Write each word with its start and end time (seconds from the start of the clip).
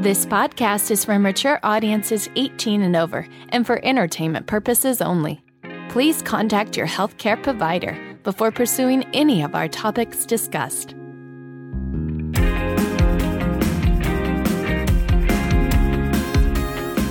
This 0.00 0.24
podcast 0.26 0.92
is 0.92 1.04
for 1.04 1.18
mature 1.18 1.58
audiences 1.64 2.30
18 2.36 2.82
and 2.82 2.94
over 2.94 3.26
and 3.48 3.66
for 3.66 3.84
entertainment 3.84 4.46
purposes 4.46 5.02
only. 5.02 5.42
Please 5.88 6.22
contact 6.22 6.76
your 6.76 6.86
healthcare 6.86 7.42
provider 7.42 7.98
before 8.22 8.52
pursuing 8.52 9.02
any 9.12 9.42
of 9.42 9.56
our 9.56 9.66
topics 9.66 10.24
discussed. 10.24 10.94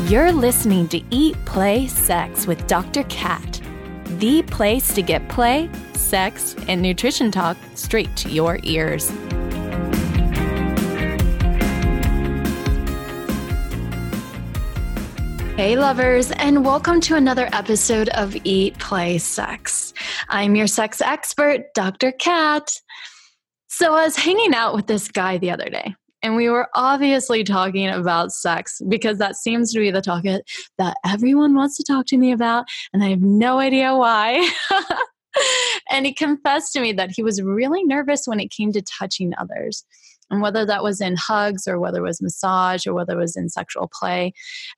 You're 0.09 0.31
listening 0.31 0.87
to 0.87 1.01
Eat, 1.09 1.35
Play, 1.43 1.87
Sex 1.87 2.47
with 2.47 2.67
Dr. 2.67 3.03
Kat, 3.09 3.59
the 4.17 4.43
place 4.43 4.93
to 4.93 5.01
get 5.01 5.27
play, 5.27 5.69
sex, 5.91 6.55
and 6.69 6.81
nutrition 6.81 7.31
talk 7.31 7.57
straight 7.75 8.15
to 8.15 8.29
your 8.29 8.59
ears. 8.63 9.11
Hey, 15.57 15.75
lovers, 15.75 16.31
and 16.33 16.63
welcome 16.63 17.01
to 17.01 17.15
another 17.15 17.49
episode 17.51 18.09
of 18.09 18.37
Eat, 18.43 18.77
Play, 18.77 19.17
Sex. 19.17 19.91
I'm 20.29 20.55
your 20.55 20.67
sex 20.67 21.01
expert, 21.01 21.73
Dr. 21.73 22.11
Kat. 22.11 22.71
So, 23.67 23.95
I 23.95 24.03
was 24.03 24.15
hanging 24.15 24.53
out 24.53 24.75
with 24.75 24.85
this 24.85 25.07
guy 25.07 25.39
the 25.39 25.49
other 25.49 25.67
day, 25.67 25.95
and 26.21 26.35
we 26.35 26.47
were 26.47 26.69
obviously 26.75 27.43
talking 27.43 27.87
about 27.89 28.31
sex 28.31 28.79
because 28.87 29.17
that 29.17 29.35
seems 29.35 29.73
to 29.73 29.79
be 29.79 29.89
the 29.89 29.99
topic 29.99 30.43
that 30.77 30.97
everyone 31.03 31.55
wants 31.55 31.75
to 31.77 31.83
talk 31.83 32.05
to 32.09 32.19
me 32.19 32.31
about, 32.31 32.65
and 32.93 33.03
I 33.03 33.09
have 33.09 33.21
no 33.21 33.57
idea 33.57 33.95
why. 33.95 34.47
and 35.89 36.05
he 36.05 36.13
confessed 36.13 36.71
to 36.73 36.81
me 36.81 36.93
that 36.93 37.09
he 37.15 37.23
was 37.23 37.41
really 37.41 37.83
nervous 37.83 38.27
when 38.27 38.39
it 38.39 38.51
came 38.51 38.71
to 38.73 38.83
touching 38.83 39.33
others 39.39 39.85
and 40.29 40.41
whether 40.41 40.65
that 40.65 40.83
was 40.83 41.01
in 41.01 41.15
hugs 41.15 41.67
or 41.67 41.79
whether 41.79 41.99
it 41.99 42.07
was 42.07 42.21
massage 42.21 42.85
or 42.85 42.93
whether 42.93 43.13
it 43.13 43.21
was 43.21 43.35
in 43.35 43.49
sexual 43.49 43.89
play. 43.91 44.33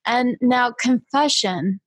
And 0.05 0.38
now, 0.41 0.72
confession. 0.72 1.80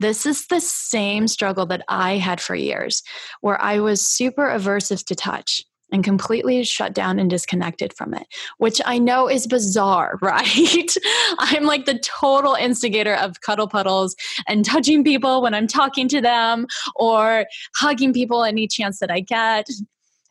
This 0.00 0.26
is 0.26 0.48
the 0.48 0.60
same 0.60 1.28
struggle 1.28 1.64
that 1.66 1.84
I 1.88 2.16
had 2.16 2.40
for 2.40 2.56
years, 2.56 3.04
where 3.40 3.60
I 3.62 3.78
was 3.78 4.06
super 4.06 4.48
aversive 4.48 5.04
to 5.06 5.14
touch 5.14 5.64
and 5.92 6.02
completely 6.02 6.64
shut 6.64 6.94
down 6.94 7.18
and 7.18 7.30
disconnected 7.30 7.92
from 7.92 8.14
it, 8.14 8.26
which 8.58 8.80
I 8.84 8.98
know 8.98 9.28
is 9.28 9.46
bizarre, 9.46 10.18
right? 10.22 10.94
I'm 11.38 11.64
like 11.64 11.84
the 11.84 11.98
total 11.98 12.54
instigator 12.54 13.14
of 13.14 13.42
cuddle 13.42 13.68
puddles 13.68 14.16
and 14.48 14.64
touching 14.64 15.04
people 15.04 15.42
when 15.42 15.54
I'm 15.54 15.66
talking 15.66 16.08
to 16.08 16.20
them 16.20 16.66
or 16.96 17.46
hugging 17.76 18.12
people 18.12 18.42
any 18.42 18.66
chance 18.66 18.98
that 18.98 19.10
I 19.10 19.20
get. 19.20 19.68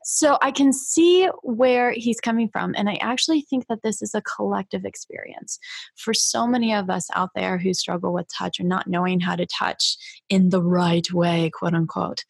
So 0.03 0.37
I 0.41 0.51
can 0.51 0.73
see 0.73 1.27
where 1.43 1.91
he's 1.91 2.19
coming 2.19 2.49
from. 2.49 2.73
And 2.75 2.89
I 2.89 2.95
actually 2.95 3.41
think 3.41 3.67
that 3.67 3.83
this 3.83 4.01
is 4.01 4.15
a 4.15 4.21
collective 4.21 4.83
experience 4.83 5.59
for 5.95 6.13
so 6.13 6.47
many 6.47 6.73
of 6.73 6.89
us 6.89 7.07
out 7.13 7.29
there 7.35 7.57
who 7.57 7.73
struggle 7.73 8.11
with 8.13 8.27
touch 8.35 8.59
or 8.59 8.63
not 8.63 8.87
knowing 8.87 9.19
how 9.19 9.35
to 9.35 9.45
touch 9.45 9.97
in 10.29 10.49
the 10.49 10.63
right 10.63 11.11
way, 11.13 11.51
quote 11.53 11.73
unquote, 11.73 12.25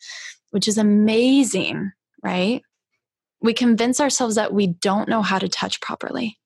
which 0.51 0.67
is 0.67 0.77
amazing, 0.77 1.91
right? 2.23 2.61
We 3.41 3.53
convince 3.53 3.99
ourselves 3.99 4.35
that 4.35 4.53
we 4.53 4.67
don't 4.67 5.09
know 5.09 5.21
how 5.21 5.39
to 5.39 5.47
touch 5.47 5.81
properly. 5.81 6.37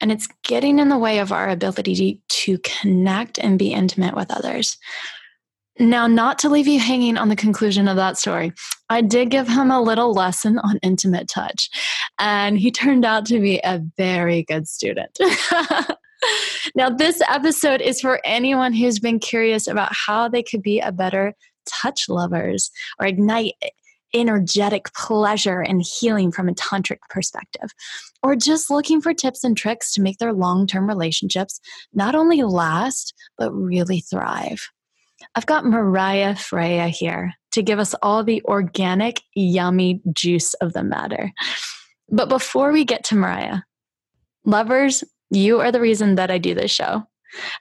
And 0.00 0.12
it's 0.12 0.28
getting 0.42 0.78
in 0.78 0.88
the 0.88 0.98
way 0.98 1.18
of 1.18 1.32
our 1.32 1.48
ability 1.48 2.20
to 2.28 2.58
connect 2.58 3.38
and 3.38 3.58
be 3.58 3.72
intimate 3.72 4.14
with 4.14 4.30
others. 4.30 4.76
Now, 5.78 6.06
not 6.06 6.38
to 6.40 6.48
leave 6.48 6.66
you 6.66 6.80
hanging 6.80 7.18
on 7.18 7.28
the 7.28 7.36
conclusion 7.36 7.86
of 7.86 7.96
that 7.96 8.16
story, 8.16 8.52
I 8.88 9.02
did 9.02 9.30
give 9.30 9.46
him 9.46 9.70
a 9.70 9.82
little 9.82 10.12
lesson 10.12 10.58
on 10.58 10.78
intimate 10.82 11.28
touch, 11.28 11.68
and 12.18 12.58
he 12.58 12.70
turned 12.72 13.04
out 13.04 13.26
to 13.26 13.40
be 13.40 13.60
a 13.62 13.82
very 13.96 14.42
good 14.44 14.68
student. 14.68 15.18
now, 16.74 16.88
this 16.88 17.20
episode 17.28 17.82
is 17.82 18.00
for 18.00 18.20
anyone 18.24 18.72
who's 18.72 18.98
been 18.98 19.18
curious 19.18 19.66
about 19.66 19.90
how 19.92 20.28
they 20.28 20.42
could 20.42 20.62
be 20.62 20.80
a 20.80 20.92
better 20.92 21.34
touch 21.66 22.08
lovers 22.08 22.70
or 22.98 23.06
ignite 23.06 23.54
energetic 24.14 24.92
pleasure 24.94 25.60
and 25.60 25.82
healing 25.82 26.32
from 26.32 26.48
a 26.48 26.54
tantric 26.54 27.00
perspective, 27.10 27.70
or 28.22 28.34
just 28.34 28.70
looking 28.70 29.02
for 29.02 29.12
tips 29.12 29.44
and 29.44 29.56
tricks 29.56 29.92
to 29.92 30.00
make 30.00 30.16
their 30.18 30.32
long 30.32 30.66
term 30.66 30.88
relationships 30.88 31.60
not 31.92 32.14
only 32.14 32.42
last, 32.42 33.12
but 33.36 33.52
really 33.52 34.00
thrive. 34.00 34.70
I've 35.34 35.46
got 35.46 35.64
Mariah 35.64 36.36
Freya 36.36 36.88
here 36.88 37.34
to 37.52 37.62
give 37.62 37.78
us 37.78 37.94
all 38.02 38.22
the 38.22 38.42
organic, 38.44 39.22
yummy 39.34 40.00
juice 40.12 40.54
of 40.54 40.72
the 40.72 40.82
matter. 40.82 41.32
But 42.10 42.28
before 42.28 42.72
we 42.72 42.84
get 42.84 43.04
to 43.04 43.14
Mariah, 43.14 43.60
lovers, 44.44 45.02
you 45.30 45.60
are 45.60 45.72
the 45.72 45.80
reason 45.80 46.14
that 46.16 46.30
I 46.30 46.38
do 46.38 46.54
this 46.54 46.70
show. 46.70 47.02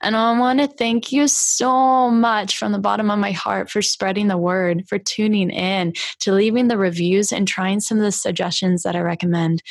And 0.01 0.15
I 0.15 0.37
want 0.37 0.59
to 0.59 0.67
thank 0.67 1.11
you 1.11 1.27
so 1.27 2.09
much 2.09 2.57
from 2.57 2.71
the 2.71 2.79
bottom 2.79 3.09
of 3.09 3.19
my 3.19 3.31
heart 3.31 3.69
for 3.69 3.81
spreading 3.81 4.27
the 4.27 4.37
word, 4.37 4.83
for 4.87 4.99
tuning 4.99 5.49
in, 5.49 5.93
to 6.19 6.31
leaving 6.31 6.67
the 6.67 6.77
reviews 6.77 7.31
and 7.31 7.47
trying 7.47 7.79
some 7.79 7.97
of 7.97 8.03
the 8.03 8.11
suggestions 8.11 8.83
that 8.83 8.95
I 8.95 8.99
recommend. 8.99 9.63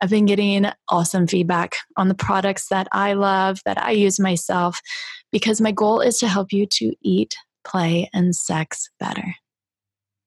I've 0.00 0.10
been 0.10 0.26
getting 0.26 0.66
awesome 0.88 1.26
feedback 1.26 1.76
on 1.96 2.08
the 2.08 2.14
products 2.14 2.68
that 2.68 2.88
I 2.92 3.12
love, 3.12 3.60
that 3.64 3.80
I 3.80 3.92
use 3.92 4.18
myself, 4.18 4.80
because 5.34 5.60
my 5.60 5.72
goal 5.72 6.00
is 6.00 6.18
to 6.18 6.28
help 6.28 6.52
you 6.52 6.64
to 6.64 6.94
eat, 7.02 7.34
play, 7.64 8.08
and 8.14 8.36
sex 8.36 8.88
better. 9.00 9.34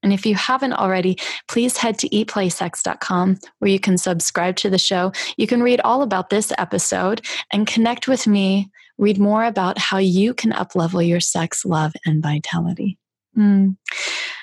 And 0.02 0.12
if 0.12 0.26
you 0.26 0.34
haven't 0.34 0.74
already, 0.74 1.16
please 1.48 1.78
head 1.78 1.98
to 2.00 2.10
eatplaysex.com 2.10 3.38
where 3.58 3.70
you 3.70 3.80
can 3.80 3.96
subscribe 3.96 4.56
to 4.56 4.68
the 4.68 4.76
show. 4.76 5.12
You 5.38 5.46
can 5.46 5.62
read 5.62 5.80
all 5.80 6.02
about 6.02 6.28
this 6.28 6.52
episode 6.58 7.24
and 7.50 7.66
connect 7.66 8.06
with 8.06 8.26
me, 8.26 8.70
read 8.98 9.18
more 9.18 9.44
about 9.44 9.78
how 9.78 9.96
you 9.96 10.34
can 10.34 10.52
uplevel 10.52 11.08
your 11.08 11.20
sex, 11.20 11.64
love, 11.64 11.94
and 12.04 12.22
vitality. 12.22 12.98
Mm. 13.34 13.78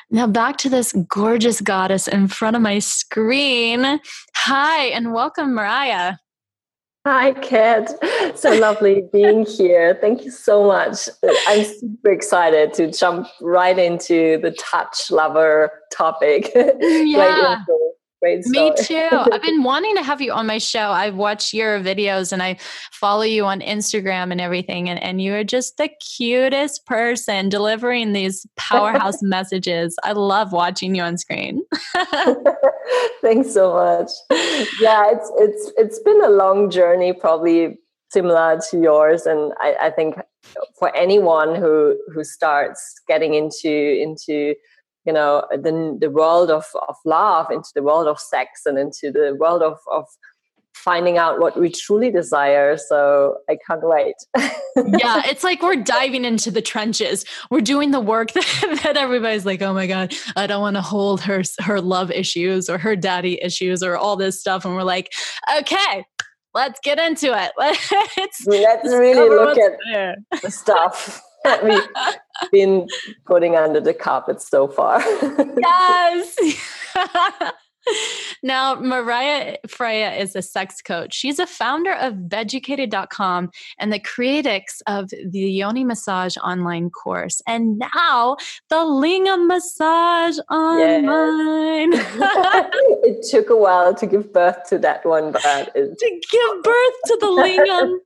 Now, 0.09 0.25
back 0.25 0.57
to 0.57 0.69
this 0.69 0.93
gorgeous 1.07 1.61
goddess 1.61 2.07
in 2.07 2.27
front 2.27 2.55
of 2.55 2.63
my 2.63 2.79
screen. 2.79 3.99
Hi, 4.33 4.85
and 4.85 5.13
welcome, 5.13 5.53
Mariah. 5.53 6.15
Hi, 7.05 7.33
Kat. 7.33 7.91
So 8.35 8.51
lovely 8.55 9.03
being 9.13 9.45
here. 9.45 9.95
Thank 10.01 10.25
you 10.25 10.31
so 10.31 10.65
much. 10.65 11.07
I'm 11.47 11.63
super 11.63 12.09
excited 12.09 12.73
to 12.73 12.91
jump 12.91 13.27
right 13.41 13.77
into 13.77 14.39
the 14.41 14.49
touch 14.51 15.11
lover 15.11 15.71
topic. 15.91 16.51
Yeah. 16.81 17.63
Great 18.25 18.47
Me 18.47 18.73
too. 18.75 19.07
I've 19.11 19.41
been 19.43 19.61
wanting 19.61 19.95
to 19.97 20.01
have 20.01 20.19
you 20.19 20.33
on 20.33 20.47
my 20.47 20.57
show. 20.57 20.89
I've 20.89 21.13
watched 21.13 21.53
your 21.53 21.79
videos 21.79 22.33
and 22.33 22.41
I 22.41 22.57
follow 22.91 23.21
you 23.21 23.45
on 23.45 23.61
Instagram 23.61 24.31
and 24.31 24.41
everything. 24.41 24.89
And, 24.89 25.01
and 25.03 25.21
you 25.21 25.35
are 25.35 25.43
just 25.43 25.77
the 25.77 25.89
cutest 26.17 26.87
person 26.87 27.49
delivering 27.49 28.13
these 28.13 28.47
powerhouse 28.55 29.19
messages. 29.21 29.95
I 30.03 30.13
love 30.13 30.53
watching 30.53 30.95
you 30.95 31.03
on 31.03 31.19
screen. 31.19 31.61
Thanks 33.21 33.53
so 33.53 33.75
much. 33.75 34.09
Yeah, 34.81 35.11
it's 35.11 35.31
it's 35.37 35.71
it's 35.77 35.99
been 35.99 36.23
a 36.23 36.29
long 36.29 36.71
journey, 36.71 37.13
probably 37.13 37.77
similar 38.09 38.59
to 38.71 38.81
yours. 38.81 39.27
And 39.27 39.53
I, 39.59 39.75
I 39.81 39.89
think 39.91 40.15
for 40.79 40.95
anyone 40.95 41.53
who 41.53 41.95
who 42.11 42.23
starts 42.23 42.95
getting 43.07 43.35
into 43.35 43.69
into 43.69 44.55
you 45.05 45.13
know 45.13 45.45
the 45.51 45.97
the 45.99 46.09
world 46.09 46.49
of 46.49 46.65
of 46.87 46.95
love 47.05 47.51
into 47.51 47.69
the 47.75 47.83
world 47.83 48.07
of 48.07 48.19
sex 48.19 48.61
and 48.65 48.77
into 48.77 49.11
the 49.11 49.35
world 49.39 49.61
of 49.61 49.77
of 49.91 50.05
finding 50.73 51.17
out 51.17 51.39
what 51.39 51.57
we 51.59 51.69
truly 51.69 52.11
desire. 52.11 52.77
So 52.77 53.37
i 53.49 53.57
can't 53.67 53.81
wait. 53.83 54.15
Yeah 54.77 55.21
it's 55.25 55.43
like 55.43 55.61
we're 55.61 55.77
diving 55.77 56.25
into 56.25 56.51
the 56.51 56.61
trenches. 56.61 57.23
We're 57.49 57.61
doing 57.61 57.91
the 57.91 58.01
work 58.01 58.31
that, 58.33 58.81
that 58.83 58.97
everybody's 58.97 59.45
like 59.45 59.61
oh 59.61 59.73
my 59.73 59.87
god 59.87 60.13
i 60.35 60.45
don't 60.47 60.61
want 60.61 60.75
to 60.75 60.81
hold 60.81 61.21
her 61.21 61.43
her 61.61 61.79
love 61.79 62.11
issues 62.11 62.69
or 62.69 62.77
her 62.77 62.95
daddy 62.95 63.41
issues 63.41 63.81
or 63.81 63.95
all 63.95 64.17
this 64.17 64.39
stuff. 64.39 64.65
And 64.65 64.75
we're 64.75 64.83
like 64.83 65.13
okay 65.59 66.05
let's 66.55 66.79
get 66.83 66.97
into 66.97 67.27
it. 67.37 67.51
Let's, 67.59 68.47
let's 68.47 68.85
really 68.85 69.29
look 69.29 69.57
at 69.57 69.73
there. 69.91 70.15
the 70.41 70.49
stuff 70.49 71.21
we've 71.63 71.87
been 72.51 72.87
putting 73.25 73.55
under 73.55 73.79
the 73.79 73.93
carpet 73.93 74.41
so 74.41 74.67
far. 74.67 75.01
yes. 75.57 76.37
now, 78.43 78.75
Mariah 78.75 79.57
Freya 79.67 80.11
is 80.13 80.35
a 80.35 80.41
sex 80.41 80.81
coach. 80.81 81.13
She's 81.13 81.39
a 81.39 81.45
founder 81.45 81.93
of 81.93 82.13
Vegucated.com 82.13 83.51
and 83.79 83.93
the 83.93 83.99
creatix 83.99 84.81
of 84.87 85.09
the 85.09 85.39
Yoni 85.39 85.83
Massage 85.83 86.35
online 86.37 86.89
course. 86.89 87.41
And 87.47 87.77
now 87.77 88.37
the 88.69 88.77
Lingam 88.77 89.47
Massage 89.47 90.39
online. 90.49 91.91
it 93.03 93.25
took 93.29 93.49
a 93.49 93.57
while 93.57 93.93
to 93.95 94.05
give 94.07 94.33
birth 94.33 94.67
to 94.69 94.77
that 94.79 95.05
one, 95.05 95.31
but 95.31 95.73
to 95.73 96.21
give 96.31 96.63
birth 96.63 96.95
to 97.05 97.17
the 97.21 97.27
Lingam 97.27 97.99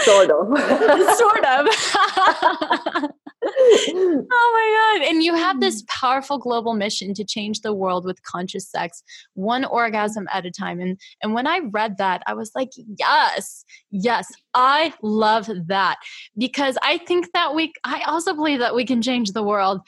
sort 0.00 0.30
of. 0.30 0.58
Sort 1.16 1.44
of. 1.44 3.10
Oh 3.44 4.20
my 4.54 4.98
god. 5.00 5.08
And 5.10 5.22
you 5.22 5.34
have 5.34 5.60
this 5.60 5.82
mm. 5.82 5.88
powerful 5.88 6.38
global 6.38 6.74
mission 6.74 7.12
to 7.14 7.24
change 7.24 7.60
the 7.60 7.74
world 7.74 8.04
with 8.04 8.22
conscious 8.22 8.68
sex 8.68 9.02
one 9.34 9.64
orgasm 9.64 10.28
at 10.32 10.46
a 10.46 10.50
time. 10.50 10.80
And 10.80 10.98
and 11.22 11.34
when 11.34 11.46
i 11.46 11.58
read 11.70 11.98
that 11.98 12.22
i 12.26 12.34
was 12.34 12.52
like 12.54 12.70
yes 12.98 13.64
yes 13.90 14.32
i 14.54 14.94
love 15.02 15.50
that. 15.66 15.96
Because 16.38 16.78
i 16.82 16.98
think 16.98 17.32
that 17.32 17.54
we 17.54 17.72
i 17.84 18.02
also 18.06 18.32
believe 18.32 18.60
that 18.60 18.74
we 18.74 18.84
can 18.84 19.02
change 19.02 19.32
the 19.32 19.42
world 19.42 19.80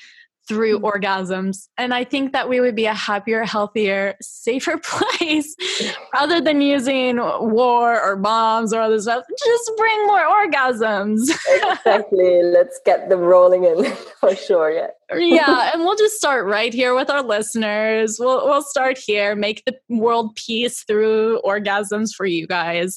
through 0.48 0.80
mm-hmm. 0.80 0.86
orgasms. 0.86 1.68
And 1.78 1.94
I 1.94 2.04
think 2.04 2.32
that 2.32 2.48
we 2.48 2.60
would 2.60 2.74
be 2.74 2.86
a 2.86 2.94
happier, 2.94 3.44
healthier, 3.44 4.14
safer 4.20 4.78
place 4.82 5.54
rather 6.14 6.40
than 6.40 6.60
using 6.60 7.16
war 7.16 8.00
or 8.00 8.16
bombs 8.16 8.72
or 8.72 8.80
other 8.80 9.00
stuff. 9.00 9.24
Just 9.44 9.72
bring 9.76 10.06
more 10.06 10.20
orgasms. 10.20 11.30
exactly. 11.30 12.42
Let's 12.42 12.80
get 12.84 13.08
them 13.08 13.20
rolling 13.20 13.64
in 13.64 13.84
for 14.20 14.34
sure. 14.34 14.70
Yeah. 14.70 14.88
yeah. 15.16 15.70
And 15.72 15.82
we'll 15.82 15.96
just 15.96 16.16
start 16.16 16.46
right 16.46 16.72
here 16.72 16.94
with 16.94 17.10
our 17.10 17.22
listeners. 17.22 18.16
We'll, 18.18 18.46
we'll 18.46 18.62
start 18.62 18.98
here, 18.98 19.34
make 19.34 19.62
the 19.66 19.76
world 19.88 20.34
peace 20.36 20.84
through 20.84 21.40
orgasms 21.44 22.14
for 22.14 22.26
you 22.26 22.46
guys 22.46 22.96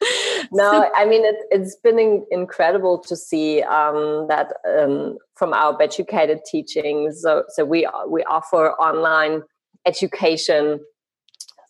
no, 0.52 0.90
I 0.94 1.04
mean 1.06 1.24
it, 1.24 1.36
it's 1.50 1.76
been 1.76 1.98
in, 1.98 2.26
incredible 2.30 2.98
to 2.98 3.16
see 3.16 3.62
um, 3.62 4.26
that 4.28 4.52
um, 4.68 5.16
from 5.34 5.52
our 5.52 5.80
educated 5.80 6.40
teachings. 6.44 7.22
So, 7.22 7.44
so 7.48 7.64
we 7.64 7.88
we 8.08 8.22
offer 8.24 8.72
online 8.72 9.42
education 9.86 10.80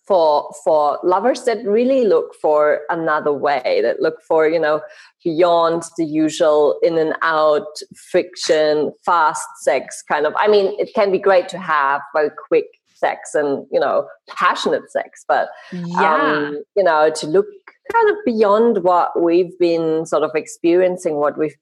for 0.06 0.52
for 0.64 0.98
lovers 1.02 1.44
that 1.44 1.64
really 1.64 2.04
look 2.04 2.34
for 2.40 2.80
another 2.90 3.32
way, 3.32 3.80
that 3.82 4.00
look 4.00 4.20
for 4.22 4.48
you 4.48 4.60
know 4.60 4.80
beyond 5.22 5.84
the 5.96 6.04
usual 6.04 6.78
in 6.82 6.98
and 6.98 7.14
out 7.22 7.66
friction, 8.10 8.92
fast 9.04 9.46
sex 9.60 10.02
kind 10.02 10.26
of. 10.26 10.34
I 10.36 10.48
mean, 10.48 10.78
it 10.80 10.90
can 10.94 11.12
be 11.12 11.18
great 11.18 11.48
to 11.50 11.58
have 11.58 12.00
very 12.12 12.30
quick 12.48 12.66
sex 12.96 13.34
and 13.34 13.66
you 13.70 13.78
know 13.78 14.06
passionate 14.28 14.90
sex 14.90 15.24
but 15.28 15.48
yeah. 15.72 16.14
um, 16.14 16.62
you 16.76 16.82
know 16.82 17.10
to 17.14 17.26
look 17.26 17.46
kind 17.92 18.10
of 18.10 18.16
beyond 18.24 18.82
what 18.82 19.20
we've 19.20 19.56
been 19.58 20.06
sort 20.06 20.22
of 20.22 20.30
experiencing, 20.34 21.16
what 21.16 21.38
we've 21.38 21.56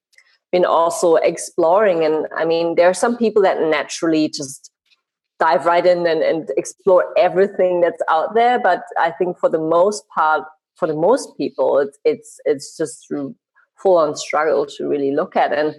been 0.53 0.65
also 0.65 1.17
exploring. 1.17 2.05
And 2.05 2.27
I 2.37 2.45
mean, 2.45 2.77
there 2.77 2.89
are 2.89 2.95
some 2.95 3.17
people 3.17 3.43
that 3.43 3.61
naturally 3.61 4.29
just 4.29 4.71
dive 5.41 5.67
right 5.67 5.85
in 5.85 6.07
and, 6.07 6.23
and 6.23 6.51
explore 6.57 7.07
everything 7.17 7.81
that's 7.81 8.03
out 8.09 8.35
there. 8.35 8.59
But 8.59 8.83
I 8.99 9.11
think 9.11 9.39
for 9.39 9.49
the 9.49 9.59
most 9.59 10.05
part, 10.15 10.45
for 10.77 10.87
the 10.87 10.95
most 10.95 11.37
people, 11.37 11.79
it's 11.79 11.99
it's 12.05 12.41
it's 12.45 12.77
just 12.77 13.07
full 13.79 13.99
on 13.99 14.17
struggle 14.17 14.67
to 14.67 14.87
really 14.87 15.15
look 15.15 15.37
at. 15.37 15.53
And 15.53 15.75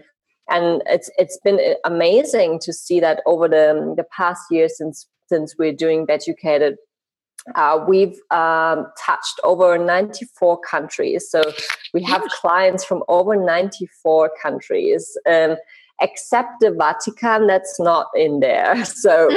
and 0.50 0.84
it's 0.86 1.10
it's 1.18 1.40
been 1.44 1.76
amazing 1.86 2.60
to 2.60 2.74
see 2.74 3.00
that 3.00 3.22
over 3.26 3.48
the 3.48 3.94
the 3.98 4.06
past 4.16 4.44
year 4.52 4.70
since 4.70 5.08
since 5.28 5.56
we're 5.58 5.74
doing 5.74 6.06
educated 6.10 6.76
uh, 7.54 7.84
we've 7.88 8.20
um, 8.32 8.88
touched 9.00 9.40
over 9.44 9.78
94 9.78 10.60
countries. 10.62 11.30
So 11.30 11.44
we 11.94 12.02
have 12.04 12.24
clients 12.42 12.84
from 12.84 13.04
over 13.08 13.36
94 13.36 14.32
countries. 14.42 15.16
Um, 15.30 15.56
except 16.02 16.60
the 16.60 16.72
Vatican, 16.72 17.48
that's 17.48 17.80
not 17.80 18.08
in 18.16 18.40
there. 18.40 18.84
So 18.86 19.28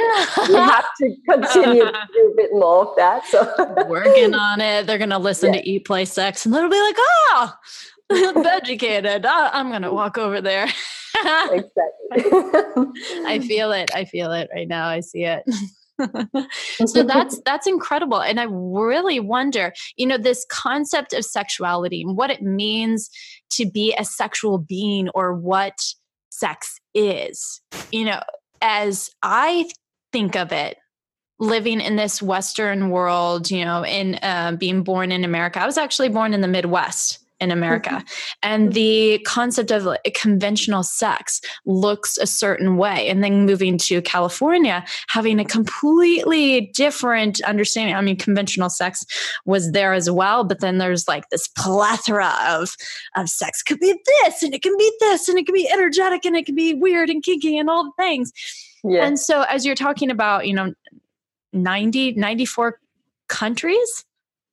we 0.49 0.55
have 0.55 0.87
to 1.01 1.15
continue 1.29 1.85
to 1.85 2.09
do 2.13 2.33
a 2.33 2.37
bit 2.37 2.51
more 2.53 2.87
of 2.87 2.97
that. 2.97 3.25
So 3.27 3.85
working 3.87 4.35
on 4.49 4.61
it. 4.61 4.87
They're 4.87 4.99
going 4.99 5.11
to 5.11 5.19
listen 5.19 5.53
yeah. 5.53 5.61
to 5.61 5.69
Eat, 5.69 5.85
Play, 5.85 6.05
Sex, 6.05 6.47
and 6.47 6.55
they'll 6.55 6.69
be 6.69 6.81
like, 6.81 6.97
oh, 6.99 7.55
educated. 8.11 9.27
I'm 9.27 9.69
going 9.69 9.83
to 9.83 9.93
walk 9.93 10.17
over 10.19 10.41
there. 10.41 10.69
exactly. 11.15 12.25
I 13.27 13.45
feel 13.47 13.73
it. 13.73 13.95
I 13.95 14.05
feel 14.05 14.33
it 14.33 14.49
right 14.55 14.69
now. 14.69 14.89
I 14.89 15.01
see 15.01 15.25
it. 15.25 15.45
so 16.87 17.03
that's 17.03 17.41
that's 17.45 17.67
incredible 17.67 18.21
and 18.21 18.39
i 18.39 18.47
really 18.49 19.19
wonder 19.19 19.73
you 19.97 20.07
know 20.07 20.19
this 20.19 20.47
concept 20.51 21.13
of 21.13 21.25
sexuality 21.25 22.03
and 22.03 22.17
what 22.17 22.31
it 22.31 22.43
means 22.43 23.11
to 23.51 23.69
be 23.69 23.95
a 23.99 24.05
sexual 24.05 24.59
being 24.59 25.09
or 25.11 25.35
what 25.35 25.79
sex 26.31 26.79
is 26.95 27.61
you 27.91 28.05
know 28.05 28.21
as 28.63 29.11
i 29.23 29.69
think 30.13 30.37
of 30.37 30.53
it 30.53 30.77
living 31.41 31.81
in 31.81 31.97
this 31.97 32.23
western 32.23 32.91
world 32.91 33.51
you 33.51 33.65
know 33.65 33.85
in 33.85 34.17
uh, 34.23 34.53
being 34.59 34.83
born 34.83 35.11
in 35.11 35.25
america 35.25 35.61
i 35.61 35.67
was 35.67 35.79
actually 35.79 36.09
born 36.09 36.33
in 36.33 36.41
the 36.41 36.49
midwest 36.49 37.19
in 37.41 37.51
America. 37.51 37.91
Mm-hmm. 37.91 38.35
And 38.43 38.73
the 38.73 39.21
concept 39.27 39.71
of 39.71 39.85
like, 39.85 40.15
conventional 40.15 40.83
sex 40.83 41.41
looks 41.67 42.19
a 42.19 42.27
certain 42.27 42.77
way. 42.77 43.09
And 43.09 43.23
then 43.23 43.47
moving 43.47 43.79
to 43.79 44.03
California, 44.03 44.85
having 45.09 45.39
a 45.39 45.45
completely 45.45 46.73
different 46.75 47.41
understanding. 47.43 47.95
I 47.95 48.01
mean, 48.01 48.17
conventional 48.17 48.71
sex 48.71 49.05
was 49.45 49.73
there 49.73 49.93
as 49.93 50.11
well, 50.11 50.45
but 50.45 50.61
then 50.61 50.79
there's 50.79 51.07
like 51.07 51.29
this 51.31 51.49
plethora 51.49 52.35
of, 52.49 52.75
of 53.17 53.29
sex. 53.29 53.63
Could 53.63 53.81
be 53.81 53.95
this, 54.23 54.43
and 54.43 54.55
it 54.55 54.63
can 54.63 54.77
be 54.77 54.93
this, 55.01 55.29
and 55.29 55.39
it 55.39 55.47
can 55.47 55.55
be 55.55 55.69
energetic, 55.71 56.25
and 56.25 56.37
it 56.37 56.47
can 56.47 56.55
be 56.55 56.75
weird 56.75 57.11
and 57.11 57.23
kinky, 57.23 57.57
and 57.59 57.71
all 57.71 57.85
the 57.85 57.93
things. 57.97 58.33
Yeah. 58.85 59.05
And 59.05 59.19
so, 59.19 59.43
as 59.43 59.67
you're 59.67 59.75
talking 59.75 60.11
about, 60.11 60.47
you 60.47 60.55
know, 60.55 60.73
90, 61.53 62.13
94 62.13 62.79
countries. 63.29 64.05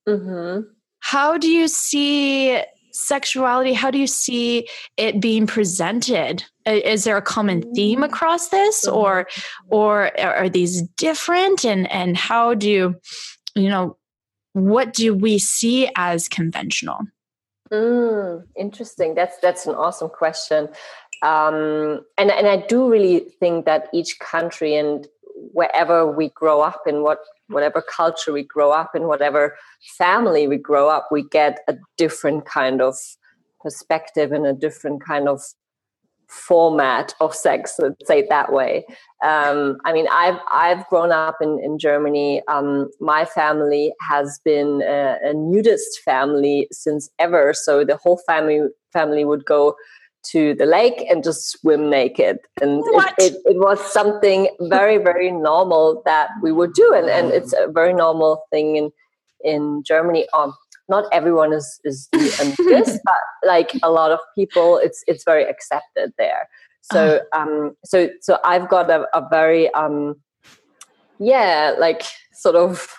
Mm-hmm 0.08 0.72
how 1.06 1.38
do 1.38 1.48
you 1.48 1.68
see 1.68 2.60
sexuality 2.96 3.74
how 3.74 3.92
do 3.92 3.98
you 3.98 4.08
see 4.08 4.68
it 4.98 5.20
being 5.22 5.48
presented? 5.48 6.44
Is 6.66 7.04
there 7.04 7.18
a 7.18 7.22
common 7.22 7.62
theme 7.74 8.00
mm. 8.00 8.06
across 8.06 8.50
this 8.50 8.86
mm-hmm. 8.86 8.96
or 8.96 9.28
or 9.68 10.20
are 10.20 10.50
these 10.50 10.82
different? 10.98 11.66
And 11.66 11.92
and 11.92 12.18
how 12.18 12.54
do 12.54 12.96
you 13.56 13.70
know 13.70 13.98
what 14.54 14.94
do 14.94 15.14
we 15.14 15.38
see 15.38 15.90
as 15.96 16.28
conventional? 16.28 17.00
Mm, 17.72 18.44
interesting. 18.56 19.16
That's 19.16 19.38
that's 19.40 19.66
an 19.66 19.76
awesome 19.76 20.10
question. 20.10 20.70
Um, 21.22 22.06
and 22.18 22.30
and 22.30 22.46
i 22.46 22.58
do 22.58 22.90
really 22.92 23.20
think 23.40 23.66
that 23.66 23.88
each 23.94 24.20
country 24.20 24.76
and 24.76 25.08
wherever 25.54 26.06
we 26.06 26.30
grow 26.30 26.62
up 26.62 26.82
in 26.86 27.04
what 27.04 27.20
whatever 27.48 27.82
culture 27.82 28.32
we 28.32 28.44
grow 28.44 28.72
up 28.72 28.96
in 28.96 29.08
whatever 29.08 29.56
family 29.98 30.48
we 30.48 30.58
grow 30.58 30.90
up 30.90 31.08
we 31.12 31.24
get 31.30 31.60
a 31.68 31.76
different 31.98 32.46
kind 32.46 32.82
of 32.82 32.96
perspective 33.62 34.32
and 34.32 34.46
a 34.46 34.54
different 34.54 35.04
kind 35.04 35.28
of 35.28 35.42
format 36.28 37.14
of 37.20 37.36
sex 37.36 37.76
let's 37.78 38.08
say 38.08 38.20
it 38.20 38.30
that 38.30 38.52
way. 38.52 38.84
Um, 39.24 39.78
i 39.86 39.94
mean 39.94 40.08
i've 40.12 40.40
i've 40.52 40.86
grown 40.88 41.12
up 41.12 41.36
in 41.42 41.60
in 41.64 41.78
germany. 41.80 42.42
Um, 42.48 42.90
my 43.00 43.26
family 43.26 43.94
has 44.02 44.40
been 44.44 44.82
a, 44.82 45.18
a 45.24 45.34
nudist 45.34 46.02
family 46.04 46.68
since 46.72 47.10
ever. 47.20 47.54
So 47.54 47.84
the 47.84 47.98
whole 47.98 48.20
family 48.26 48.62
family 48.92 49.24
would 49.24 49.46
go 49.46 49.76
to 50.32 50.56
the 50.56 50.66
lake 50.66 51.06
and 51.10 51.24
just 51.24 51.50
swim 51.52 51.90
naked. 51.90 52.40
And 52.62 52.84
it, 52.86 53.14
it, 53.18 53.34
it, 53.46 53.58
was 53.58 53.80
something 53.92 54.50
very, 54.62 54.98
very 54.98 55.32
normal 55.32 56.02
that 56.06 56.30
we 56.42 56.52
would 56.52 56.74
do. 56.74 56.94
And, 56.94 57.10
and 57.10 57.32
it's 57.32 57.54
a 57.54 57.68
very 57.72 57.94
normal 57.94 58.44
thing 58.52 58.76
in, 58.76 58.92
in 59.44 59.84
Germany. 59.86 60.28
Um, 60.34 60.54
not 60.88 61.06
everyone 61.12 61.54
is, 61.54 61.80
is 61.84 62.08
this, 62.12 63.00
but 63.06 63.14
like 63.46 63.72
a 63.84 63.92
lot 63.92 64.12
of 64.12 64.20
people, 64.36 64.78
it's, 64.78 65.04
it's 65.08 65.24
very 65.24 65.44
accepted 65.44 66.14
there. 66.18 66.48
So, 66.82 67.22
uh. 67.34 67.38
um, 67.40 67.76
so, 67.84 68.10
so 68.22 68.38
I've 68.44 68.70
got 68.70 68.90
a, 68.90 69.06
a 69.14 69.28
very, 69.30 69.74
um, 69.74 70.16
yeah, 71.20 71.74
like 71.80 72.04
sort 72.34 72.56
of 72.56 72.96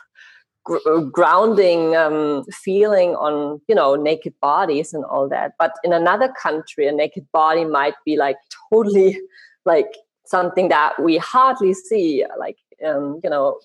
gr- 0.66 0.86
uh, 0.86 1.00
grounding 1.00 1.96
um, 1.96 2.44
feeling 2.52 3.14
on 3.14 3.60
you 3.68 3.74
know 3.74 3.94
naked 3.94 4.34
bodies 4.40 4.92
and 4.92 5.04
all 5.04 5.28
that 5.28 5.52
but 5.58 5.72
in 5.84 5.92
another 5.92 6.32
country 6.40 6.86
a 6.86 6.92
naked 6.92 7.26
body 7.32 7.64
might 7.64 7.94
be 8.04 8.16
like 8.16 8.36
totally 8.70 9.18
like 9.64 9.96
something 10.26 10.68
that 10.68 11.00
we 11.02 11.16
hardly 11.16 11.72
see 11.72 12.24
like 12.38 12.58
um, 12.84 13.20
you 13.22 13.30
know 13.30 13.58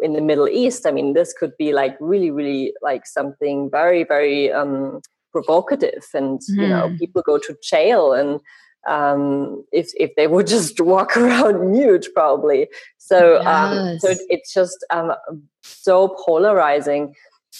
in 0.00 0.12
the 0.12 0.20
middle 0.20 0.48
east 0.48 0.86
i 0.86 0.92
mean 0.92 1.12
this 1.14 1.32
could 1.32 1.52
be 1.58 1.72
like 1.72 1.96
really 1.98 2.30
really 2.30 2.72
like 2.82 3.04
something 3.06 3.68
very 3.70 4.04
very 4.04 4.52
um, 4.52 5.00
provocative 5.32 6.04
and 6.14 6.40
mm. 6.40 6.62
you 6.62 6.68
know 6.68 6.88
hmm. 6.88 6.96
people 6.96 7.22
go 7.22 7.36
to 7.36 7.56
jail 7.62 8.12
and 8.12 8.40
um, 8.86 9.64
if 9.72 9.90
if 9.96 10.14
they 10.16 10.26
would 10.26 10.46
just 10.56 10.80
walk 10.80 11.16
around 11.16 11.72
nude, 11.72 12.06
probably. 12.14 12.68
So 12.98 13.34
yes. 13.34 13.46
um, 13.46 13.98
so 13.98 14.14
it's 14.28 14.52
just 14.52 14.84
um, 14.90 15.12
so 15.62 16.16
polarizing. 16.24 17.14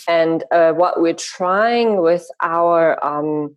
And 0.06 0.44
uh, 0.52 0.72
what 0.72 1.00
we're 1.00 1.14
trying 1.14 2.00
with 2.00 2.26
our 2.40 3.02
um, 3.04 3.56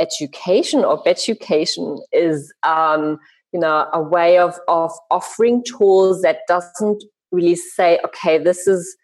education 0.00 0.84
or 0.84 1.02
education 1.06 1.98
is 2.12 2.52
um, 2.62 3.18
you 3.52 3.60
know 3.60 3.88
a 3.92 4.00
way 4.00 4.38
of 4.38 4.58
of 4.68 4.92
offering 5.10 5.62
tools 5.64 6.22
that 6.22 6.40
doesn't 6.48 7.02
really 7.30 7.56
say 7.56 7.98
okay 8.04 8.38
this 8.38 8.66
is 8.66 8.96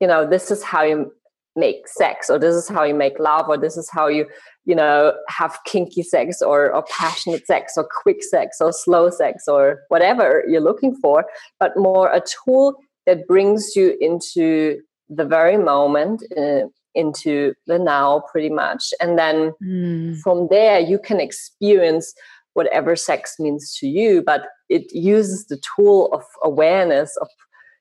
you 0.00 0.06
know 0.06 0.28
this 0.28 0.50
is 0.50 0.62
how 0.62 0.82
you 0.82 1.12
make 1.56 1.86
sex 1.86 2.28
or 2.28 2.38
this 2.38 2.54
is 2.54 2.68
how 2.68 2.82
you 2.82 2.94
make 2.94 3.18
love 3.18 3.48
or 3.48 3.56
this 3.56 3.76
is 3.76 3.88
how 3.90 4.06
you 4.08 4.26
you 4.64 4.74
know 4.74 5.14
have 5.28 5.58
kinky 5.64 6.02
sex 6.02 6.42
or, 6.42 6.74
or 6.74 6.84
passionate 6.90 7.46
sex 7.46 7.74
or 7.76 7.88
quick 8.02 8.22
sex 8.22 8.58
or 8.60 8.72
slow 8.72 9.10
sex 9.10 9.46
or 9.46 9.82
whatever 9.88 10.44
you're 10.48 10.60
looking 10.60 10.94
for 10.96 11.24
but 11.60 11.76
more 11.76 12.12
a 12.12 12.20
tool 12.20 12.76
that 13.06 13.26
brings 13.26 13.76
you 13.76 13.96
into 14.00 14.80
the 15.08 15.24
very 15.24 15.56
moment 15.56 16.22
uh, 16.36 16.62
into 16.94 17.54
the 17.66 17.78
now 17.78 18.22
pretty 18.30 18.50
much 18.50 18.92
and 19.00 19.18
then 19.18 19.52
mm. 19.62 20.18
from 20.20 20.48
there 20.48 20.80
you 20.80 20.98
can 20.98 21.20
experience 21.20 22.14
whatever 22.54 22.96
sex 22.96 23.36
means 23.38 23.76
to 23.78 23.86
you 23.86 24.22
but 24.24 24.46
it 24.68 24.92
uses 24.92 25.46
the 25.46 25.60
tool 25.76 26.08
of 26.12 26.24
awareness 26.42 27.16
of 27.18 27.28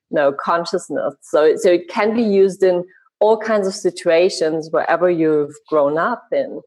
you 0.09 0.15
know 0.15 0.33
consciousness 0.33 1.13
so 1.21 1.55
so 1.55 1.71
it 1.71 1.87
can 1.87 2.15
be 2.15 2.23
used 2.23 2.61
in 2.61 2.83
all 3.23 3.37
kinds 3.37 3.67
of 3.67 3.73
situations 3.73 4.69
wherever 4.71 5.09
you've 5.09 5.55
grown 5.69 5.97
up 5.97 6.23
in 6.31 6.61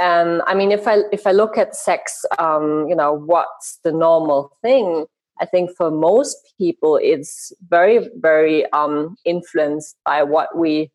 um, 0.00 0.42
I 0.46 0.54
mean, 0.54 0.70
if 0.70 0.86
I 0.86 0.98
if 1.12 1.26
I 1.26 1.32
look 1.32 1.58
at 1.58 1.74
sex, 1.74 2.24
um, 2.38 2.86
you 2.88 2.94
know, 2.94 3.12
what's 3.12 3.80
the 3.82 3.92
normal 3.92 4.56
thing? 4.62 5.06
I 5.40 5.46
think 5.46 5.70
for 5.76 5.90
most 5.90 6.36
people, 6.56 6.98
it's 7.02 7.52
very 7.68 8.08
very 8.16 8.70
um, 8.72 9.16
influenced 9.24 9.96
by 10.04 10.22
what 10.22 10.56
we 10.56 10.90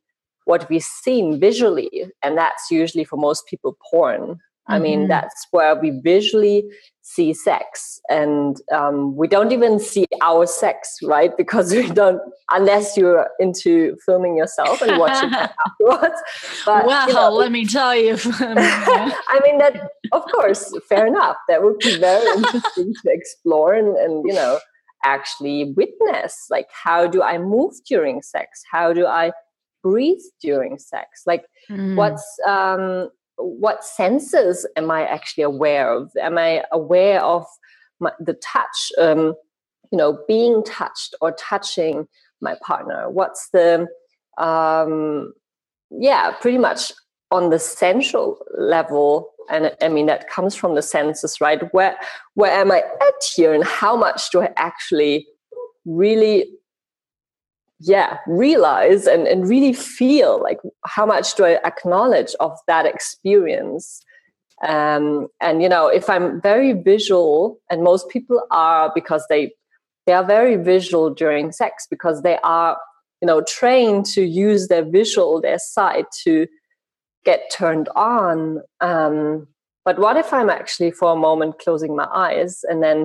what 0.46 0.70
we've 0.70 0.84
seen 0.84 1.40
visually, 1.40 2.06
and 2.22 2.38
that's 2.38 2.72
usually 2.72 3.04
for 3.04 3.18
most 3.18 3.46
people 3.48 3.78
porn. 3.92 4.40
I 4.68 4.80
mean, 4.80 5.00
mm-hmm. 5.00 5.08
that's 5.10 5.48
where 5.52 5.76
we 5.76 5.90
visually 5.90 6.64
see 7.04 7.34
sex, 7.34 8.00
and 8.10 8.58
um, 8.72 9.16
we 9.16 9.28
don't 9.28 9.52
even 9.52 9.80
see 9.80 10.06
our 10.22 10.48
sex, 10.48 10.98
right? 11.04 11.32
Because 11.44 11.74
we 11.74 11.90
don't, 11.90 12.22
unless 12.50 12.98
you're 12.98 13.30
into 13.40 13.96
filming 14.06 14.38
yourself 14.38 14.82
and 14.82 14.98
watching 14.98 15.30
afterwards. 15.34 16.22
But, 16.66 16.86
well, 16.86 17.08
you 17.08 17.14
know, 17.14 17.30
let 17.30 17.52
me 17.52 17.66
tell 17.66 17.96
you. 17.96 18.18
I 18.26 19.40
mean, 19.44 19.58
that 19.60 19.90
of 20.12 20.24
course, 20.32 20.74
fair 20.88 21.06
enough. 21.06 21.38
That 21.50 21.62
would 21.62 21.80
be 21.80 21.98
very 22.00 22.26
interesting 22.38 22.94
to 23.04 23.12
explore 23.12 23.74
and, 23.74 23.96
and 23.98 24.24
you 24.26 24.34
know 24.34 24.60
actually 25.06 25.74
witness. 25.76 26.48
Like, 26.50 26.70
how 26.72 27.08
do 27.08 27.22
I 27.22 27.38
move 27.38 27.74
during 27.88 28.22
sex? 28.22 28.64
How 28.72 28.94
do 28.94 29.06
I 29.06 29.34
breathe 29.84 30.24
during 30.42 30.78
sex? 30.80 31.24
Like, 31.26 31.46
mm. 31.70 31.96
what's 31.96 32.26
um, 32.48 33.10
what 33.38 33.84
senses 33.84 34.68
am 34.76 34.92
I 34.92 35.06
actually 35.06 35.44
aware 35.44 35.92
of? 35.92 36.12
Am 36.22 36.38
I 36.38 36.64
aware 36.72 37.22
of 37.22 37.46
my, 38.00 38.12
the 38.20 38.34
touch? 38.34 38.92
Um, 39.00 39.36
you 39.92 39.98
know, 39.98 40.20
being 40.28 40.64
touched 40.64 41.14
or 41.22 41.34
touching 41.34 42.08
my 42.42 42.56
partner. 42.66 43.10
What's 43.10 43.50
the 43.54 43.88
um, 44.38 45.34
yeah, 45.92 46.32
pretty 46.32 46.58
much 46.58 46.92
on 47.34 47.50
the 47.50 47.60
sensual 47.60 48.38
level 48.58 49.34
and 49.50 49.76
i 49.82 49.90
mean 49.90 50.06
that 50.06 50.30
comes 50.30 50.56
from 50.56 50.76
the 50.76 50.82
senses 50.82 51.42
right 51.42 51.74
where 51.74 51.98
where 52.36 52.52
am 52.52 52.72
i 52.72 52.78
at 52.78 53.24
here 53.36 53.54
and 53.54 53.64
how 53.64 53.96
much 53.98 54.30
do 54.32 54.42
i 54.42 54.50
actually 54.56 55.28
really 55.86 56.46
yeah 57.86 58.18
realize 58.28 59.08
and, 59.08 59.28
and 59.28 59.48
really 59.48 59.74
feel 59.74 60.42
like 60.42 60.60
how 60.86 61.06
much 61.06 61.36
do 61.36 61.44
i 61.44 61.60
acknowledge 61.66 62.34
of 62.40 62.58
that 62.68 62.86
experience 62.86 64.02
um, 64.66 65.28
and 65.42 65.62
you 65.62 65.68
know 65.68 65.88
if 65.88 66.10
i'm 66.10 66.42
very 66.42 66.74
visual 66.74 67.60
and 67.70 67.84
most 67.84 68.08
people 68.10 68.42
are 68.52 68.92
because 68.96 69.26
they 69.30 69.52
they 70.06 70.14
are 70.14 70.24
very 70.24 70.56
visual 70.56 71.14
during 71.14 71.52
sex 71.52 71.88
because 71.90 72.22
they 72.22 72.38
are 72.44 72.78
you 73.22 73.28
know 73.28 73.42
trained 73.42 74.06
to 74.06 74.24
use 74.24 74.68
their 74.68 74.84
visual 74.86 75.42
their 75.42 75.60
sight 75.60 76.06
to 76.24 76.48
get 77.26 77.50
turned 77.52 77.90
on 77.96 78.62
um, 78.82 79.48
but 79.84 80.00
what 80.00 80.16
if 80.16 80.32
i'm 80.32 80.50
actually 80.50 80.92
for 80.92 81.12
a 81.12 81.18
moment 81.18 81.60
closing 81.60 81.96
my 81.96 82.08
eyes 82.14 82.62
and 82.70 82.82
then 82.82 83.00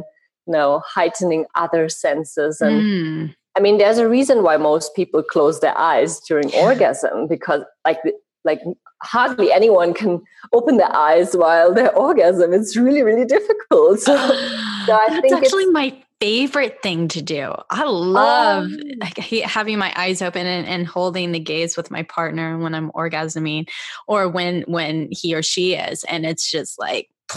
you 0.46 0.52
know 0.52 0.82
heightening 0.86 1.46
other 1.56 1.88
senses 1.88 2.60
and 2.60 2.82
mm. 2.82 3.34
I 3.58 3.60
mean, 3.60 3.78
there's 3.78 3.98
a 3.98 4.08
reason 4.08 4.44
why 4.44 4.56
most 4.56 4.94
people 4.94 5.20
close 5.20 5.58
their 5.58 5.76
eyes 5.76 6.20
during 6.20 6.54
orgasm 6.54 7.26
because, 7.26 7.64
like, 7.84 7.98
like 8.44 8.60
hardly 9.02 9.50
anyone 9.50 9.94
can 9.94 10.22
open 10.52 10.76
their 10.76 10.94
eyes 10.94 11.36
while 11.36 11.74
they're 11.74 11.92
orgasm. 11.96 12.52
It's 12.52 12.76
really, 12.76 13.02
really 13.02 13.24
difficult. 13.24 13.98
So, 13.98 14.16
so 14.16 14.92
I 14.92 15.06
That's 15.22 15.32
actually 15.32 15.66
my 15.66 16.00
favorite 16.20 16.80
thing 16.84 17.08
to 17.08 17.20
do. 17.20 17.52
I 17.68 17.82
love 17.82 18.66
um, 18.66 18.78
like, 19.00 19.18
having 19.18 19.76
my 19.76 19.92
eyes 19.96 20.22
open 20.22 20.46
and, 20.46 20.68
and, 20.68 20.86
holding 20.86 21.32
the 21.32 21.40
gaze 21.40 21.76
with 21.76 21.90
my 21.90 22.04
partner 22.04 22.58
when 22.58 22.76
I'm 22.76 22.92
orgasming, 22.92 23.68
or 24.06 24.28
when 24.28 24.62
when 24.68 25.08
he 25.10 25.34
or 25.34 25.42
she 25.42 25.74
is, 25.74 26.04
and 26.04 26.24
it's 26.24 26.48
just 26.48 26.78
like 26.78 27.08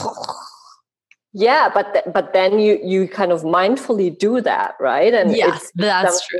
yeah 1.33 1.69
but 1.73 1.93
th- 1.93 2.05
but 2.13 2.33
then 2.33 2.59
you 2.59 2.79
you 2.83 3.07
kind 3.07 3.31
of 3.31 3.43
mindfully 3.43 4.17
do 4.17 4.41
that 4.41 4.75
right? 4.79 5.13
And 5.13 5.35
yes 5.35 5.71
that's 5.75 6.25
true. 6.27 6.39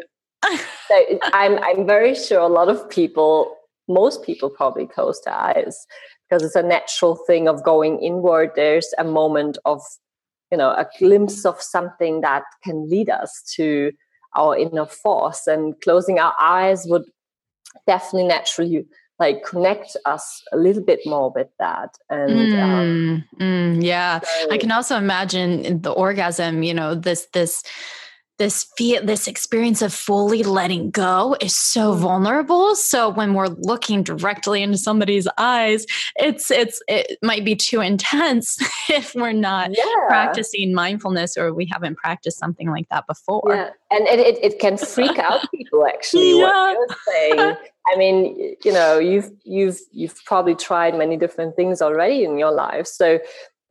so 0.87 1.19
i'm 1.33 1.59
i'm 1.59 1.85
very 1.85 2.15
sure 2.15 2.39
a 2.39 2.47
lot 2.47 2.67
of 2.67 2.89
people 2.89 3.55
most 3.87 4.23
people 4.23 4.49
probably 4.49 4.87
close 4.87 5.21
their 5.21 5.35
eyes 5.35 5.85
because 6.31 6.43
it's 6.43 6.55
a 6.55 6.63
natural 6.63 7.15
thing 7.15 7.47
of 7.47 7.63
going 7.63 7.99
inward. 7.99 8.51
There's 8.55 8.93
a 8.97 9.03
moment 9.03 9.57
of 9.65 9.81
you 10.51 10.57
know 10.57 10.69
a 10.69 10.87
glimpse 10.97 11.45
of 11.45 11.61
something 11.61 12.21
that 12.21 12.43
can 12.63 12.89
lead 12.89 13.09
us 13.09 13.43
to 13.55 13.91
our 14.35 14.57
inner 14.57 14.85
force 14.85 15.45
and 15.47 15.79
closing 15.81 16.19
our 16.19 16.33
eyes 16.39 16.85
would 16.87 17.03
definitely 17.85 18.27
naturally 18.27 18.85
like 19.21 19.45
connect 19.45 19.95
us 20.05 20.43
a 20.51 20.57
little 20.57 20.83
bit 20.83 20.99
more 21.05 21.31
with 21.37 21.51
that 21.59 21.95
and 22.09 22.31
mm, 22.31 22.61
um, 22.61 23.23
mm, 23.39 23.83
yeah. 23.83 24.19
So, 24.19 24.51
i 24.51 24.57
can 24.57 24.71
also 24.71 24.97
imagine 24.97 25.81
the 25.81 25.91
orgasm 25.91 26.63
you 26.63 26.73
know 26.73 26.95
this 26.95 27.27
this 27.37 27.63
this 28.37 28.65
feel 28.75 29.05
this 29.05 29.27
experience 29.27 29.81
of 29.81 29.93
fully 29.93 30.43
letting 30.43 30.89
go 30.89 31.35
is 31.41 31.55
so 31.55 31.91
mm-hmm. 31.91 32.01
vulnerable 32.01 32.75
so 32.75 33.09
when 33.09 33.33
we're 33.33 33.47
looking 33.47 34.03
directly 34.03 34.63
into 34.63 34.77
somebody's 34.77 35.27
eyes 35.37 35.85
it's 36.15 36.49
it's 36.49 36.81
it 36.87 37.17
might 37.21 37.45
be 37.45 37.55
too 37.55 37.81
intense 37.81 38.57
if 38.89 39.13
we're 39.13 39.31
not 39.31 39.69
yeah. 39.71 39.83
practicing 40.07 40.73
mindfulness 40.73 41.37
or 41.37 41.53
we 41.53 41.69
haven't 41.71 41.95
practiced 41.97 42.39
something 42.39 42.69
like 42.69 42.87
that 42.89 43.05
before 43.07 43.43
yeah 43.47 43.69
and 43.91 44.07
it, 44.07 44.19
it, 44.19 44.43
it 44.43 44.59
can 44.59 44.77
freak 44.77 45.19
out 45.19 45.41
people 45.55 45.85
actually 45.85 46.39
yeah. 46.39 46.73
what 46.73 46.77
you're 46.89 46.97
saying 47.13 47.55
i 47.93 47.97
mean 47.97 48.55
you 48.63 48.71
know 48.71 48.97
you've 48.97 49.31
you've 49.43 49.79
you've 49.91 50.15
probably 50.25 50.55
tried 50.55 50.97
many 50.97 51.17
different 51.17 51.55
things 51.55 51.81
already 51.81 52.23
in 52.23 52.37
your 52.37 52.51
life 52.51 52.87
so 52.87 53.19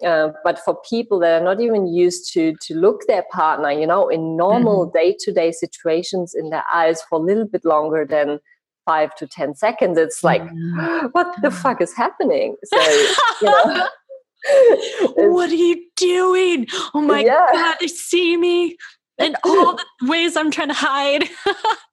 uh, 0.04 0.30
but 0.44 0.58
for 0.58 0.80
people 0.88 1.18
that 1.20 1.40
are 1.40 1.44
not 1.44 1.60
even 1.60 1.86
used 1.86 2.32
to 2.32 2.54
to 2.62 2.74
look 2.74 3.06
their 3.06 3.24
partner, 3.30 3.70
you 3.70 3.86
know, 3.86 4.08
in 4.08 4.36
normal 4.36 4.86
day 4.86 5.16
to 5.20 5.32
day 5.32 5.52
situations 5.52 6.34
in 6.34 6.50
their 6.50 6.64
eyes 6.72 7.02
for 7.02 7.18
a 7.18 7.22
little 7.22 7.46
bit 7.46 7.64
longer 7.64 8.06
than 8.08 8.38
five 8.86 9.14
to 9.16 9.26
ten 9.26 9.54
seconds, 9.54 9.98
it's 9.98 10.24
like, 10.24 10.42
mm. 10.42 11.08
what 11.12 11.34
the 11.42 11.50
fuck 11.50 11.80
is 11.80 11.94
happening? 11.94 12.56
So, 12.64 12.80
you 13.42 13.48
know, 13.48 13.88
what 15.16 15.50
are 15.50 15.54
you 15.54 15.84
doing? 15.96 16.66
Oh 16.94 17.00
my 17.00 17.20
yeah. 17.20 17.46
god, 17.52 17.76
they 17.80 17.88
see 17.88 18.36
me 18.36 18.76
in 19.18 19.36
all 19.44 19.76
the 19.76 20.08
ways 20.08 20.36
I'm 20.36 20.50
trying 20.50 20.68
to 20.68 20.74
hide. 20.74 21.28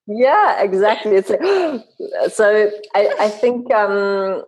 yeah, 0.08 0.62
exactly. 0.62 1.16
It's 1.16 1.30
like, 1.30 1.42
so 2.32 2.72
I, 2.96 3.16
I 3.20 3.30
think 3.30 3.72
um, 3.74 4.44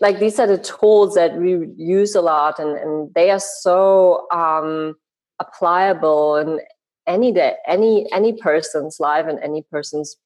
like 0.00 0.18
these 0.18 0.38
are 0.38 0.46
the 0.46 0.58
tools 0.58 1.14
that 1.14 1.36
we 1.36 1.68
use 1.76 2.14
a 2.14 2.20
lot 2.20 2.58
and, 2.58 2.76
and 2.76 3.14
they 3.14 3.30
are 3.30 3.40
so 3.40 4.26
um, 4.32 4.94
applicable 5.40 6.36
in 6.36 6.60
any 7.06 7.32
day 7.32 7.54
any 7.66 8.10
any 8.12 8.32
person's 8.32 9.00
life 9.00 9.26
and 9.28 9.38
any 9.40 9.62
person's 9.70 10.16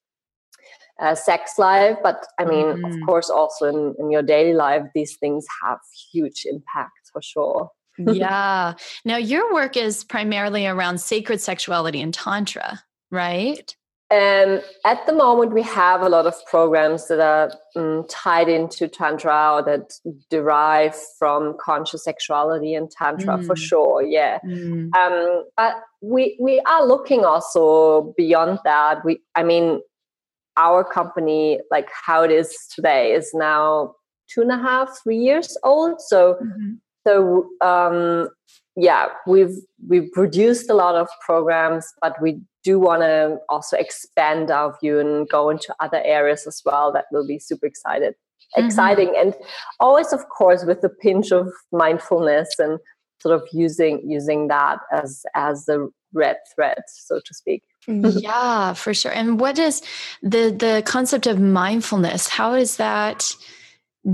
uh, 1.00 1.14
sex 1.14 1.58
life. 1.58 1.96
But 2.02 2.26
i 2.38 2.44
mean 2.44 2.66
mm-hmm. 2.66 2.84
of 2.84 3.06
course 3.06 3.30
also 3.30 3.66
in, 3.66 3.94
in 3.98 4.10
your 4.10 4.22
daily 4.22 4.54
life 4.54 4.82
these 4.94 5.16
things 5.16 5.46
have 5.64 5.78
huge 6.12 6.44
impact 6.46 7.10
for 7.12 7.22
sure. 7.22 7.70
Yeah. 7.98 8.74
Now 9.06 9.16
your 9.16 9.54
work 9.54 9.74
is 9.74 10.04
primarily 10.04 10.66
around 10.66 10.98
sacred 10.98 11.40
sexuality 11.40 12.02
and 12.02 12.12
tantra 12.12 12.82
right 13.10 13.74
um, 14.10 14.60
at 14.84 15.04
the 15.06 15.12
moment, 15.12 15.52
we 15.52 15.62
have 15.62 16.02
a 16.02 16.08
lot 16.08 16.26
of 16.26 16.34
programs 16.46 17.08
that 17.08 17.20
are 17.20 17.52
um, 17.74 18.04
tied 18.08 18.48
into 18.48 18.86
Tantra 18.86 19.54
or 19.54 19.62
that 19.62 19.94
derive 20.30 20.94
from 21.18 21.56
conscious 21.60 22.04
sexuality 22.04 22.74
and 22.74 22.88
Tantra 22.90 23.38
mm. 23.38 23.46
for 23.46 23.56
sure. 23.56 24.02
Yeah. 24.02 24.38
Mm. 24.46 24.94
Um, 24.96 25.44
but 25.56 25.76
we, 26.00 26.36
we 26.40 26.60
are 26.60 26.86
looking 26.86 27.24
also 27.24 28.14
beyond 28.16 28.60
that. 28.64 29.04
We, 29.04 29.20
I 29.34 29.42
mean, 29.42 29.80
our 30.56 30.84
company, 30.84 31.58
like 31.72 31.88
how 31.90 32.22
it 32.22 32.30
is 32.30 32.56
today, 32.74 33.12
is 33.12 33.32
now 33.34 33.94
two 34.32 34.40
and 34.40 34.52
a 34.52 34.56
half, 34.56 35.00
three 35.02 35.18
years 35.18 35.56
old. 35.62 36.00
So 36.00 36.34
mm-hmm. 36.34 36.74
so 37.06 37.48
um, 37.60 38.28
yeah, 38.76 39.06
we've 39.26 39.56
we've 39.88 40.10
produced 40.12 40.68
a 40.68 40.74
lot 40.74 40.94
of 40.94 41.08
programs, 41.24 41.86
but 42.02 42.20
we 42.20 42.40
do 42.62 42.78
want 42.78 43.02
to 43.02 43.38
also 43.48 43.76
expand 43.76 44.50
our 44.50 44.76
view 44.80 44.98
and 44.98 45.28
go 45.28 45.48
into 45.48 45.74
other 45.80 46.02
areas 46.04 46.46
as 46.46 46.60
well. 46.64 46.92
That 46.92 47.06
will 47.10 47.26
be 47.26 47.38
super 47.38 47.66
excited, 47.66 48.14
mm-hmm. 48.56 48.66
exciting, 48.66 49.14
and 49.16 49.34
always, 49.80 50.12
of 50.12 50.28
course, 50.28 50.64
with 50.64 50.84
a 50.84 50.90
pinch 50.90 51.32
of 51.32 51.48
mindfulness 51.72 52.54
and 52.58 52.78
sort 53.20 53.34
of 53.34 53.48
using 53.52 54.02
using 54.08 54.48
that 54.48 54.78
as 54.92 55.24
as 55.34 55.64
the 55.64 55.90
red 56.12 56.36
thread, 56.54 56.78
so 56.86 57.20
to 57.24 57.34
speak. 57.34 57.62
yeah, 57.86 58.74
for 58.74 58.92
sure. 58.92 59.12
And 59.12 59.40
what 59.40 59.58
is 59.58 59.80
the 60.22 60.50
the 60.50 60.82
concept 60.84 61.26
of 61.26 61.40
mindfulness? 61.40 62.28
How 62.28 62.52
is 62.52 62.76
that? 62.76 63.34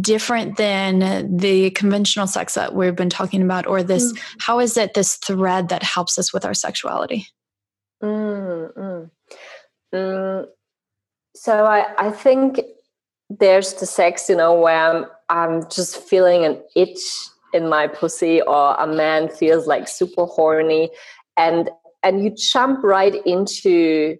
Different 0.01 0.57
than 0.57 1.37
the 1.37 1.71
conventional 1.71 2.27
sex 2.27 2.55
that 2.55 2.75
we've 2.75 2.97
been 2.97 3.11
talking 3.11 3.43
about 3.43 3.67
or 3.67 3.83
this 3.83 4.13
mm. 4.13 4.19
how 4.41 4.59
is 4.59 4.77
it 4.77 4.95
this 4.95 5.17
thread 5.17 5.69
that 5.69 5.83
helps 5.83 6.19
us 6.19 6.33
with 6.33 6.45
our 6.45 6.55
sexuality 6.55 7.27
mm, 8.03 8.73
mm. 8.75 9.11
Mm. 9.95 10.47
so 11.35 11.67
I, 11.67 11.93
I 11.99 12.11
think 12.11 12.61
there's 13.29 13.75
the 13.75 13.87
sex 13.87 14.29
you 14.29 14.37
know 14.37 14.59
where 14.59 14.79
I'm, 14.79 15.07
I'm 15.29 15.71
just 15.71 15.97
feeling 15.97 16.45
an 16.45 16.63
itch 16.75 17.03
in 17.53 17.69
my 17.69 17.87
pussy 17.87 18.41
or 18.41 18.75
a 18.77 18.87
man 18.87 19.29
feels 19.29 19.67
like 19.67 19.89
super 19.89 20.25
horny 20.25 20.91
and 21.37 21.71
and 22.03 22.25
you 22.25 22.35
jump 22.35 22.83
right 22.83 23.15
into 23.27 24.17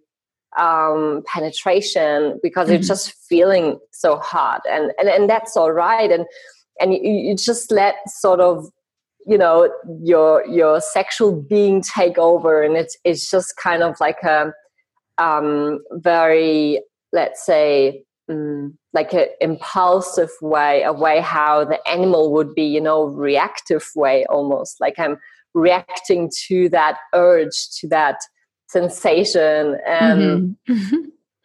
um, 0.59 1.23
penetration 1.27 2.39
because 2.43 2.67
mm-hmm. 2.67 2.75
you're 2.75 2.83
just 2.83 3.15
feeling 3.29 3.79
so 3.91 4.17
hot 4.19 4.63
and, 4.71 4.93
and 4.99 5.09
and 5.09 5.29
that's 5.29 5.57
all 5.57 5.73
right. 5.73 6.11
And 6.11 6.27
and 6.81 6.93
you, 6.93 7.01
you 7.03 7.37
just 7.37 7.71
let 7.71 7.97
sort 8.09 8.41
of 8.41 8.69
you 9.27 9.39
know 9.39 9.73
your 10.03 10.45
your 10.47 10.81
sexual 10.81 11.41
being 11.41 11.83
take 11.83 12.19
over. 12.19 12.63
And 12.63 12.77
it's 12.77 12.97
it's 13.05 13.31
just 13.31 13.57
kind 13.57 13.83
of 13.83 13.97
like 14.01 14.23
a 14.23 14.53
um, 15.19 15.81
very 15.93 16.83
let's 17.13 17.45
say 17.45 18.05
um, 18.29 18.77
like 18.93 19.13
an 19.13 19.27
impulsive 19.41 20.31
way 20.41 20.83
a 20.83 20.93
way 20.93 21.21
how 21.21 21.65
the 21.65 21.87
animal 21.89 22.33
would 22.33 22.55
be 22.55 22.65
you 22.65 22.81
know 22.81 23.05
reactive 23.05 23.89
way 23.95 24.25
almost. 24.29 24.81
Like 24.81 24.99
i'm 24.99 25.19
reacting 25.55 26.31
to 26.47 26.69
that 26.71 26.97
urge 27.15 27.69
to 27.79 27.87
that 27.89 28.17
sensation 28.73 29.77
um, 29.87 30.57
mm-hmm. 30.69 30.97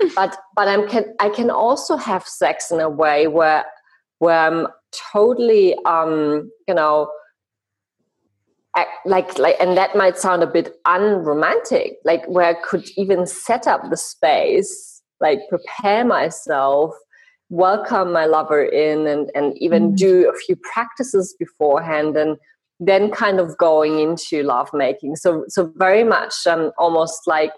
but 0.15 0.38
but 0.55 0.67
i'm 0.67 0.88
can 0.88 1.05
i 1.19 1.29
can 1.29 1.50
also 1.50 1.98
have 1.98 2.24
sex 2.25 2.72
in 2.72 2.79
a 2.79 2.89
way 2.89 3.27
where 3.27 3.65
where 4.19 4.39
i'm 4.39 4.67
totally 4.91 5.75
um 5.86 6.50
you 6.67 6.74
know 6.74 7.10
like 9.05 9.38
like 9.39 9.55
and 9.60 9.75
that 9.75 9.96
might 9.96 10.17
sound 10.17 10.43
a 10.43 10.48
bit 10.48 10.75
unromantic 10.86 11.98
like 12.05 12.25
where 12.27 12.46
i 12.46 12.53
could 12.53 12.88
even 12.96 13.25
set 13.25 13.67
up 13.67 13.81
the 13.89 13.98
space 13.98 15.01
like 15.19 15.39
prepare 15.50 16.05
myself 16.05 16.93
welcome 17.50 18.12
my 18.12 18.25
lover 18.25 18.63
in 18.63 19.07
and 19.07 19.31
and 19.34 19.57
even 19.57 19.91
mm. 19.91 19.98
do 19.98 20.29
a 20.29 20.38
few 20.38 20.55
practices 20.74 21.36
beforehand 21.39 22.15
and 22.15 22.38
then 22.79 23.10
kind 23.12 23.39
of 23.39 23.57
going 23.57 24.00
into 24.00 24.43
lovemaking. 24.43 25.15
So 25.15 25.46
so 25.48 25.72
very 25.75 26.03
much 26.03 26.46
um, 26.46 26.72
almost 26.77 27.27
like 27.27 27.51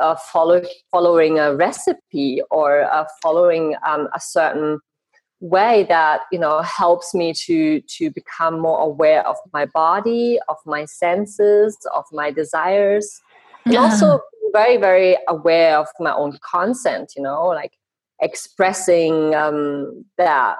uh, 0.00 0.16
follow, 0.16 0.62
following 0.90 1.38
a 1.38 1.54
recipe 1.54 2.42
or 2.50 2.82
uh, 2.84 3.04
following 3.22 3.74
um, 3.86 4.08
a 4.14 4.20
certain 4.20 4.78
way 5.40 5.84
that 5.88 6.20
you 6.30 6.38
know 6.38 6.62
helps 6.62 7.12
me 7.14 7.32
to 7.34 7.80
to 7.88 8.10
become 8.12 8.60
more 8.60 8.80
aware 8.80 9.26
of 9.26 9.36
my 9.52 9.66
body 9.66 10.38
of 10.48 10.56
my 10.64 10.84
senses 10.84 11.76
of 11.92 12.04
my 12.12 12.30
desires 12.30 13.20
and 13.64 13.76
also 13.76 14.20
very 14.52 14.76
very 14.76 15.16
aware 15.26 15.76
of 15.78 15.88
my 15.98 16.12
own 16.12 16.38
consent 16.48 17.12
you 17.16 17.22
know 17.22 17.46
like 17.46 17.72
expressing 18.20 19.34
um, 19.34 20.04
that 20.16 20.58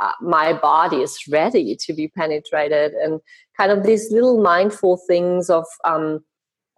uh, 0.00 0.12
my 0.20 0.52
body 0.52 0.98
is 0.98 1.18
ready 1.28 1.76
to 1.76 1.92
be 1.92 2.08
penetrated 2.08 2.92
and 2.92 3.20
kind 3.56 3.70
of 3.70 3.84
these 3.84 4.10
little 4.10 4.42
mindful 4.42 4.96
things 5.06 5.50
of 5.50 5.66
um, 5.84 6.24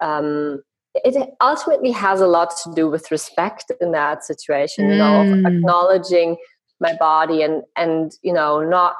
um, 0.01 0.63
it 0.95 1.31
ultimately 1.41 1.91
has 1.91 2.21
a 2.21 2.27
lot 2.27 2.53
to 2.65 2.75
do 2.75 2.91
with 2.91 3.11
respect 3.11 3.73
in 3.81 3.93
that 3.93 4.25
situation 4.25 4.91
you 4.91 4.97
know 4.97 5.25
mm. 5.25 5.47
acknowledging 5.47 6.37
my 6.81 6.95
body 6.97 7.43
and 7.43 7.63
and 7.77 8.13
you 8.23 8.33
know 8.33 8.61
not 8.61 8.97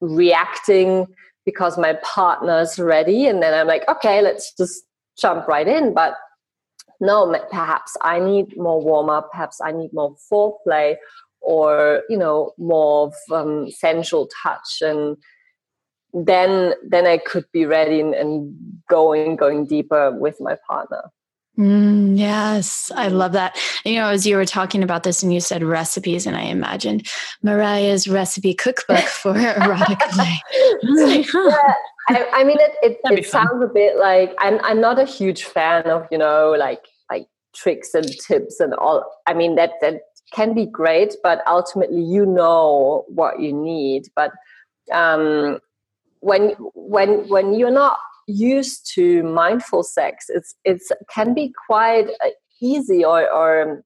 reacting 0.00 1.06
because 1.46 1.78
my 1.78 1.94
partner's 2.02 2.78
ready 2.78 3.26
and 3.26 3.42
then 3.42 3.54
i'm 3.54 3.66
like 3.66 3.88
okay 3.88 4.20
let's 4.20 4.52
just 4.56 4.84
jump 5.16 5.46
right 5.48 5.68
in 5.68 5.94
but 5.94 6.14
no 7.00 7.34
perhaps 7.50 7.96
i 8.02 8.18
need 8.18 8.54
more 8.56 8.82
warm 8.82 9.08
up 9.08 9.30
perhaps 9.30 9.60
i 9.64 9.72
need 9.72 9.92
more 9.92 10.14
foreplay 10.30 10.96
or 11.42 12.02
you 12.08 12.16
know 12.16 12.52
more 12.58 13.08
of 13.08 13.14
um, 13.32 13.70
sensual 13.70 14.28
touch 14.42 14.80
and 14.80 15.16
then 16.12 16.74
then 16.86 17.06
i 17.06 17.16
could 17.16 17.44
be 17.52 17.64
ready 17.64 18.00
and, 18.00 18.14
and 18.14 18.54
going 18.88 19.36
going 19.36 19.64
deeper 19.66 20.10
with 20.12 20.36
my 20.40 20.56
partner 20.66 21.02
Mm, 21.58 22.16
yes, 22.16 22.90
I 22.94 23.08
love 23.08 23.32
that. 23.32 23.58
You 23.84 23.96
know, 23.96 24.08
as 24.08 24.26
you 24.26 24.36
were 24.36 24.46
talking 24.46 24.82
about 24.82 25.02
this 25.02 25.22
and 25.22 25.34
you 25.34 25.40
said 25.40 25.62
recipes, 25.62 26.26
and 26.26 26.34
I 26.34 26.44
imagined 26.44 27.06
Mariah's 27.42 28.08
recipe 28.08 28.54
cookbook 28.54 28.98
for 29.04 29.36
erotic 29.36 29.98
play. 30.10 30.40
I, 30.82 31.24
yeah, 31.34 31.74
I, 32.08 32.26
I, 32.32 32.44
mean, 32.44 32.56
it, 32.58 32.72
it, 32.82 33.00
it 33.04 33.26
sounds 33.26 33.62
a 33.62 33.68
bit 33.68 33.98
like 33.98 34.34
I'm, 34.38 34.60
I'm 34.64 34.80
not 34.80 34.98
a 34.98 35.04
huge 35.04 35.44
fan 35.44 35.82
of, 35.90 36.06
you 36.10 36.16
know, 36.16 36.54
like 36.58 36.86
like 37.10 37.26
tricks 37.54 37.92
and 37.92 38.08
tips 38.08 38.58
and 38.58 38.72
all. 38.74 39.04
I 39.26 39.34
mean, 39.34 39.56
that 39.56 39.72
that 39.82 40.00
can 40.34 40.54
be 40.54 40.66
great, 40.66 41.14
but 41.22 41.42
ultimately 41.46 42.02
you 42.02 42.26
know 42.26 43.04
what 43.08 43.40
you 43.40 43.52
need. 43.52 44.08
But 44.14 44.32
um, 44.92 45.58
when 46.20 46.50
when 46.74 47.28
when 47.28 47.54
you're 47.54 47.70
not 47.70 47.98
used 48.26 48.90
to 48.94 49.22
mindful 49.22 49.82
sex, 49.82 50.26
it's 50.28 50.54
it's 50.64 50.90
can 51.10 51.34
be 51.34 51.52
quite 51.66 52.08
uh, 52.24 52.30
easy 52.60 53.04
or 53.04 53.30
or 53.30 53.84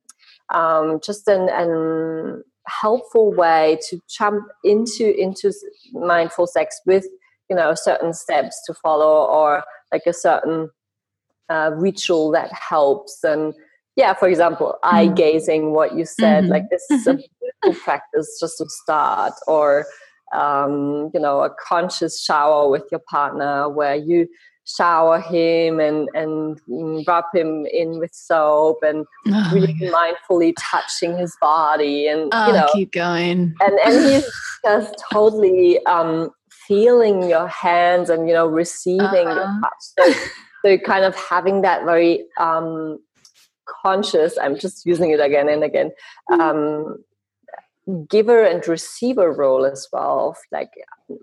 um, 0.55 1.01
just 1.05 1.27
an, 1.29 1.49
an 1.51 2.43
helpful 2.67 3.33
way 3.33 3.79
to 3.89 3.99
jump 4.09 4.45
into 4.65 5.19
into 5.19 5.53
mindful 5.93 6.47
sex 6.47 6.81
with 6.87 7.07
you 7.49 7.57
know 7.57 7.75
certain 7.75 8.13
steps 8.13 8.61
to 8.67 8.75
follow 8.75 9.27
or 9.27 9.63
like 9.93 10.03
a 10.07 10.13
certain 10.13 10.69
uh, 11.49 11.71
ritual 11.75 12.31
that 12.33 12.53
helps 12.53 13.23
and 13.23 13.55
yeah 13.97 14.15
for 14.15 14.29
example 14.29 14.79
eye 14.83 15.07
mm-hmm. 15.07 15.15
gazing 15.15 15.73
what 15.73 15.97
you 15.97 16.05
said 16.05 16.45
mm-hmm. 16.45 16.53
like 16.53 16.65
this 16.71 16.85
is 16.91 17.07
a 17.07 17.15
mm-hmm. 17.15 17.21
beautiful 17.63 17.83
practice 17.83 18.39
just 18.41 18.59
to 18.59 18.67
start 18.69 19.33
or 19.47 19.87
um, 20.35 21.11
you 21.15 21.21
know 21.21 21.41
a 21.41 21.51
conscious 21.51 22.23
shower 22.23 22.69
with 22.69 22.85
your 22.91 23.01
partner 23.09 23.69
where 23.69 23.95
you 23.95 24.27
shower 24.67 25.21
him 25.21 25.79
and 25.79 26.09
and 26.15 26.61
rub 27.07 27.25
him 27.33 27.67
in 27.73 27.99
with 27.99 28.13
soap 28.13 28.79
and 28.83 29.07
oh 29.29 29.51
really 29.53 29.75
mindfully 29.75 30.53
touching 30.59 31.17
his 31.17 31.37
body 31.41 32.09
and 32.09 32.31
oh, 32.33 32.47
you 32.49 32.53
know 32.53 32.69
keep 32.73 32.91
going 32.93 33.55
and 33.61 33.79
and 33.85 34.11
he's 34.11 34.29
just 34.65 34.95
totally 35.13 35.85
um, 35.87 36.31
feeling 36.51 37.29
your 37.31 37.47
hands 37.47 38.11
and 38.11 38.29
you 38.29 38.35
know 38.35 38.47
receiving 38.47 39.29
uh-huh. 39.29 39.35
your 39.35 39.61
touch 39.61 40.17
so, 40.17 40.29
so 40.65 40.79
kind 40.79 41.05
of 41.05 41.15
having 41.15 41.63
that 41.63 41.85
very 41.85 42.25
um, 42.39 42.99
conscious 43.67 44.39
i'm 44.39 44.59
just 44.59 44.87
using 44.87 45.11
it 45.11 45.21
again 45.21 45.49
and 45.49 45.65
again 45.65 45.91
mm. 46.31 46.41
um, 46.41 47.05
giver 48.09 48.45
and 48.45 48.67
receiver 48.67 49.33
role 49.33 49.65
as 49.65 49.87
well 49.93 50.31
of 50.31 50.37
like 50.51 50.71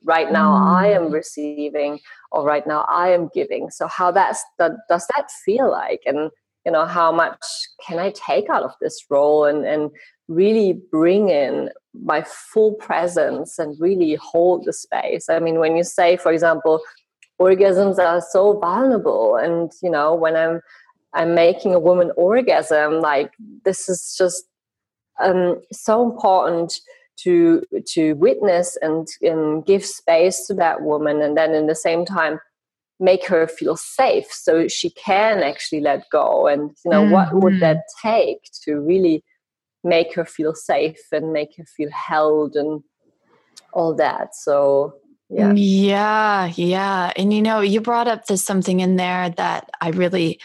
right 0.03 0.31
now 0.31 0.53
i 0.53 0.87
am 0.87 1.09
mm. 1.09 1.13
receiving 1.13 1.99
or 2.31 2.43
right 2.45 2.65
now 2.65 2.85
i 2.87 3.09
am 3.09 3.29
giving 3.33 3.69
so 3.69 3.87
how 3.87 4.11
that's 4.11 4.43
that 4.57 4.71
does 4.87 5.05
that 5.15 5.29
feel 5.45 5.69
like 5.69 6.01
and 6.05 6.31
you 6.65 6.71
know 6.71 6.85
how 6.85 7.11
much 7.11 7.43
can 7.85 7.99
i 7.99 8.11
take 8.11 8.49
out 8.49 8.63
of 8.63 8.71
this 8.79 9.05
role 9.09 9.43
and 9.43 9.65
and 9.65 9.91
really 10.29 10.79
bring 10.89 11.27
in 11.27 11.69
my 11.93 12.23
full 12.23 12.73
presence 12.75 13.59
and 13.59 13.79
really 13.79 14.15
hold 14.15 14.63
the 14.63 14.71
space 14.71 15.29
i 15.29 15.39
mean 15.39 15.59
when 15.59 15.75
you 15.75 15.83
say 15.83 16.15
for 16.15 16.31
example 16.31 16.81
orgasms 17.41 17.97
are 17.97 18.21
so 18.21 18.57
vulnerable 18.59 19.35
and 19.35 19.71
you 19.81 19.89
know 19.89 20.15
when 20.15 20.35
i'm 20.35 20.61
I'm 21.13 21.35
making 21.35 21.73
a 21.73 21.79
woman 21.79 22.11
orgasm. 22.15 23.01
Like 23.01 23.31
this 23.65 23.89
is 23.89 24.15
just 24.17 24.43
um, 25.21 25.61
so 25.71 26.03
important 26.09 26.79
to 27.17 27.63
to 27.87 28.13
witness 28.13 28.77
and, 28.81 29.07
and 29.21 29.65
give 29.65 29.85
space 29.85 30.47
to 30.47 30.53
that 30.55 30.81
woman, 30.81 31.21
and 31.21 31.37
then 31.37 31.53
in 31.53 31.67
the 31.67 31.75
same 31.75 32.05
time 32.05 32.39
make 32.99 33.25
her 33.25 33.47
feel 33.47 33.75
safe 33.75 34.31
so 34.31 34.67
she 34.67 34.89
can 34.91 35.43
actually 35.43 35.81
let 35.81 36.09
go. 36.09 36.47
And 36.47 36.71
you 36.83 36.91
know 36.91 37.03
mm-hmm. 37.03 37.11
what 37.11 37.33
would 37.33 37.59
that 37.59 37.77
mm-hmm. 37.77 38.07
take 38.07 38.49
to 38.63 38.79
really 38.79 39.23
make 39.83 40.15
her 40.15 40.25
feel 40.25 40.55
safe 40.55 41.01
and 41.11 41.33
make 41.33 41.57
her 41.57 41.65
feel 41.65 41.89
held 41.91 42.55
and 42.55 42.81
all 43.73 43.93
that. 43.95 44.35
So 44.35 44.95
yeah 45.29 45.53
yeah 45.53 46.51
yeah 46.55 47.11
and 47.15 47.33
you 47.33 47.41
know 47.41 47.61
you 47.61 47.81
brought 47.81 48.07
up 48.07 48.25
this 48.25 48.43
something 48.43 48.81
in 48.81 48.97
there 48.97 49.29
that 49.31 49.69
i 49.81 49.89
really 49.89 50.39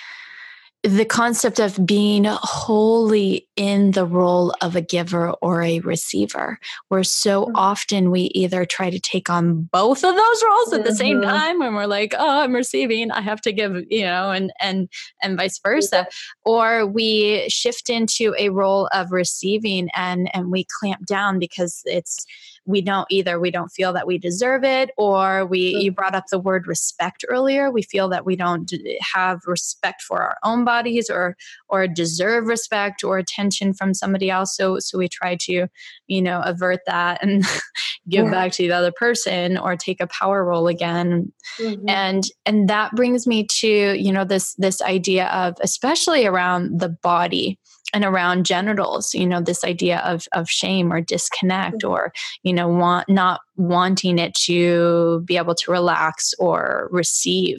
the 0.89 1.05
concept 1.05 1.61
of 1.61 1.85
being 1.85 2.25
wholly 2.25 3.47
in 3.57 3.91
the 3.91 4.07
role 4.07 4.55
of 4.63 4.75
a 4.75 4.81
giver 4.81 5.31
or 5.43 5.63
a 5.63 5.81
receiver, 5.81 6.59
where 6.89 7.05
so 7.05 7.45
mm-hmm. 7.45 7.57
often 7.57 8.11
we 8.11 8.23
either 8.35 8.65
try 8.65 8.89
to 8.89 8.99
take 8.99 9.29
on 9.29 9.69
both 9.73 10.03
of 10.03 10.15
those 10.15 10.43
roles 10.45 10.73
at 10.73 10.85
the 10.85 10.91
mm-hmm. 10.91 10.97
same 10.97 11.23
time 11.23 11.59
when 11.59 11.75
we're 11.75 11.87
like, 11.87 12.15
oh, 12.19 12.41
I'm 12.41 12.55
receiving, 12.55 13.11
I 13.11 13.21
have 13.21 13.41
to 13.43 13.53
give, 13.53 13.77
you 13.91 14.03
know, 14.03 14.31
and 14.31 14.51
and 14.61 14.89
and 15.23 15.37
vice 15.37 15.59
versa. 15.59 16.07
Or 16.45 16.87
we 16.87 17.49
shift 17.49 17.91
into 17.91 18.35
a 18.39 18.49
role 18.49 18.89
of 18.93 19.13
receiving 19.13 19.89
and 19.95 20.31
and 20.35 20.51
we 20.51 20.67
clamp 20.81 21.05
down 21.07 21.39
because 21.39 21.83
it's 21.85 22.25
we 22.69 22.83
don't 22.83 23.07
either. 23.11 23.41
We 23.41 23.51
don't 23.51 23.71
feel 23.71 23.95
that 23.95 24.07
we 24.07 24.19
deserve 24.19 24.63
it 24.63 24.91
or 24.99 25.47
we 25.47 25.75
you 25.77 25.91
brought 25.91 26.15
up 26.15 26.27
the 26.31 26.39
word 26.39 26.67
respect 26.67 27.25
earlier. 27.27 27.71
We 27.71 27.83
feel 27.83 28.11
that 28.11 28.27
we 28.27 28.37
don't 28.37 28.71
have 29.15 29.41
respect 29.47 30.03
for 30.03 30.23
our 30.23 30.37
own 30.45 30.67
bodies 30.67 31.09
or 31.09 31.35
or 31.71 31.89
deserve 31.89 32.45
respect 32.45 33.03
or 33.03 33.17
attention 33.17 33.73
from 33.73 33.95
somebody 33.95 34.29
else. 34.29 34.55
So 34.55 34.79
so 34.81 34.99
we 34.99 35.09
try 35.09 35.37
to 35.47 35.67
you 36.09 36.23
know 36.23 36.43
avert 36.45 36.81
that 36.87 37.23
and 37.23 37.43
give 38.09 38.27
yeah. 38.27 38.31
back 38.31 38.53
to 38.53 38.69
the 38.69 38.73
other 38.73 38.93
person 38.93 39.57
or 39.57 39.75
take 39.75 40.03
a 40.03 40.07
power 40.07 40.45
role 40.45 40.69
again. 40.69 41.33
Mm-hmm. 41.59 41.89
and 41.89 42.25
and 42.45 42.69
that 42.69 42.95
brings 42.95 43.27
me 43.27 43.45
to 43.45 43.95
you 43.99 44.13
know 44.13 44.25
this 44.25 44.55
this 44.57 44.83
idea 44.83 45.29
of 45.29 45.57
especially 45.63 46.27
around 46.27 46.81
the 46.81 46.91
body 46.91 47.59
and 47.95 48.05
around 48.05 48.45
genitals 48.45 49.15
you 49.15 49.27
know 49.27 49.41
this 49.41 49.65
idea 49.65 49.99
of 50.01 50.27
of 50.33 50.49
shame 50.49 50.93
or 50.93 51.01
disconnect 51.01 51.79
mm-hmm. 51.79 51.91
or 51.91 52.13
you 52.43 52.53
know 52.53 52.69
want 52.69 53.09
not 53.09 53.41
wanting 53.57 54.19
it 54.19 54.35
to 54.35 55.23
be 55.25 55.37
able 55.37 55.55
to 55.55 55.71
relax 55.71 56.35
or 56.39 56.89
receive 56.91 57.59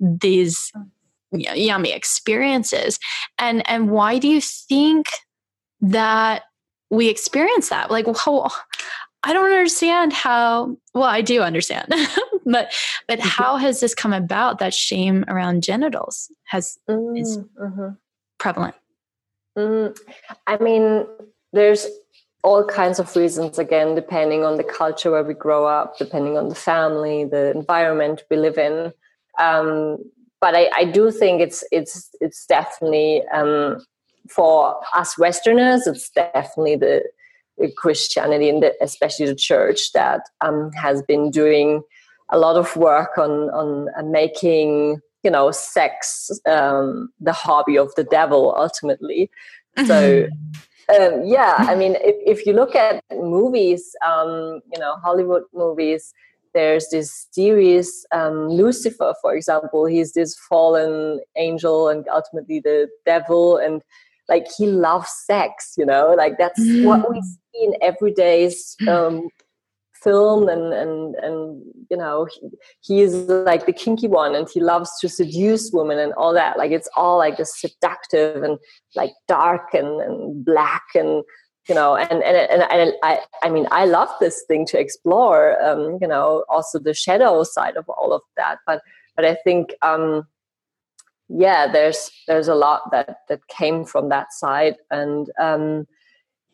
these 0.00 0.72
mm. 0.76 1.56
yummy 1.56 1.92
experiences 1.92 2.98
and 3.38 3.68
and 3.68 3.90
why 3.90 4.18
do 4.18 4.28
you 4.28 4.40
think 4.40 5.06
that 5.80 6.44
we 6.90 7.08
experience 7.08 7.68
that 7.68 7.90
like 7.90 8.06
how 8.16 8.48
I 9.26 9.32
don't 9.32 9.50
understand 9.50 10.12
how 10.12 10.76
well 10.92 11.04
I 11.04 11.22
do 11.22 11.40
understand 11.42 11.86
but 12.44 12.72
but 13.08 13.18
mm-hmm. 13.18 13.28
how 13.28 13.56
has 13.56 13.80
this 13.80 13.94
come 13.94 14.12
about 14.12 14.58
that 14.58 14.74
shame 14.74 15.24
around 15.28 15.62
genitals 15.62 16.30
has 16.44 16.78
mm, 16.88 17.20
is 17.20 17.38
mm-hmm. 17.38 17.90
prevalent 18.38 18.74
Mm, 19.56 19.96
I 20.46 20.56
mean, 20.58 21.06
there's 21.52 21.86
all 22.42 22.64
kinds 22.64 22.98
of 22.98 23.14
reasons, 23.16 23.58
again, 23.58 23.94
depending 23.94 24.44
on 24.44 24.56
the 24.56 24.64
culture 24.64 25.10
where 25.10 25.24
we 25.24 25.34
grow 25.34 25.64
up, 25.66 25.96
depending 25.98 26.36
on 26.36 26.48
the 26.48 26.54
family, 26.54 27.24
the 27.24 27.50
environment 27.52 28.22
we 28.30 28.36
live 28.36 28.58
in. 28.58 28.92
Um, 29.38 29.98
but 30.40 30.54
I, 30.54 30.70
I, 30.76 30.84
do 30.84 31.10
think 31.10 31.40
it's 31.40 31.64
it's 31.72 32.10
it's 32.20 32.44
definitely 32.46 33.22
um, 33.32 33.82
for 34.28 34.76
us 34.94 35.18
Westerners, 35.18 35.86
it's 35.86 36.10
definitely 36.10 36.76
the, 36.76 37.02
the 37.58 37.72
Christianity 37.76 38.48
and 38.48 38.62
the, 38.62 38.74
especially 38.82 39.26
the 39.26 39.34
church 39.34 39.92
that 39.92 40.20
um, 40.40 40.70
has 40.72 41.02
been 41.02 41.30
doing 41.30 41.82
a 42.30 42.38
lot 42.38 42.56
of 42.56 42.76
work 42.76 43.16
on 43.16 43.50
on 43.50 43.88
uh, 43.98 44.02
making 44.02 45.00
you 45.24 45.30
know 45.30 45.50
sex 45.50 46.30
um, 46.46 47.08
the 47.20 47.32
hobby 47.32 47.76
of 47.76 47.94
the 47.96 48.04
devil 48.04 48.54
ultimately. 48.56 49.30
So 49.86 50.28
um, 50.94 51.22
yeah 51.24 51.54
i 51.60 51.74
mean 51.74 51.96
if, 52.00 52.38
if 52.38 52.46
you 52.46 52.52
look 52.52 52.76
at 52.76 53.02
movies 53.10 53.96
um, 54.06 54.60
you 54.70 54.78
know 54.78 54.96
hollywood 55.02 55.42
movies 55.54 56.12
there's 56.54 56.88
this 56.88 57.26
series 57.32 58.06
um, 58.12 58.48
lucifer 58.48 59.12
for 59.20 59.34
example. 59.34 59.84
He's 59.84 60.12
this 60.12 60.38
fallen 60.48 61.20
angel 61.36 61.88
and 61.88 62.06
ultimately 62.08 62.60
the 62.60 62.88
devil 63.04 63.56
and 63.58 63.82
like 64.28 64.46
he 64.56 64.66
loves 64.66 65.10
sex 65.26 65.74
you 65.76 65.84
know? 65.84 66.14
Like 66.16 66.38
that's 66.38 66.60
mm. 66.60 66.84
what 66.84 67.10
we 67.10 67.20
see 67.20 67.64
in 67.64 67.74
everyday 67.82 68.54
um, 68.88 69.28
film 70.04 70.48
and 70.48 70.72
and 70.72 71.14
and 71.16 71.62
you 71.90 71.96
know 71.96 72.28
he, 72.82 73.00
is 73.00 73.14
like 73.28 73.66
the 73.66 73.72
kinky 73.72 74.06
one 74.06 74.34
and 74.34 74.48
he 74.52 74.60
loves 74.60 74.90
to 75.00 75.08
seduce 75.08 75.70
women 75.72 75.98
and 75.98 76.12
all 76.12 76.32
that. 76.34 76.58
Like 76.58 76.70
it's 76.70 76.88
all 76.96 77.18
like 77.18 77.38
the 77.38 77.46
seductive 77.46 78.42
and 78.42 78.58
like 78.94 79.12
dark 79.26 79.74
and, 79.74 80.00
and 80.02 80.44
black 80.44 80.84
and 80.94 81.24
you 81.68 81.74
know 81.74 81.96
and 81.96 82.22
and, 82.22 82.36
and, 82.36 82.62
and 82.62 82.92
I, 83.02 83.20
I 83.42 83.48
mean 83.48 83.66
i 83.70 83.86
love 83.86 84.10
this 84.20 84.44
thing 84.46 84.66
to 84.66 84.78
explore 84.78 85.60
um, 85.64 85.98
you 86.00 86.06
know 86.06 86.44
also 86.50 86.78
the 86.78 86.92
shadow 86.92 87.42
side 87.42 87.76
of 87.76 87.88
all 87.88 88.12
of 88.12 88.22
that. 88.36 88.58
But 88.66 88.82
but 89.16 89.24
i 89.24 89.34
think 89.44 89.74
um 89.82 90.26
yeah 91.28 91.70
there's 91.72 92.10
there's 92.28 92.48
a 92.48 92.54
lot 92.54 92.90
that 92.92 93.18
that 93.28 93.46
came 93.48 93.84
from 93.84 94.10
that 94.10 94.32
side. 94.32 94.76
And 94.90 95.30
um 95.40 95.86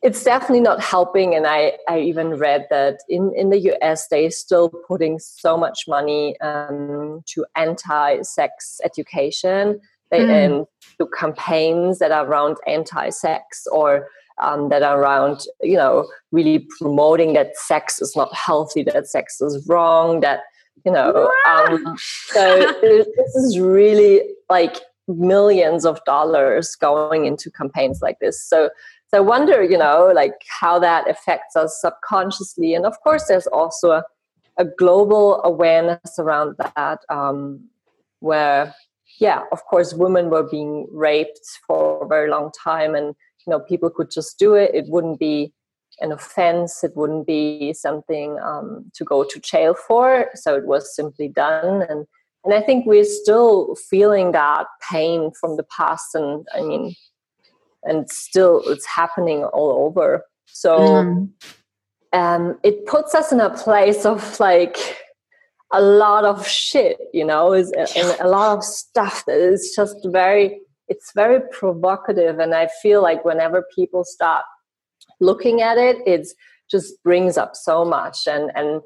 it's 0.02 0.24
definitely 0.24 0.60
not 0.60 0.80
helping 0.80 1.34
and 1.34 1.46
i 1.46 1.72
i 1.88 1.98
even 1.98 2.30
read 2.30 2.66
that 2.70 3.00
in 3.08 3.32
in 3.36 3.50
the 3.50 3.58
us 3.82 4.06
they're 4.08 4.30
still 4.30 4.68
putting 4.88 5.18
so 5.18 5.56
much 5.56 5.86
money 5.86 6.38
um, 6.40 7.22
to 7.26 7.44
anti-sex 7.56 8.80
education. 8.84 9.80
They 10.10 10.20
mm. 10.20 10.60
um, 10.60 10.64
do 10.98 11.08
campaigns 11.18 11.98
that 12.00 12.10
are 12.10 12.26
around 12.26 12.56
anti-sex 12.66 13.66
or 13.70 14.08
um, 14.42 14.70
that 14.70 14.82
are 14.82 15.00
around 15.00 15.44
you 15.62 15.76
know 15.76 16.08
really 16.32 16.66
promoting 16.78 17.34
that 17.34 17.56
sex 17.56 18.00
is 18.00 18.16
not 18.16 18.34
healthy 18.34 18.82
that 18.84 19.06
sex 19.06 19.40
is 19.40 19.66
wrong 19.68 20.20
that 20.20 20.40
you 20.84 20.92
know 20.92 21.30
um, 21.46 21.96
so 21.98 22.74
this 22.80 23.34
is 23.36 23.58
really 23.58 24.22
like 24.48 24.76
millions 25.16 25.84
of 25.84 26.00
dollars 26.04 26.74
going 26.76 27.26
into 27.26 27.50
campaigns 27.50 28.00
like 28.02 28.18
this. 28.20 28.42
So 28.42 28.70
so 29.12 29.18
I 29.18 29.20
wonder, 29.20 29.62
you 29.64 29.76
know, 29.76 30.12
like 30.14 30.34
how 30.60 30.78
that 30.78 31.10
affects 31.10 31.56
us 31.56 31.80
subconsciously. 31.80 32.74
And 32.74 32.86
of 32.86 33.00
course, 33.00 33.24
there's 33.26 33.48
also 33.48 33.90
a, 33.90 34.04
a 34.56 34.64
global 34.64 35.42
awareness 35.42 36.16
around 36.18 36.54
that, 36.76 37.00
um, 37.08 37.68
where, 38.20 38.72
yeah, 39.18 39.42
of 39.50 39.64
course, 39.64 39.94
women 39.94 40.30
were 40.30 40.48
being 40.48 40.86
raped 40.92 41.40
for 41.66 42.04
a 42.04 42.06
very 42.06 42.30
long 42.30 42.52
time, 42.52 42.94
and 42.94 43.06
you 43.46 43.50
know, 43.50 43.58
people 43.58 43.90
could 43.90 44.12
just 44.12 44.38
do 44.38 44.54
it. 44.54 44.70
It 44.74 44.84
wouldn't 44.88 45.18
be 45.18 45.52
an 46.00 46.12
offense. 46.12 46.84
It 46.84 46.92
wouldn't 46.94 47.26
be 47.26 47.72
something 47.72 48.38
um, 48.40 48.92
to 48.94 49.04
go 49.04 49.24
to 49.24 49.40
jail 49.40 49.74
for. 49.74 50.30
So 50.34 50.54
it 50.54 50.66
was 50.66 50.94
simply 50.94 51.26
done, 51.26 51.82
and 51.82 52.06
and 52.44 52.54
I 52.54 52.62
think 52.62 52.86
we're 52.86 53.04
still 53.04 53.74
feeling 53.74 54.30
that 54.32 54.66
pain 54.88 55.32
from 55.38 55.56
the 55.56 55.64
past. 55.64 56.14
And 56.14 56.46
I 56.54 56.60
mean, 56.60 56.94
and 57.82 58.10
still 58.10 58.62
it's 58.66 58.86
happening 58.86 59.44
all 59.44 59.86
over. 59.86 60.24
So 60.46 60.78
mm. 60.78 61.28
um, 62.12 62.58
it 62.62 62.86
puts 62.86 63.14
us 63.14 63.32
in 63.32 63.40
a 63.40 63.50
place 63.50 64.04
of 64.04 64.38
like 64.40 64.76
a 65.72 65.80
lot 65.80 66.24
of 66.24 66.48
shit 66.48 66.98
you 67.12 67.24
know 67.24 67.52
is 67.52 67.70
and 67.70 68.16
a 68.20 68.26
lot 68.26 68.58
of 68.58 68.64
stuff 68.64 69.24
that 69.26 69.38
is 69.38 69.72
just 69.74 69.96
very 70.06 70.60
it's 70.88 71.12
very 71.14 71.40
provocative. 71.52 72.38
And 72.38 72.54
i 72.54 72.68
feel 72.82 73.02
like 73.02 73.24
whenever 73.24 73.64
people 73.74 74.04
start 74.04 74.44
looking 75.20 75.62
at 75.62 75.78
it 75.78 75.98
it 76.06 76.26
just 76.70 77.02
brings 77.02 77.36
up 77.36 77.56
so 77.56 77.84
much. 77.84 78.26
And 78.26 78.50
and 78.54 78.82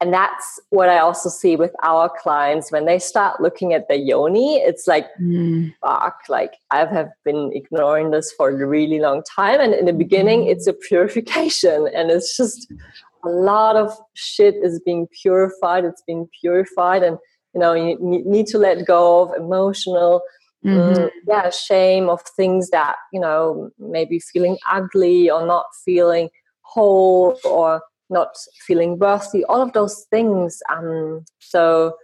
and 0.00 0.12
that's 0.12 0.60
what 0.70 0.88
I 0.88 0.98
also 0.98 1.28
see 1.28 1.56
with 1.56 1.72
our 1.82 2.08
clients 2.08 2.70
when 2.70 2.84
they 2.86 3.00
start 3.00 3.40
looking 3.40 3.72
at 3.72 3.88
the 3.88 3.96
yoni. 3.96 4.56
It's 4.58 4.86
like, 4.86 5.06
mm. 5.20 5.74
fuck, 5.80 6.20
like 6.28 6.54
I 6.70 6.86
have 6.86 7.10
been 7.24 7.50
ignoring 7.52 8.12
this 8.12 8.32
for 8.32 8.50
a 8.50 8.66
really 8.66 9.00
long 9.00 9.24
time. 9.24 9.60
And 9.60 9.74
in 9.74 9.86
the 9.86 9.92
beginning, 9.92 10.42
mm. 10.42 10.50
it's 10.50 10.68
a 10.68 10.72
purification, 10.72 11.88
and 11.94 12.10
it's 12.12 12.36
just 12.36 12.72
a 13.24 13.28
lot 13.28 13.74
of 13.74 13.92
shit 14.14 14.54
is 14.62 14.80
being 14.84 15.08
purified. 15.20 15.84
It's 15.84 16.02
being 16.06 16.28
purified, 16.40 17.02
and 17.02 17.18
you 17.52 17.60
know, 17.60 17.72
you 17.72 17.98
need 18.00 18.46
to 18.48 18.58
let 18.58 18.86
go 18.86 19.22
of 19.22 19.36
emotional. 19.36 20.22
Mm-hmm. 20.64 21.02
Mm, 21.02 21.10
yeah, 21.26 21.50
shame 21.50 22.08
of 22.08 22.20
things 22.36 22.70
that 22.70 22.96
you 23.12 23.20
know, 23.20 23.70
maybe 23.78 24.20
feeling 24.20 24.58
ugly 24.70 25.28
or 25.28 25.44
not 25.44 25.66
feeling 25.84 26.30
whole 26.62 27.38
or 27.44 27.80
not 28.10 28.36
feeling 28.66 28.98
worthy, 28.98 29.44
all 29.44 29.60
of 29.60 29.72
those 29.72 30.06
things. 30.10 30.62
Um, 30.70 31.24
so 31.38 31.94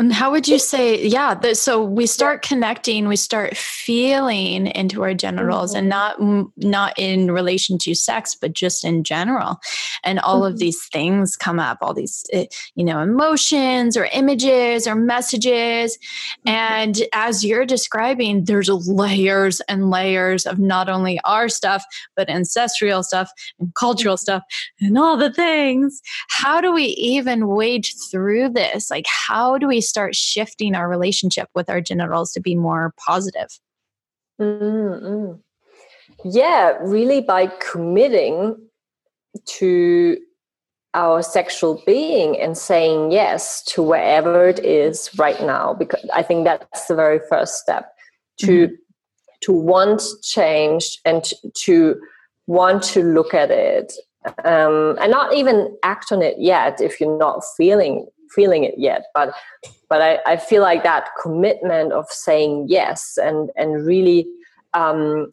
And 0.00 0.14
how 0.14 0.30
would 0.30 0.48
you 0.48 0.58
say, 0.58 1.06
yeah, 1.06 1.34
the, 1.34 1.54
so 1.54 1.84
we 1.84 2.06
start 2.06 2.40
connecting, 2.40 3.06
we 3.06 3.16
start 3.16 3.54
feeling 3.54 4.68
into 4.68 5.02
our 5.02 5.12
genitals 5.12 5.72
mm-hmm. 5.72 5.78
and 5.80 5.88
not 5.90 6.16
not 6.56 6.98
in 6.98 7.30
relation 7.30 7.76
to 7.80 7.94
sex, 7.94 8.34
but 8.34 8.54
just 8.54 8.82
in 8.82 9.04
general. 9.04 9.60
And 10.02 10.18
all 10.18 10.40
mm-hmm. 10.40 10.54
of 10.54 10.58
these 10.58 10.86
things 10.86 11.36
come 11.36 11.60
up, 11.60 11.78
all 11.82 11.92
these 11.92 12.24
eh, 12.32 12.46
you 12.74 12.82
know, 12.82 13.00
emotions 13.00 13.94
or 13.94 14.06
images 14.06 14.86
or 14.86 14.94
messages. 14.94 15.98
Mm-hmm. 15.98 16.48
And 16.48 17.02
as 17.12 17.44
you're 17.44 17.66
describing, 17.66 18.46
there's 18.46 18.70
layers 18.70 19.60
and 19.68 19.90
layers 19.90 20.46
of 20.46 20.58
not 20.58 20.88
only 20.88 21.20
our 21.26 21.50
stuff, 21.50 21.84
but 22.16 22.30
ancestral 22.30 23.02
stuff 23.02 23.30
and 23.58 23.74
cultural 23.74 24.14
mm-hmm. 24.14 24.22
stuff 24.22 24.44
and 24.80 24.96
all 24.96 25.18
the 25.18 25.30
things. 25.30 26.00
How 26.30 26.62
do 26.62 26.72
we 26.72 26.84
even 26.84 27.48
wade 27.48 27.86
through 28.10 28.48
this? 28.48 28.90
Like 28.90 29.04
how 29.06 29.58
do 29.58 29.68
we 29.68 29.82
start 29.90 30.14
shifting 30.14 30.74
our 30.74 30.88
relationship 30.88 31.48
with 31.54 31.68
our 31.68 31.80
genitals 31.80 32.32
to 32.32 32.40
be 32.40 32.54
more 32.54 32.94
positive? 33.04 33.48
Mm-hmm. 34.40 35.34
Yeah, 36.24 36.76
really 36.80 37.20
by 37.20 37.48
committing 37.60 38.56
to 39.46 40.18
our 40.94 41.22
sexual 41.22 41.82
being 41.86 42.40
and 42.40 42.58
saying 42.58 43.12
yes 43.12 43.62
to 43.62 43.82
wherever 43.82 44.48
it 44.48 44.58
is 44.64 45.08
right 45.16 45.40
now 45.40 45.72
because 45.72 46.04
i 46.12 46.22
think 46.22 46.44
that's 46.44 46.86
the 46.86 46.94
very 46.94 47.20
first 47.28 47.54
step 47.58 47.92
to 48.38 48.66
mm-hmm. 48.66 48.74
to 49.40 49.52
want 49.52 50.02
change 50.22 50.98
and 51.04 51.30
to 51.54 51.94
want 52.48 52.82
to 52.82 53.02
look 53.04 53.32
at 53.34 53.50
it 53.50 53.92
um, 54.44 54.98
and 55.00 55.10
not 55.10 55.32
even 55.34 55.76
act 55.84 56.10
on 56.10 56.22
it 56.22 56.34
yet 56.38 56.80
if 56.80 57.00
you're 57.00 57.18
not 57.18 57.42
feeling 57.56 58.06
feeling 58.30 58.64
it 58.64 58.74
yet 58.76 59.04
but 59.14 59.32
but 59.88 60.00
I, 60.00 60.18
I 60.26 60.36
feel 60.36 60.62
like 60.62 60.82
that 60.84 61.10
commitment 61.20 61.92
of 61.92 62.06
saying 62.10 62.66
yes 62.68 63.18
and 63.20 63.50
and 63.56 63.86
really 63.86 64.26
um, 64.74 65.32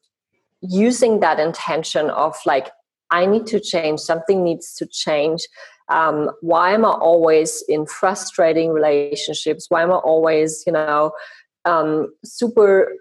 using 0.62 1.19
that 1.19 1.39
intention 1.39 2.10
of 2.10 2.36
like 2.45 2.69
i 3.12 3.25
need 3.25 3.45
to 3.47 3.60
change 3.60 3.99
something 3.99 4.43
needs 4.43 4.73
to 4.75 4.86
change 4.86 5.47
um, 5.89 6.31
why 6.41 6.73
am 6.73 6.83
i 6.86 6.89
always 6.89 7.63
in 7.69 7.86
frustrating 7.86 8.71
relationships? 8.71 9.67
Why 9.69 9.83
am 9.83 9.91
i 9.91 9.95
always 9.95 10.63
you 10.65 10.73
know 10.73 11.12
um, 11.65 12.13
super 12.23 12.91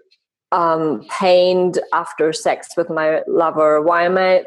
um, 0.51 1.03
pained 1.09 1.79
after 1.93 2.31
sex 2.31 2.69
with 2.77 2.89
my 2.89 3.21
lover? 3.27 3.81
Why 3.81 4.03
am 4.03 4.17
I 4.17 4.45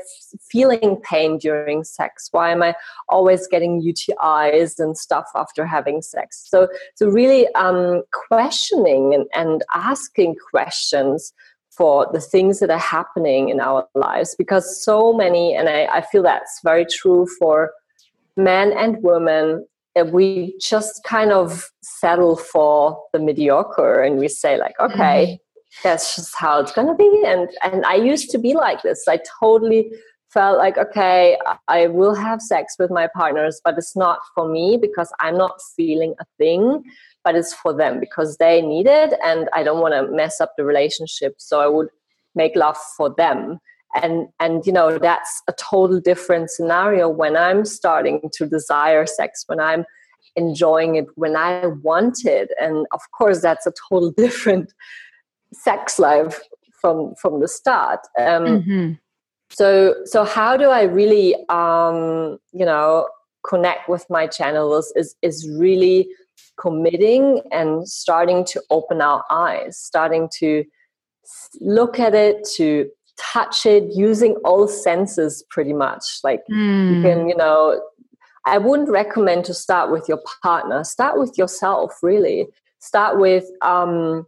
feeling 0.50 1.00
pain 1.02 1.38
during 1.38 1.84
sex? 1.84 2.28
Why 2.30 2.50
am 2.50 2.62
I 2.62 2.74
always 3.08 3.46
getting 3.46 3.82
UTIs 3.82 4.78
and 4.78 4.96
stuff 4.96 5.26
after 5.34 5.66
having 5.66 6.02
sex? 6.02 6.46
So, 6.48 6.68
so 6.94 7.08
really 7.08 7.52
um, 7.54 8.02
questioning 8.28 9.14
and, 9.14 9.26
and 9.34 9.62
asking 9.74 10.36
questions 10.50 11.32
for 11.70 12.06
the 12.12 12.20
things 12.20 12.60
that 12.60 12.70
are 12.70 12.78
happening 12.78 13.48
in 13.48 13.60
our 13.60 13.86
lives 13.94 14.34
because 14.36 14.82
so 14.82 15.12
many, 15.12 15.54
and 15.54 15.68
I, 15.68 15.86
I 15.86 16.00
feel 16.00 16.22
that's 16.22 16.60
very 16.64 16.84
true 16.84 17.26
for 17.38 17.72
men 18.36 18.72
and 18.72 19.02
women 19.02 19.66
we 20.12 20.56
just 20.58 21.04
kind 21.04 21.30
of 21.30 21.70
settle 21.82 22.34
for 22.34 22.98
the 23.12 23.18
mediocre 23.18 24.00
and 24.00 24.18
we 24.18 24.28
say 24.28 24.56
like 24.56 24.72
okay 24.80 25.26
mm-hmm 25.26 25.49
that's 25.83 26.16
just 26.16 26.35
how 26.37 26.61
it's 26.61 26.72
gonna 26.72 26.94
be 26.94 27.22
and 27.26 27.48
and 27.62 27.85
i 27.87 27.94
used 27.94 28.30
to 28.30 28.38
be 28.38 28.54
like 28.54 28.83
this. 28.83 29.04
I 29.09 29.20
totally 29.40 29.92
felt 30.30 30.59
like 30.59 30.78
okay 30.78 31.37
i 31.66 31.88
will 31.88 32.14
have 32.14 32.40
sex 32.40 32.76
with 32.78 32.90
my 32.90 33.09
partners 33.16 33.61
but 33.64 33.76
it's 33.76 33.96
not 33.96 34.20
for 34.35 34.48
me 34.48 34.78
because 34.80 35.12
i'm 35.18 35.37
not 35.37 35.61
feeling 35.76 36.14
a 36.20 36.24
thing 36.38 36.85
but 37.24 37.35
it's 37.35 37.52
for 37.52 37.74
them 37.74 37.98
because 37.98 38.37
they 38.37 38.62
need 38.62 38.87
it 38.87 39.12
and 39.24 39.48
i 39.52 39.64
don't 39.64 39.80
want 39.80 39.92
to 39.92 40.14
mess 40.14 40.40
up 40.40 40.52
the 40.56 40.64
relationship 40.64 41.35
so 41.38 41.61
i 41.61 41.66
would 41.66 41.88
make 42.35 42.56
love 42.56 42.76
for 42.96 43.14
them. 43.16 43.59
And 44.00 44.28
and 44.38 44.64
you 44.64 44.72
know 44.72 44.98
that's 44.98 45.42
a 45.48 45.52
total 45.54 45.98
different 45.98 46.48
scenario 46.48 47.09
when 47.09 47.37
i'm 47.37 47.64
starting 47.64 48.20
to 48.35 48.46
desire 48.46 49.04
sex 49.04 49.42
when 49.48 49.59
i'm 49.59 49.85
enjoying 50.37 50.94
it 50.94 51.06
when 51.16 51.35
i 51.35 51.66
want 51.83 52.24
it 52.24 52.52
and 52.61 52.87
of 52.92 53.00
course 53.11 53.42
that's 53.42 53.66
a 53.66 53.72
total 53.88 54.12
different 54.16 54.72
sex 55.52 55.98
life 55.98 56.40
from 56.80 57.14
from 57.14 57.40
the 57.40 57.48
start. 57.48 58.00
Um, 58.18 58.44
mm-hmm. 58.44 58.92
So 59.50 59.94
so 60.04 60.24
how 60.24 60.56
do 60.56 60.70
I 60.70 60.82
really 60.82 61.34
um, 61.48 62.38
you 62.52 62.64
know 62.64 63.08
connect 63.46 63.88
with 63.88 64.04
my 64.10 64.26
channels 64.26 64.92
is 64.96 65.14
is 65.22 65.48
really 65.48 66.08
committing 66.60 67.40
and 67.50 67.88
starting 67.88 68.44
to 68.44 68.62
open 68.70 69.00
our 69.00 69.24
eyes, 69.30 69.78
starting 69.78 70.28
to 70.38 70.64
look 71.60 71.98
at 71.98 72.14
it, 72.14 72.46
to 72.56 72.88
touch 73.18 73.66
it, 73.66 73.84
using 73.94 74.34
all 74.44 74.68
senses 74.68 75.44
pretty 75.50 75.72
much. 75.72 76.04
Like 76.22 76.40
mm. 76.50 76.96
you 76.96 77.02
can, 77.02 77.28
you 77.28 77.36
know, 77.36 77.80
I 78.46 78.58
wouldn't 78.58 78.90
recommend 78.90 79.44
to 79.46 79.54
start 79.54 79.90
with 79.90 80.08
your 80.08 80.20
partner. 80.42 80.84
Start 80.84 81.18
with 81.18 81.36
yourself, 81.36 81.98
really. 82.02 82.46
Start 82.78 83.18
with 83.18 83.44
um, 83.62 84.26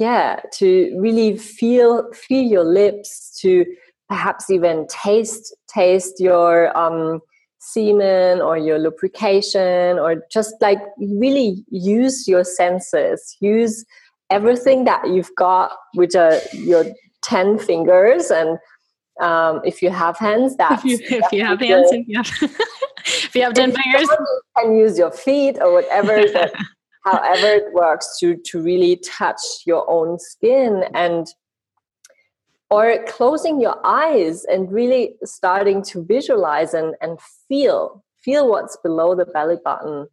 yeah 0.00 0.40
to 0.52 0.96
really 0.98 1.36
feel 1.36 2.10
feel 2.12 2.42
your 2.42 2.64
lips 2.64 3.38
to 3.40 3.64
perhaps 4.08 4.50
even 4.50 4.86
taste 4.88 5.54
taste 5.68 6.18
your 6.18 6.76
um, 6.76 7.20
semen 7.60 8.40
or 8.40 8.56
your 8.56 8.78
lubrication 8.78 9.98
or 9.98 10.24
just 10.32 10.54
like 10.60 10.80
really 10.98 11.64
use 11.70 12.26
your 12.26 12.42
senses. 12.42 13.36
Use 13.40 13.84
everything 14.30 14.84
that 14.84 15.08
you've 15.08 15.30
got 15.36 15.72
which 15.94 16.14
are 16.14 16.38
your 16.52 16.84
10 17.22 17.58
fingers 17.58 18.30
and 18.30 18.58
um, 19.20 19.60
if 19.64 19.82
you 19.82 19.90
have 19.90 20.16
hands 20.16 20.56
that 20.56 20.80
if, 20.84 21.00
if 21.12 21.32
you, 21.32 21.44
have 21.44 21.60
hands 21.60 21.88
if 21.92 22.08
you 22.08 22.16
have, 22.16 22.26
if 23.06 23.34
you 23.34 23.42
have 23.42 23.52
10 23.54 23.72
fingers. 23.72 24.08
and 24.56 24.78
use 24.78 24.98
your 24.98 25.10
feet 25.10 25.58
or 25.60 25.74
whatever 25.74 26.24
however 27.04 27.46
it 27.46 27.72
works 27.72 28.18
to 28.18 28.36
to 28.36 28.60
really 28.60 28.96
touch 28.96 29.40
your 29.66 29.88
own 29.88 30.18
skin 30.18 30.84
and 30.94 31.28
or 32.70 33.04
closing 33.08 33.60
your 33.60 33.84
eyes 33.84 34.44
and 34.44 34.70
really 34.70 35.16
starting 35.24 35.82
to 35.82 36.04
visualize 36.04 36.72
and, 36.72 36.94
and 37.00 37.18
feel 37.48 38.04
feel 38.22 38.48
what's 38.48 38.76
below 38.82 39.14
the 39.14 39.24
belly 39.26 39.56
button. 39.64 40.06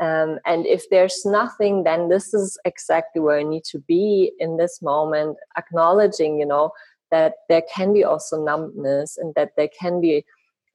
Um, 0.00 0.38
and 0.46 0.64
if 0.66 0.88
there's 0.88 1.26
nothing 1.26 1.84
then 1.84 2.08
this 2.08 2.32
is 2.32 2.58
exactly 2.64 3.20
where 3.20 3.38
i 3.38 3.42
need 3.42 3.64
to 3.64 3.78
be 3.80 4.32
in 4.38 4.56
this 4.56 4.80
moment 4.80 5.36
acknowledging 5.58 6.40
you 6.40 6.46
know 6.46 6.70
that 7.10 7.34
there 7.50 7.62
can 7.70 7.92
be 7.92 8.02
also 8.02 8.42
numbness 8.42 9.18
and 9.18 9.34
that 9.34 9.50
there 9.58 9.68
can 9.68 10.00
be 10.00 10.24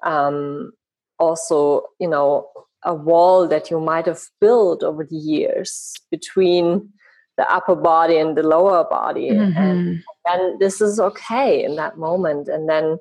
um, 0.03 0.73
also 1.17 1.87
you 1.99 2.07
know 2.07 2.47
a 2.85 2.93
wall 2.93 3.47
that 3.47 3.69
you 3.69 3.79
might 3.79 4.05
have 4.05 4.21
built 4.39 4.83
over 4.83 5.03
the 5.03 5.17
years 5.17 5.93
between 6.11 6.89
the 7.37 7.51
upper 7.51 7.75
body 7.75 8.17
and 8.17 8.37
the 8.37 8.43
lower 8.43 8.85
body 8.85 9.31
mm-hmm. 9.31 9.57
and 9.57 10.03
then 10.25 10.57
this 10.59 10.79
is 10.79 10.99
okay 10.99 11.63
in 11.63 11.75
that 11.75 11.97
moment 11.97 12.47
and 12.47 12.69
then 12.69 12.97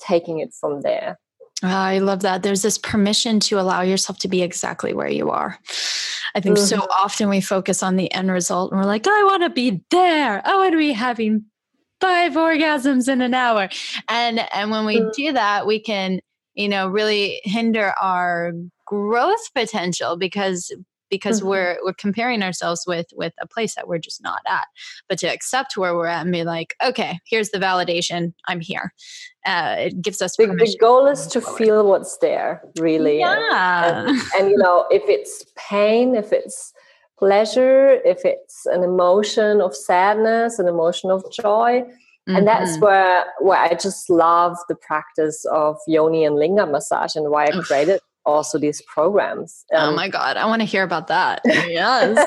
taking 0.00 0.40
it 0.40 0.52
from 0.58 0.80
there 0.82 1.18
oh, 1.62 1.68
i 1.68 1.98
love 1.98 2.20
that 2.20 2.42
there's 2.42 2.62
this 2.62 2.78
permission 2.78 3.38
to 3.38 3.60
allow 3.60 3.82
yourself 3.82 4.18
to 4.18 4.28
be 4.28 4.42
exactly 4.42 4.92
where 4.92 5.08
you 5.08 5.30
are 5.30 5.58
i 6.34 6.40
think 6.40 6.56
mm-hmm. 6.56 6.64
so 6.64 6.86
often 6.90 7.28
we 7.28 7.40
focus 7.40 7.82
on 7.82 7.96
the 7.96 8.12
end 8.12 8.30
result 8.30 8.72
and 8.72 8.80
we're 8.80 8.86
like 8.86 9.06
i 9.06 9.24
want 9.24 9.42
to 9.42 9.50
be 9.50 9.80
there 9.90 10.42
i 10.44 10.56
want 10.56 10.72
to 10.72 10.78
be 10.78 10.92
having 10.92 11.44
five 12.00 12.32
orgasms 12.32 13.08
in 13.08 13.20
an 13.20 13.34
hour 13.34 13.68
and 14.08 14.40
and 14.52 14.70
when 14.70 14.86
we 14.86 14.98
mm-hmm. 14.98 15.10
do 15.14 15.32
that 15.32 15.66
we 15.66 15.78
can 15.78 16.20
you 16.58 16.68
know 16.68 16.88
really 16.88 17.40
hinder 17.44 17.94
our 18.00 18.52
growth 18.84 19.54
potential 19.54 20.18
because 20.18 20.72
because 21.08 21.38
mm-hmm. 21.38 21.48
we're 21.48 21.78
we're 21.84 21.94
comparing 21.94 22.42
ourselves 22.42 22.84
with 22.86 23.06
with 23.14 23.32
a 23.40 23.46
place 23.46 23.76
that 23.76 23.86
we're 23.88 23.98
just 23.98 24.22
not 24.22 24.40
at 24.46 24.66
but 25.08 25.18
to 25.18 25.26
accept 25.26 25.76
where 25.76 25.94
we're 25.94 26.06
at 26.06 26.22
and 26.22 26.32
be 26.32 26.44
like 26.44 26.74
okay 26.84 27.18
here's 27.24 27.50
the 27.50 27.58
validation 27.58 28.34
i'm 28.46 28.60
here 28.60 28.92
uh, 29.46 29.76
it 29.78 30.02
gives 30.02 30.20
us 30.20 30.36
the, 30.36 30.46
the 30.46 30.76
goal 30.78 31.06
is 31.06 31.26
to 31.26 31.40
forward. 31.40 31.58
feel 31.58 31.86
what's 31.86 32.18
there 32.18 32.60
really 32.78 33.20
yeah. 33.20 34.00
And, 34.00 34.08
and, 34.08 34.20
and, 34.38 34.50
you 34.50 34.58
know 34.58 34.84
if 34.90 35.02
it's 35.06 35.46
pain 35.56 36.14
if 36.14 36.32
it's 36.32 36.72
pleasure 37.18 38.00
if 38.04 38.24
it's 38.24 38.66
an 38.66 38.82
emotion 38.82 39.60
of 39.60 39.74
sadness 39.74 40.58
an 40.58 40.68
emotion 40.68 41.10
of 41.10 41.24
joy 41.32 41.84
Mm-hmm. 42.28 42.36
and 42.36 42.46
that's 42.46 42.72
mm-hmm. 42.72 42.84
where 42.84 43.24
where 43.40 43.58
i 43.58 43.72
just 43.72 44.10
love 44.10 44.56
the 44.68 44.74
practice 44.74 45.46
of 45.50 45.76
yoni 45.86 46.26
and 46.26 46.36
linga 46.36 46.66
massage 46.66 47.16
and 47.16 47.30
why 47.30 47.46
i 47.46 47.50
created 47.62 48.00
also 48.28 48.58
these 48.58 48.82
programs. 48.82 49.64
Oh 49.72 49.78
um, 49.78 49.92
oh 49.92 49.96
my 49.96 50.08
God, 50.08 50.36
I 50.36 50.46
want 50.46 50.60
to 50.60 50.66
hear 50.66 50.84
about 50.84 51.08
that. 51.08 51.40
Yes. 51.68 52.26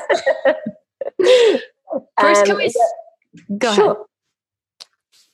First, 2.18 2.46
can 2.46 2.56
we 2.56 2.72
go 3.58 3.72
sure. 3.74 3.84
ahead? 3.92 3.96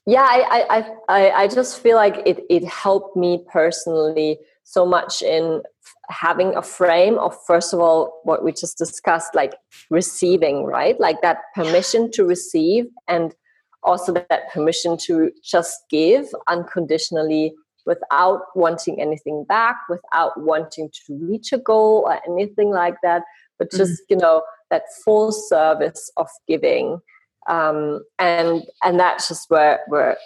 Yeah, 0.06 0.26
I, 0.28 0.64
I, 0.70 0.90
I, 1.08 1.30
I 1.42 1.48
just 1.48 1.80
feel 1.80 1.96
like 1.96 2.22
it, 2.26 2.40
it 2.48 2.64
helped 2.64 3.16
me 3.16 3.44
personally 3.50 4.38
so 4.64 4.84
much 4.86 5.22
in 5.22 5.62
having 6.10 6.54
a 6.56 6.62
frame 6.62 7.18
of 7.18 7.36
first 7.46 7.72
of 7.72 7.80
all 7.80 8.20
what 8.24 8.42
we 8.42 8.52
just 8.52 8.78
discussed 8.78 9.34
like 9.34 9.54
receiving 9.90 10.64
right 10.64 10.98
like 10.98 11.20
that 11.20 11.38
permission 11.54 12.10
to 12.10 12.24
receive 12.24 12.86
and 13.06 13.34
also 13.82 14.12
that 14.12 14.52
permission 14.52 14.96
to 14.96 15.30
just 15.42 15.82
give 15.90 16.26
unconditionally 16.48 17.54
without 17.86 18.42
wanting 18.54 19.00
anything 19.00 19.44
back 19.48 19.76
without 19.88 20.38
wanting 20.40 20.90
to 20.92 21.18
reach 21.22 21.52
a 21.52 21.58
goal 21.58 22.04
or 22.06 22.20
anything 22.30 22.70
like 22.70 22.96
that 23.02 23.22
but 23.58 23.70
just 23.70 23.92
mm-hmm. 23.92 24.14
you 24.14 24.16
know 24.16 24.42
that 24.70 24.82
full 25.04 25.32
service 25.32 26.10
of 26.16 26.28
giving 26.46 27.00
um, 27.48 28.02
and 28.18 28.64
and 28.84 29.00
that's 29.00 29.28
just 29.28 29.48
where 29.48 29.80
where 29.88 30.16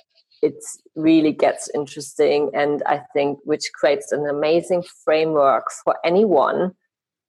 it 0.43 0.57
really 0.97 1.31
gets 1.31 1.71
interesting 1.75 2.51
and 2.53 2.83
i 2.87 3.01
think 3.15 3.39
which 3.45 3.71
creates 3.75 4.11
an 4.11 4.27
amazing 4.27 4.83
framework 5.05 5.67
for 5.85 5.97
anyone 6.05 6.73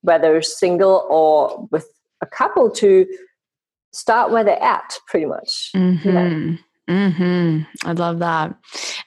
whether 0.02 0.42
single 0.42 1.06
or 1.10 1.68
with 1.72 1.88
a 2.22 2.26
couple 2.26 2.70
to 2.72 3.06
start 3.94 4.32
where 4.32 4.44
they're 4.44 4.62
at 4.62 4.98
pretty 5.08 5.26
much 5.26 5.72
mm-hmm. 5.76 6.10
yeah. 6.10 6.58
Hmm. 6.90 7.62
I 7.86 7.94
love 7.94 8.20
that. 8.20 8.54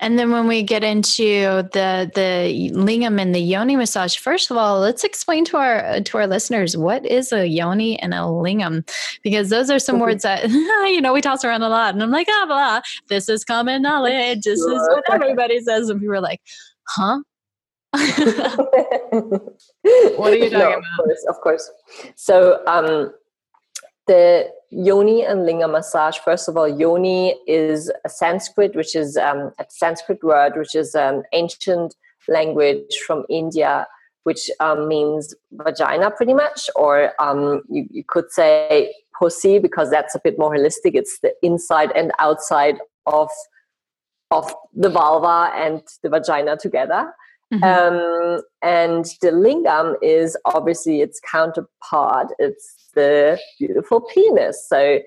And 0.00 0.18
then 0.18 0.32
when 0.32 0.46
we 0.46 0.62
get 0.62 0.82
into 0.82 1.62
the 1.74 2.10
the 2.14 2.70
lingam 2.72 3.20
and 3.20 3.34
the 3.34 3.40
yoni 3.40 3.76
massage, 3.76 4.16
first 4.16 4.50
of 4.50 4.56
all, 4.56 4.80
let's 4.80 5.04
explain 5.04 5.44
to 5.46 5.58
our 5.58 6.00
to 6.00 6.18
our 6.18 6.26
listeners 6.26 6.74
what 6.74 7.04
is 7.04 7.32
a 7.32 7.46
yoni 7.46 8.00
and 8.00 8.14
a 8.14 8.18
lingam, 8.18 8.88
because 9.22 9.50
those 9.50 9.68
are 9.68 9.78
some 9.78 10.00
words 10.00 10.22
that 10.22 10.48
you 10.48 11.02
know 11.02 11.12
we 11.12 11.20
toss 11.20 11.44
around 11.44 11.62
a 11.62 11.68
lot, 11.68 11.92
and 11.92 12.02
I'm 12.02 12.10
like, 12.10 12.28
ah, 12.30 12.44
oh, 12.44 12.46
blah. 12.46 12.80
This 13.08 13.28
is 13.28 13.44
common 13.44 13.82
knowledge. 13.82 14.44
This 14.44 14.58
is 14.58 14.88
what 14.88 15.04
everybody 15.12 15.60
says, 15.60 15.90
and 15.90 16.00
people 16.00 16.14
are 16.14 16.20
like, 16.20 16.40
huh. 16.88 17.20
what 17.92 18.04
are 20.32 20.36
you 20.36 20.50
talking 20.50 20.58
no, 20.58 20.72
about? 20.72 20.78
Of 20.78 21.04
course, 21.04 21.24
of 21.28 21.40
course. 21.40 21.70
So 22.14 22.62
um, 22.66 23.12
the 24.06 24.48
yoni 24.70 25.24
and 25.24 25.46
linga 25.46 25.68
massage. 25.68 26.18
First 26.18 26.48
of 26.48 26.56
all 26.56 26.68
yoni 26.68 27.36
is 27.46 27.90
a 28.04 28.08
sanskrit 28.08 28.74
which 28.74 28.94
is 28.94 29.16
um, 29.16 29.52
a 29.58 29.66
sanskrit 29.68 30.22
word 30.22 30.56
which 30.56 30.74
is 30.74 30.94
an 30.94 31.22
ancient 31.32 31.94
language 32.28 32.96
from 33.06 33.24
india 33.30 33.86
which 34.24 34.50
um, 34.58 34.88
means 34.88 35.34
vagina 35.52 36.10
pretty 36.10 36.34
much 36.34 36.68
or 36.74 37.12
um, 37.22 37.62
you, 37.68 37.86
you, 37.92 38.02
could 38.08 38.28
say 38.32 38.92
pussy 39.18 39.58
because 39.58 39.90
that's 39.90 40.14
a 40.14 40.20
bit 40.22 40.38
more 40.38 40.54
holistic. 40.54 40.94
It's 40.94 41.20
the 41.20 41.32
inside 41.42 41.92
and 41.94 42.12
outside 42.18 42.78
of 43.06 43.30
of 44.32 44.52
the 44.74 44.90
vulva 44.90 45.52
and 45.54 45.82
the 46.02 46.08
vagina 46.08 46.56
together 46.56 47.12
Mm-hmm. 47.52 47.62
Um, 47.62 48.42
and 48.62 49.04
the 49.22 49.30
lingam 49.30 49.94
is 50.02 50.36
obviously 50.46 51.00
its 51.00 51.20
counterpart. 51.30 52.32
It's 52.38 52.90
the 52.94 53.38
beautiful 53.58 54.00
penis. 54.00 54.66
So, 54.68 54.98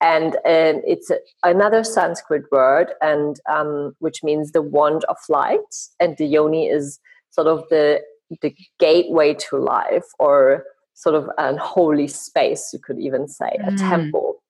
and 0.00 0.36
um, 0.36 0.82
it's 0.86 1.10
a, 1.10 1.18
another 1.42 1.82
Sanskrit 1.82 2.44
word, 2.52 2.92
and 3.00 3.40
um, 3.50 3.94
which 3.98 4.22
means 4.22 4.52
the 4.52 4.62
wand 4.62 5.04
of 5.08 5.16
light. 5.28 5.60
And 5.98 6.16
the 6.18 6.26
yoni 6.26 6.68
is 6.68 7.00
sort 7.30 7.48
of 7.48 7.64
the 7.70 8.00
the 8.40 8.54
gateway 8.78 9.34
to 9.34 9.58
life, 9.58 10.06
or 10.20 10.64
sort 10.94 11.16
of 11.16 11.28
an 11.38 11.56
holy 11.56 12.06
space. 12.08 12.70
You 12.72 12.78
could 12.78 13.00
even 13.00 13.26
say 13.26 13.56
mm. 13.60 13.74
a 13.74 13.76
temple. 13.76 14.42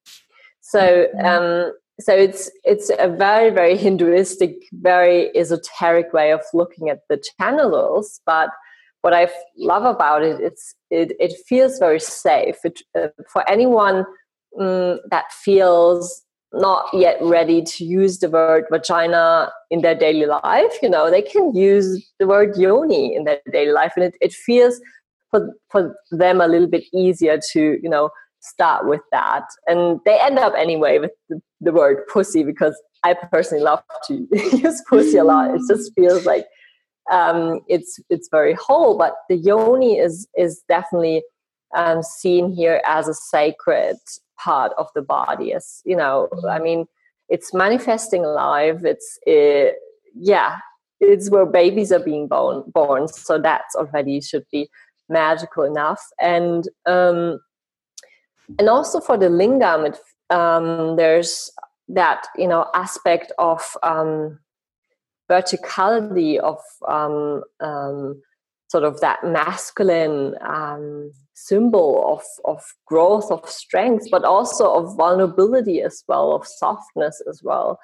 So, 0.61 1.07
mm-hmm. 1.15 1.27
So 2.03 2.15
it's 2.15 2.51
it's 2.65 2.91
a 2.99 3.09
very 3.09 3.51
very 3.51 3.77
hinduistic 3.77 4.55
very 4.73 5.35
esoteric 5.37 6.13
way 6.13 6.33
of 6.33 6.41
looking 6.53 6.89
at 6.89 7.01
the 7.09 7.23
channels 7.39 8.21
but 8.27 8.51
what 9.03 9.13
i 9.15 9.29
love 9.57 9.85
about 9.85 10.23
it 10.23 10.41
it's 10.41 10.75
it, 10.91 11.17
it 11.19 11.33
feels 11.47 11.79
very 11.79 11.99
safe. 11.99 12.57
It, 12.65 12.81
uh, 12.95 13.09
for 13.33 13.49
anyone 13.49 14.05
um, 14.61 15.01
that 15.11 15.33
feels 15.33 16.23
not 16.53 16.85
yet 16.93 17.17
ready 17.23 17.63
to 17.63 17.85
use 17.85 18.19
the 18.19 18.29
word 18.29 18.65
vagina 18.71 19.51
in 19.71 19.81
their 19.81 19.95
daily 19.95 20.27
life 20.27 20.75
you 20.83 20.91
know 20.91 21.11
they 21.11 21.23
can 21.23 21.55
use 21.55 22.13
the 22.19 22.27
word 22.27 22.57
yoni 22.59 23.15
in 23.15 23.25
their 23.25 23.41
daily 23.51 23.73
life 23.73 23.93
and 23.97 24.05
it, 24.05 24.15
it 24.21 24.33
feels 24.35 24.79
for, 25.31 25.49
for 25.71 25.97
them 26.11 26.43
a 26.43 26.47
little 26.47 26.69
bit 26.69 26.85
easier 26.93 27.41
to 27.53 27.79
you 27.83 27.89
know 27.89 28.11
start 28.43 28.87
with 28.87 29.01
that. 29.13 29.45
And 29.67 30.01
they 30.05 30.19
end 30.21 30.39
up 30.39 30.53
anyway 30.57 30.99
with 30.99 31.13
the, 31.29 31.41
the 31.61 31.73
word 31.73 32.07
pussy 32.13 32.43
because 32.43 32.81
I 33.05 33.15
personally 33.15 33.65
love 33.65 33.83
to 34.09 34.27
use 34.33 34.83
pussy 34.89 35.17
a 35.17 35.25
lot. 35.25 35.55
It 35.55 35.63
just 35.69 35.93
feels 35.95 36.27
like 36.27 36.47
um, 37.11 37.61
it's 37.69 37.99
it's 38.11 38.29
very 38.31 38.55
whole. 38.55 38.97
But 38.99 39.15
the 39.29 39.37
yoni 39.37 39.99
is 39.99 40.29
is 40.37 40.63
definitely 40.69 41.23
um, 41.75 42.03
seen 42.03 42.53
here 42.53 42.81
as 42.87 43.09
a 43.09 43.15
sacred 43.15 43.97
part 44.39 44.73
of 44.79 44.89
the 44.95 45.03
body. 45.03 45.53
As 45.53 45.81
you 45.85 45.97
know, 45.97 46.29
I 46.49 46.59
mean, 46.59 46.87
it's 47.29 47.55
manifesting 47.55 48.23
life. 48.23 48.85
It's 48.85 49.19
uh, 49.27 49.75
yeah, 50.15 50.59
it's 51.01 51.31
where 51.31 51.47
babies 51.47 51.93
are 51.93 52.05
being 52.05 52.29
born. 52.29 52.65
Born, 52.73 53.09
so 53.09 53.39
that's 53.39 53.75
already 53.75 54.21
should 54.21 54.45
be 54.53 54.69
magical 55.09 55.65
enough. 55.65 56.01
And 56.21 56.69
um, 56.87 57.41
and 58.59 58.69
also 58.69 59.01
for 59.01 59.17
the 59.17 59.27
lingam 59.27 59.89
it, 59.89 59.99
um, 60.35 60.97
there's 60.97 61.51
that 61.89 62.27
you 62.37 62.49
know 62.49 62.67
aspect 62.75 63.33
of 63.39 63.77
um, 63.83 64.39
verticality 65.31 66.39
of 66.39 66.59
um, 66.89 67.43
um 67.61 68.21
sort 68.69 68.85
of 68.85 69.01
that 69.01 69.23
masculine 69.23 70.35
um, 70.41 71.13
symbol 71.35 71.91
of, 72.15 72.23
of 72.51 72.63
growth 72.87 73.31
of 73.31 73.47
strength 73.49 74.07
but 74.11 74.25
also 74.25 74.73
of 74.73 74.97
vulnerability 74.97 75.83
as 75.83 76.03
well 76.09 76.33
of 76.33 76.47
softness 76.47 77.23
as 77.29 77.43
well. 77.43 77.79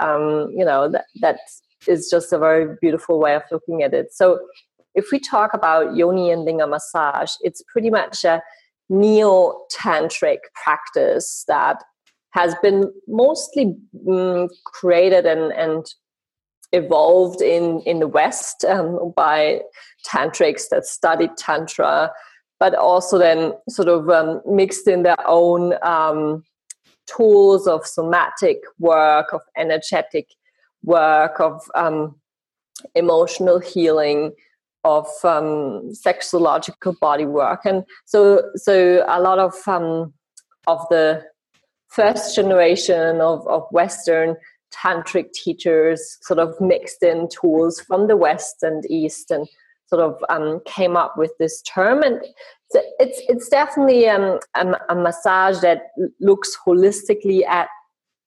Um, 0.00 0.52
you 0.56 0.64
know 0.64 0.88
that 0.90 1.06
that 1.20 1.40
is 1.86 2.08
just 2.08 2.32
a 2.32 2.38
very 2.38 2.76
beautiful 2.80 3.18
way 3.18 3.34
of 3.34 3.42
looking 3.50 3.82
at 3.82 3.94
it. 3.94 4.12
So 4.12 4.38
if 4.94 5.10
we 5.10 5.18
talk 5.18 5.54
about 5.54 5.96
yoni 5.96 6.30
and 6.30 6.44
linga 6.44 6.66
massage 6.66 7.32
it's 7.40 7.62
pretty 7.72 7.90
much 7.90 8.24
a 8.24 8.40
neo 8.88 9.64
tantric 9.70 10.38
practice 10.54 11.44
that 11.48 11.82
has 12.30 12.54
been 12.62 12.92
mostly 13.06 13.74
um, 14.08 14.48
created 14.64 15.26
and, 15.26 15.52
and 15.52 15.86
evolved 16.72 17.40
in, 17.40 17.80
in 17.80 18.00
the 18.00 18.06
West 18.06 18.64
um, 18.64 19.12
by 19.16 19.60
tantrics 20.06 20.68
that 20.70 20.84
studied 20.84 21.30
Tantra, 21.36 22.10
but 22.60 22.74
also 22.74 23.18
then 23.18 23.52
sort 23.68 23.88
of 23.88 24.08
um, 24.10 24.42
mixed 24.46 24.86
in 24.86 25.02
their 25.02 25.26
own 25.26 25.74
um, 25.82 26.44
tools 27.06 27.66
of 27.66 27.86
somatic 27.86 28.58
work, 28.78 29.32
of 29.32 29.40
energetic 29.56 30.28
work, 30.82 31.40
of 31.40 31.62
um, 31.74 32.14
emotional 32.94 33.58
healing 33.58 34.32
of 34.88 35.06
um, 35.22 35.92
sexological 36.06 36.98
body 36.98 37.26
work, 37.26 37.60
and 37.64 37.84
so 38.06 38.42
so 38.56 39.04
a 39.06 39.20
lot 39.20 39.38
of 39.38 39.54
um, 39.66 40.12
of 40.66 40.80
the 40.90 41.22
first 41.88 42.34
generation 42.34 43.20
of, 43.20 43.46
of 43.46 43.62
Western 43.70 44.36
tantric 44.72 45.32
teachers 45.32 46.18
sort 46.22 46.38
of 46.38 46.54
mixed 46.60 47.02
in 47.02 47.28
tools 47.28 47.80
from 47.80 48.08
the 48.08 48.16
West 48.16 48.56
and 48.62 48.84
East, 48.90 49.30
and 49.30 49.46
sort 49.86 50.02
of 50.02 50.16
um, 50.28 50.60
came 50.64 50.96
up 50.96 51.16
with 51.16 51.32
this 51.38 51.62
term. 51.62 52.02
And 52.02 52.20
it's 52.98 53.20
it's 53.28 53.48
definitely 53.48 54.08
um, 54.08 54.38
a, 54.54 54.64
a 54.88 54.94
massage 54.94 55.60
that 55.60 55.82
looks 56.20 56.56
holistically 56.66 57.46
at 57.46 57.68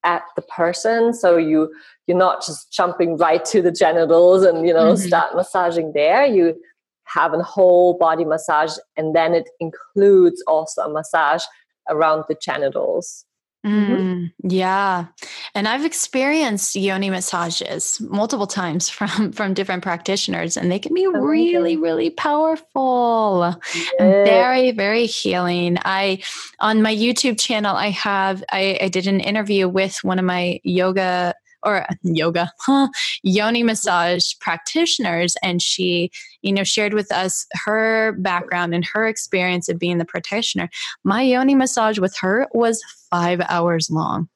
at 0.03 0.23
the 0.35 0.41
person 0.43 1.13
so 1.13 1.37
you 1.37 1.71
you're 2.07 2.17
not 2.17 2.43
just 2.43 2.71
jumping 2.71 3.17
right 3.17 3.45
to 3.45 3.61
the 3.61 3.71
genitals 3.71 4.43
and 4.43 4.67
you 4.67 4.73
know 4.73 4.93
mm-hmm. 4.93 5.07
start 5.07 5.35
massaging 5.35 5.91
there 5.93 6.25
you 6.25 6.55
have 7.03 7.33
a 7.33 7.43
whole 7.43 7.97
body 7.97 8.25
massage 8.25 8.77
and 8.97 9.15
then 9.15 9.33
it 9.33 9.49
includes 9.59 10.43
also 10.47 10.81
a 10.83 10.89
massage 10.89 11.43
around 11.89 12.23
the 12.27 12.35
genitals. 12.41 13.25
Mm, 13.65 14.31
yeah. 14.43 15.05
And 15.53 15.67
I've 15.67 15.85
experienced 15.85 16.75
yoni 16.75 17.11
massages 17.11 18.01
multiple 18.01 18.47
times 18.47 18.89
from 18.97 19.31
from 19.31 19.53
different 19.53 19.83
practitioners 19.83 20.57
and 20.57 20.71
they 20.71 20.79
can 20.79 20.93
be 20.93 21.05
really 21.07 21.77
really 21.77 22.09
powerful 22.09 23.55
yeah. 23.99 24.23
very 24.23 24.71
very 24.71 25.05
healing. 25.05 25.77
I 25.85 26.23
on 26.59 26.81
my 26.81 26.95
YouTube 26.95 27.39
channel 27.39 27.75
I 27.75 27.89
have 27.89 28.43
I, 28.51 28.79
I 28.81 28.87
did 28.89 29.05
an 29.05 29.19
interview 29.19 29.69
with 29.69 30.03
one 30.03 30.17
of 30.17 30.25
my 30.25 30.59
yoga 30.63 31.35
or 31.63 31.85
yoga, 32.03 32.51
huh, 32.59 32.89
yoni 33.23 33.63
massage 33.63 34.33
practitioners. 34.39 35.35
And 35.43 35.61
she, 35.61 36.11
you 36.41 36.51
know, 36.51 36.63
shared 36.63 36.93
with 36.93 37.11
us 37.11 37.45
her 37.65 38.13
background 38.19 38.73
and 38.73 38.85
her 38.85 39.07
experience 39.07 39.69
of 39.69 39.79
being 39.79 39.97
the 39.97 40.05
practitioner. 40.05 40.69
My 41.03 41.21
yoni 41.21 41.55
massage 41.55 41.99
with 41.99 42.15
her 42.17 42.47
was 42.53 42.81
five 43.09 43.41
hours 43.49 43.89
long. 43.89 44.29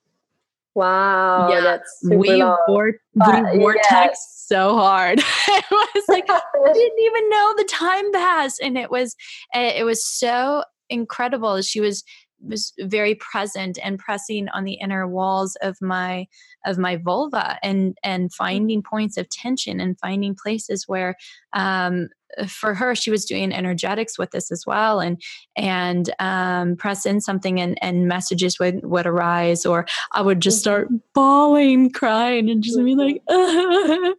Wow, 0.75 1.49
yeah, 1.49 1.61
that's 1.61 1.99
we, 2.03 2.41
vor- 2.41 2.99
uh, 3.21 3.43
we 3.53 3.59
vortex 3.59 3.89
yeah. 3.89 4.13
so 4.57 4.75
hard. 4.75 5.19
it 5.47 5.65
was 5.71 6.03
like 6.09 6.25
I 6.29 6.41
didn't 6.73 6.99
even 6.99 7.29
know 7.29 7.53
the 7.55 7.63
time 7.63 8.11
passed, 8.11 8.59
and 8.61 8.77
it 8.77 8.91
was 8.91 9.15
eh, 9.53 9.71
it 9.77 9.85
was 9.85 10.05
so 10.05 10.65
incredible. 10.89 11.61
She 11.61 11.79
was 11.79 12.03
was 12.47 12.73
very 12.79 13.15
present 13.15 13.77
and 13.83 13.99
pressing 13.99 14.47
on 14.49 14.63
the 14.63 14.73
inner 14.73 15.07
walls 15.07 15.55
of 15.61 15.77
my 15.81 16.27
of 16.65 16.77
my 16.77 16.97
vulva 16.97 17.57
and 17.63 17.97
and 18.03 18.33
finding 18.33 18.81
points 18.81 19.17
of 19.17 19.29
tension 19.29 19.79
and 19.79 19.99
finding 19.99 20.35
places 20.35 20.87
where 20.87 21.15
um, 21.53 22.09
for 22.47 22.73
her 22.73 22.95
she 22.95 23.11
was 23.11 23.25
doing 23.25 23.53
energetics 23.53 24.17
with 24.17 24.31
this 24.31 24.51
as 24.51 24.63
well 24.65 24.99
and 24.99 25.21
and 25.55 26.13
um, 26.19 26.75
press 26.75 27.05
in 27.05 27.21
something 27.21 27.59
and 27.59 27.77
and 27.81 28.07
messages 28.07 28.59
would 28.59 28.83
would 28.85 29.05
arise 29.05 29.65
or 29.65 29.85
i 30.11 30.21
would 30.21 30.41
just 30.41 30.59
start 30.59 30.87
mm-hmm. 30.87 30.97
bawling 31.13 31.89
crying 31.91 32.49
and 32.49 32.63
just 32.63 32.77
be 32.83 32.95
like 32.95 33.21
and 33.29 34.15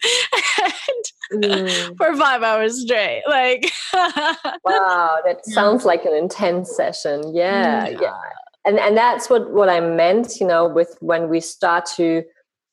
mm. 1.32 1.96
for 1.96 2.16
five 2.16 2.42
hours 2.42 2.82
straight 2.82 3.22
like 3.28 3.70
wow 4.64 5.18
that 5.24 5.44
sounds 5.44 5.84
like 5.84 6.04
an 6.04 6.14
intense 6.14 6.74
session. 6.74 7.34
Yeah, 7.34 7.88
yeah. 7.88 7.98
yeah. 8.00 8.20
And 8.64 8.78
and 8.78 8.96
that's 8.96 9.30
what 9.30 9.50
what 9.52 9.68
i 9.68 9.80
meant 9.80 10.40
you 10.40 10.46
know 10.46 10.66
with 10.66 10.96
when 11.00 11.28
we 11.28 11.40
start 11.40 11.86
to 11.96 12.22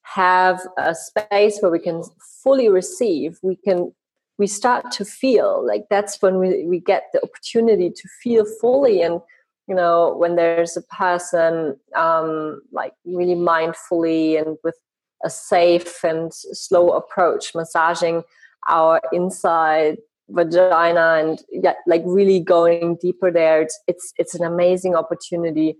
have 0.01 0.59
a 0.77 0.95
space 0.95 1.59
where 1.59 1.71
we 1.71 1.79
can 1.79 2.03
fully 2.43 2.67
receive 2.67 3.37
we 3.41 3.55
can 3.55 3.93
we 4.37 4.47
start 4.47 4.91
to 4.91 5.05
feel 5.05 5.65
like 5.65 5.85
that's 5.89 6.21
when 6.21 6.39
we, 6.39 6.65
we 6.65 6.79
get 6.79 7.03
the 7.13 7.21
opportunity 7.23 7.89
to 7.89 8.07
feel 8.21 8.45
fully 8.59 9.01
and 9.01 9.21
you 9.67 9.75
know 9.75 10.15
when 10.17 10.35
there's 10.35 10.75
a 10.75 10.81
person 10.83 11.77
um, 11.95 12.61
like 12.71 12.93
really 13.05 13.35
mindfully 13.35 14.41
and 14.41 14.57
with 14.63 14.75
a 15.23 15.29
safe 15.29 16.03
and 16.03 16.33
slow 16.33 16.89
approach 16.89 17.55
massaging 17.55 18.23
our 18.67 19.01
inside 19.11 19.97
vagina 20.29 21.17
and 21.19 21.43
yeah, 21.51 21.73
like 21.85 22.01
really 22.05 22.39
going 22.39 22.97
deeper 23.01 23.31
there 23.31 23.61
it's, 23.61 23.79
it's 23.87 24.13
it's 24.17 24.35
an 24.35 24.43
amazing 24.43 24.95
opportunity 24.95 25.75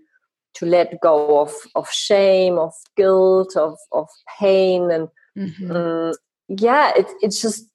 to 0.54 0.66
let 0.66 1.00
go 1.00 1.40
of 1.40 1.52
of 1.74 1.90
shame 1.90 2.58
of 2.58 2.72
guilt 2.96 3.56
of 3.56 3.76
of 3.92 4.08
pain 4.38 4.90
and 4.90 5.08
mm-hmm. 5.36 5.72
um, 5.72 6.12
yeah 6.48 6.92
it, 6.94 7.06
it's 7.20 7.40
just 7.40 7.68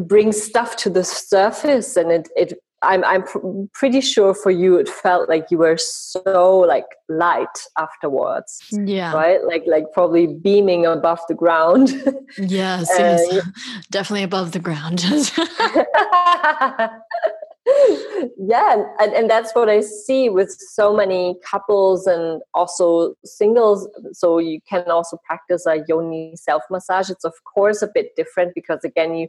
bring 0.00 0.32
stuff 0.32 0.76
to 0.76 0.90
the 0.90 1.04
surface 1.04 1.96
and 1.96 2.10
it, 2.10 2.28
it 2.36 2.58
I'm 2.82 3.04
I'm 3.04 3.22
pr- 3.22 3.38
pretty 3.72 4.00
sure 4.00 4.34
for 4.34 4.50
you 4.50 4.76
it 4.76 4.88
felt 4.88 5.28
like 5.28 5.50
you 5.50 5.58
were 5.58 5.76
so 5.76 6.58
like 6.58 6.86
light 7.08 7.46
afterwards. 7.78 8.60
Yeah. 8.70 9.12
Right? 9.12 9.42
Like 9.44 9.64
like 9.66 9.92
probably 9.92 10.26
beaming 10.26 10.86
above 10.86 11.20
the 11.28 11.34
ground. 11.34 11.90
yes, 12.38 12.90
yes. 12.98 13.46
definitely 13.90 14.24
above 14.24 14.52
the 14.52 14.58
ground. 14.58 15.04
yeah, 18.38 18.84
and, 19.00 19.12
and 19.12 19.30
that's 19.30 19.54
what 19.54 19.68
I 19.68 19.80
see 19.80 20.28
with 20.28 20.50
so 20.50 20.94
many 20.94 21.36
couples 21.50 22.06
and 22.06 22.42
also 22.52 23.14
singles. 23.24 23.88
So 24.12 24.38
you 24.38 24.60
can 24.68 24.90
also 24.90 25.18
practice 25.24 25.66
a 25.66 25.82
yoni 25.88 26.34
self 26.36 26.62
massage. 26.70 27.08
It's 27.08 27.24
of 27.24 27.34
course 27.44 27.80
a 27.80 27.88
bit 27.92 28.14
different 28.16 28.52
because 28.54 28.84
again 28.84 29.14
you 29.14 29.28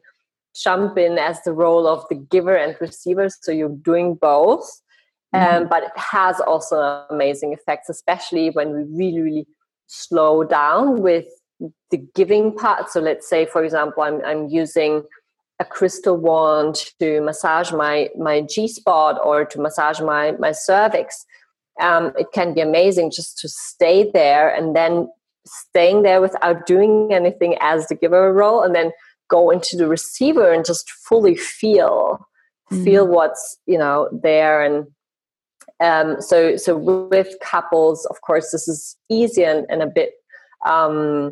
jump 0.64 0.98
in 0.98 1.18
as 1.18 1.42
the 1.44 1.54
role 1.54 1.88
of 1.88 2.06
the 2.10 2.16
giver 2.16 2.56
and 2.56 2.76
receiver 2.80 3.30
so 3.30 3.52
you're 3.52 3.70
doing 3.70 4.16
both. 4.16 4.82
Mm-hmm. 5.36 5.64
um, 5.64 5.68
but 5.68 5.84
it 5.84 5.92
has 5.96 6.40
also 6.40 6.78
amazing 7.10 7.52
effects 7.52 7.90
especially 7.90 8.50
when 8.52 8.72
we 8.72 8.84
really 8.98 9.22
really 9.22 9.48
slow 9.88 10.44
down 10.44 11.02
with 11.02 11.26
the 11.92 11.98
giving 12.16 12.56
part. 12.56 12.90
So 12.90 13.02
let's 13.02 13.28
say 13.28 13.46
for 13.46 13.64
example 13.64 14.04
i'm, 14.04 14.24
I'm 14.24 14.48
using 14.48 15.04
a 15.60 15.66
crystal 15.66 16.16
wand 16.16 16.76
to 17.00 17.22
massage 17.22 17.72
my 17.72 18.10
my 18.18 18.42
g 18.42 18.68
spot 18.68 19.20
or 19.24 19.44
to 19.46 19.60
massage 19.60 20.00
my 20.00 20.32
my 20.34 20.52
cervix. 20.52 21.26
Um, 21.82 22.14
it 22.18 22.28
can 22.34 22.54
be 22.54 22.62
amazing 22.62 23.12
just 23.12 23.38
to 23.40 23.50
stay 23.50 24.10
there 24.12 24.50
and 24.54 24.76
then 24.76 25.10
staying 25.46 26.04
there 26.04 26.22
without 26.22 26.66
doing 26.66 27.14
anything 27.14 27.56
as 27.62 27.88
the 27.88 27.96
giver 27.96 28.34
role. 28.34 28.62
And 28.62 28.76
then 28.76 28.92
go 29.30 29.50
into 29.50 29.76
the 29.76 29.88
receiver 29.88 30.52
and 30.52 30.66
just 30.66 30.90
fully 30.90 31.36
feel 31.36 32.28
mm. 32.72 32.84
feel 32.84 33.08
what's 33.08 33.58
you 33.66 33.78
know 33.78 34.10
there 34.12 34.62
and 34.62 34.88
um, 35.80 36.22
so 36.22 36.58
so 36.58 36.76
with 36.76 37.36
couples 37.44 38.06
of 38.08 38.22
course 38.22 38.52
this 38.52 38.68
is 38.68 38.96
easy 39.10 39.44
and, 39.44 39.66
and 39.70 39.82
a 39.82 39.88
bit 39.88 40.12
um, 40.66 41.30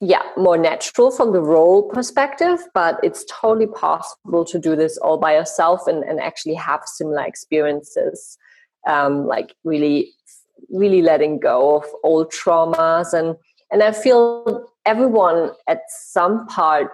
yeah 0.00 0.22
more 0.36 0.58
natural 0.58 1.10
from 1.10 1.32
the 1.32 1.40
role 1.40 1.88
perspective 1.90 2.60
but 2.72 2.98
it's 3.02 3.24
totally 3.30 3.66
possible 3.66 4.44
to 4.44 4.58
do 4.58 4.76
this 4.76 4.96
all 4.98 5.18
by 5.18 5.34
yourself 5.34 5.86
and, 5.86 6.04
and 6.04 6.20
actually 6.20 6.54
have 6.54 6.82
similar 6.84 7.24
experiences 7.24 8.38
um, 8.86 9.26
like 9.26 9.54
really 9.64 10.12
really 10.70 11.02
letting 11.02 11.38
go 11.38 11.76
of 11.76 11.84
old 12.04 12.30
traumas 12.32 13.12
and 13.12 13.36
and 13.70 13.82
i 13.82 13.92
feel 13.92 14.66
everyone 14.86 15.50
at 15.68 15.82
some 15.88 16.46
part 16.46 16.88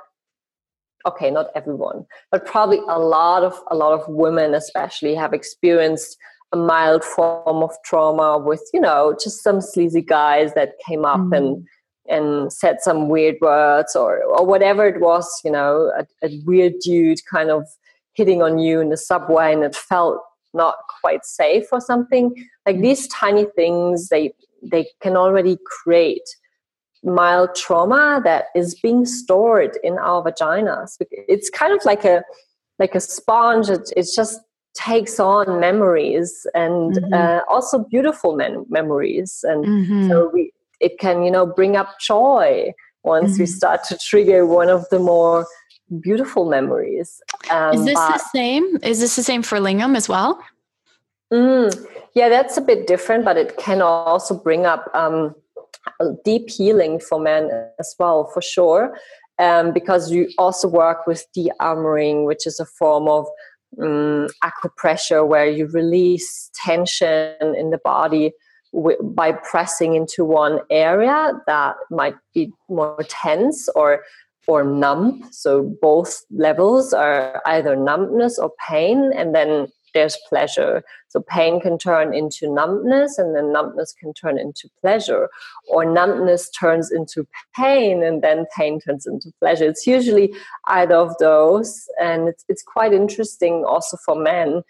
okay 1.06 1.30
not 1.30 1.46
everyone 1.54 2.04
but 2.30 2.46
probably 2.46 2.78
a 2.88 2.98
lot 2.98 3.42
of 3.42 3.58
a 3.70 3.76
lot 3.76 3.92
of 3.98 4.06
women 4.08 4.54
especially 4.54 5.14
have 5.14 5.32
experienced 5.32 6.16
a 6.52 6.56
mild 6.56 7.04
form 7.04 7.62
of 7.62 7.70
trauma 7.84 8.38
with 8.38 8.62
you 8.72 8.80
know 8.80 9.16
just 9.22 9.42
some 9.42 9.60
sleazy 9.60 10.02
guys 10.02 10.52
that 10.54 10.72
came 10.86 11.04
up 11.04 11.20
mm-hmm. 11.20 11.32
and 11.32 11.66
and 12.08 12.52
said 12.52 12.80
some 12.80 13.08
weird 13.08 13.36
words 13.40 13.94
or 13.94 14.22
or 14.24 14.44
whatever 14.44 14.86
it 14.86 15.00
was 15.00 15.40
you 15.44 15.50
know 15.50 15.92
a, 15.98 16.06
a 16.26 16.40
weird 16.44 16.74
dude 16.82 17.20
kind 17.30 17.50
of 17.50 17.66
hitting 18.14 18.42
on 18.42 18.58
you 18.58 18.80
in 18.80 18.90
the 18.90 18.96
subway 18.96 19.52
and 19.52 19.62
it 19.62 19.76
felt 19.76 20.20
not 20.52 20.74
quite 21.00 21.24
safe 21.24 21.66
or 21.72 21.80
something 21.80 22.34
like 22.66 22.76
mm-hmm. 22.76 22.82
these 22.82 23.06
tiny 23.08 23.46
things 23.56 24.08
they 24.08 24.32
they 24.62 24.86
can 25.00 25.16
already 25.16 25.56
create 25.64 26.28
mild 27.02 27.54
trauma 27.54 28.20
that 28.24 28.46
is 28.54 28.74
being 28.74 29.06
stored 29.06 29.78
in 29.82 29.98
our 29.98 30.22
vaginas. 30.22 30.96
It's 31.10 31.50
kind 31.50 31.72
of 31.72 31.84
like 31.84 32.04
a 32.04 32.22
like 32.78 32.94
a 32.94 33.00
sponge. 33.00 33.68
It, 33.68 33.92
it 33.96 34.06
just 34.14 34.40
takes 34.74 35.18
on 35.18 35.60
memories 35.60 36.46
and 36.54 36.94
mm-hmm. 36.94 37.12
uh, 37.12 37.40
also 37.48 37.84
beautiful 37.84 38.36
memories, 38.68 39.44
and 39.48 39.64
mm-hmm. 39.64 40.08
so 40.08 40.30
we 40.32 40.52
it 40.80 40.98
can 40.98 41.22
you 41.22 41.30
know 41.30 41.46
bring 41.46 41.76
up 41.76 41.98
joy 42.00 42.72
once 43.02 43.32
mm-hmm. 43.32 43.42
we 43.42 43.46
start 43.46 43.84
to 43.84 43.98
trigger 43.98 44.46
one 44.46 44.68
of 44.68 44.88
the 44.90 44.98
more 44.98 45.46
beautiful 46.00 46.48
memories. 46.48 47.20
Um, 47.50 47.74
is 47.74 47.84
this 47.84 47.94
but, 47.94 48.12
the 48.12 48.24
same? 48.32 48.78
Is 48.82 49.00
this 49.00 49.16
the 49.16 49.22
same 49.22 49.42
for 49.42 49.58
lingam 49.58 49.96
as 49.96 50.08
well? 50.08 50.40
Mm, 51.32 51.86
yeah, 52.14 52.28
that's 52.28 52.56
a 52.56 52.60
bit 52.60 52.86
different, 52.86 53.24
but 53.24 53.36
it 53.36 53.56
can 53.56 53.80
also 53.82 54.34
bring 54.34 54.66
up. 54.66 54.90
Um, 54.94 55.34
deep 56.24 56.50
healing 56.50 57.00
for 57.00 57.20
men 57.20 57.50
as 57.78 57.94
well, 57.98 58.30
for 58.32 58.42
sure. 58.42 58.96
Um, 59.38 59.72
because 59.72 60.10
you 60.10 60.28
also 60.36 60.68
work 60.68 61.06
with 61.06 61.24
de-armoring, 61.34 62.26
which 62.26 62.46
is 62.46 62.60
a 62.60 62.66
form 62.66 63.08
of 63.08 63.26
um, 63.80 64.28
acupressure 64.44 65.26
where 65.26 65.48
you 65.48 65.66
release 65.68 66.50
tension 66.54 67.54
in 67.56 67.70
the 67.70 67.80
body 67.82 68.32
by 69.02 69.32
pressing 69.32 69.94
into 69.94 70.24
one 70.24 70.60
area 70.70 71.32
that 71.46 71.76
might 71.90 72.14
be 72.34 72.52
more 72.68 73.02
tense 73.08 73.68
or 73.74 74.02
or 74.46 74.64
numb. 74.64 75.22
So 75.30 75.76
both 75.80 76.22
levels 76.30 76.92
are 76.92 77.40
either 77.46 77.76
numbness 77.76 78.38
or 78.38 78.52
pain, 78.68 79.12
and 79.14 79.34
then 79.34 79.68
there's 79.94 80.16
pleasure. 80.28 80.82
So 81.08 81.20
pain 81.20 81.60
can 81.60 81.78
turn 81.78 82.14
into 82.14 82.52
numbness, 82.52 83.18
and 83.18 83.34
then 83.34 83.52
numbness 83.52 83.92
can 83.92 84.12
turn 84.14 84.38
into 84.38 84.68
pleasure, 84.80 85.28
or 85.68 85.84
numbness 85.84 86.50
turns 86.50 86.90
into 86.92 87.26
pain, 87.56 88.02
and 88.02 88.22
then 88.22 88.46
pain 88.56 88.80
turns 88.80 89.06
into 89.06 89.32
pleasure. 89.40 89.64
It's 89.64 89.86
usually 89.86 90.34
either 90.66 90.94
of 90.94 91.16
those, 91.18 91.88
and 92.00 92.28
it's 92.28 92.44
it's 92.48 92.62
quite 92.62 92.92
interesting 92.92 93.64
also 93.66 93.96
for 94.04 94.14
men. 94.14 94.62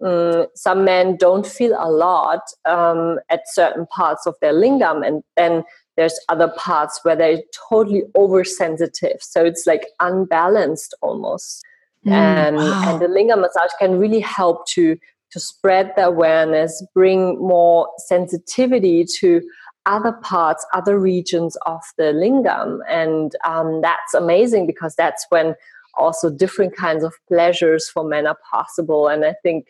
Um, 0.00 0.46
some 0.54 0.84
men 0.84 1.16
don't 1.16 1.44
feel 1.46 1.74
a 1.76 1.90
lot 1.90 2.42
um, 2.64 3.18
at 3.30 3.40
certain 3.46 3.86
parts 3.86 4.26
of 4.26 4.36
their 4.40 4.52
lingam, 4.52 5.04
and 5.04 5.24
then 5.36 5.64
there's 5.96 6.20
other 6.28 6.48
parts 6.56 7.00
where 7.02 7.16
they're 7.16 7.42
totally 7.68 8.04
oversensitive. 8.14 9.20
So 9.20 9.44
it's 9.44 9.66
like 9.66 9.86
unbalanced 9.98 10.94
almost. 11.02 11.64
Mm, 12.06 12.12
and, 12.12 12.56
wow. 12.56 12.84
and 12.86 13.02
the 13.02 13.06
lingam 13.06 13.40
massage 13.40 13.70
can 13.78 13.98
really 13.98 14.20
help 14.20 14.66
to 14.68 14.96
to 15.30 15.40
spread 15.40 15.92
the 15.94 16.06
awareness, 16.06 16.82
bring 16.94 17.38
more 17.38 17.86
sensitivity 18.06 19.04
to 19.20 19.42
other 19.84 20.12
parts, 20.22 20.66
other 20.72 20.98
regions 20.98 21.54
of 21.66 21.80
the 21.98 22.04
lingam, 22.04 22.78
and 22.88 23.32
um, 23.44 23.82
that's 23.82 24.14
amazing 24.14 24.66
because 24.66 24.94
that's 24.96 25.26
when 25.28 25.54
also 25.94 26.30
different 26.30 26.76
kinds 26.76 27.04
of 27.04 27.12
pleasures 27.28 27.88
for 27.88 28.04
men 28.04 28.26
are 28.26 28.38
possible. 28.50 29.08
And 29.08 29.24
I 29.24 29.34
think 29.42 29.66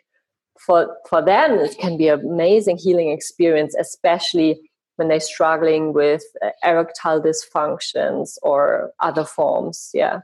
for 0.59 0.97
for 1.09 1.25
them 1.25 1.53
it 1.59 1.79
can 1.79 1.97
be 1.97 2.09
an 2.09 2.21
amazing 2.21 2.79
healing 2.79 3.11
experience, 3.11 3.75
especially 3.79 4.61
when 4.97 5.09
they're 5.09 5.21
struggling 5.21 5.93
with 5.93 6.25
uh, 6.45 6.51
erectile 6.65 7.23
dysfunctions 7.23 8.37
or 8.43 8.91
other 9.01 9.25
forms. 9.25 9.91
Yeah. 9.95 10.21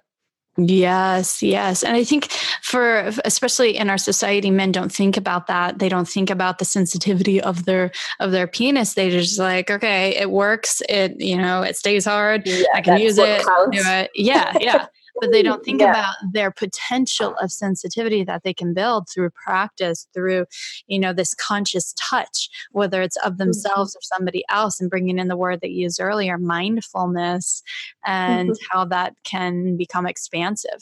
Yes, 0.56 1.42
yes. 1.42 1.82
And 1.82 1.96
I 1.96 2.04
think 2.04 2.30
for 2.62 3.10
especially 3.24 3.76
in 3.76 3.90
our 3.90 3.98
society 3.98 4.50
men 4.50 4.70
don't 4.70 4.92
think 4.92 5.16
about 5.16 5.48
that. 5.48 5.80
They 5.80 5.88
don't 5.88 6.08
think 6.08 6.30
about 6.30 6.58
the 6.58 6.64
sensitivity 6.64 7.40
of 7.40 7.64
their 7.64 7.90
of 8.20 8.30
their 8.30 8.46
penis. 8.46 8.94
They 8.94 9.10
just 9.10 9.38
like, 9.38 9.70
okay, 9.70 10.14
it 10.16 10.30
works. 10.30 10.80
It, 10.88 11.20
you 11.20 11.36
know, 11.36 11.62
it 11.62 11.76
stays 11.76 12.04
hard. 12.04 12.46
Yeah, 12.46 12.64
I 12.72 12.82
can 12.82 12.98
use 13.00 13.18
it, 13.18 13.42
do 13.42 13.82
it. 13.84 14.10
Yeah, 14.14 14.56
yeah 14.60 14.86
but 15.20 15.32
they 15.32 15.42
don't 15.42 15.64
think 15.64 15.80
yeah. 15.80 15.90
about 15.90 16.14
their 16.32 16.50
potential 16.50 17.34
of 17.40 17.52
sensitivity 17.52 18.24
that 18.24 18.42
they 18.42 18.54
can 18.54 18.74
build 18.74 19.08
through 19.08 19.30
practice 19.30 20.08
through 20.14 20.46
you 20.86 20.98
know 20.98 21.12
this 21.12 21.34
conscious 21.34 21.94
touch 21.98 22.48
whether 22.72 23.02
it's 23.02 23.16
of 23.18 23.32
mm-hmm. 23.32 23.44
themselves 23.44 23.92
mm-hmm. 23.92 23.98
or 23.98 24.16
somebody 24.16 24.44
else 24.50 24.80
and 24.80 24.90
bringing 24.90 25.18
in 25.18 25.28
the 25.28 25.36
word 25.36 25.60
that 25.60 25.70
you 25.70 25.82
used 25.82 26.00
earlier 26.00 26.38
mindfulness 26.38 27.62
and 28.04 28.50
mm-hmm. 28.50 28.64
how 28.70 28.84
that 28.84 29.14
can 29.24 29.76
become 29.76 30.06
expansive 30.06 30.80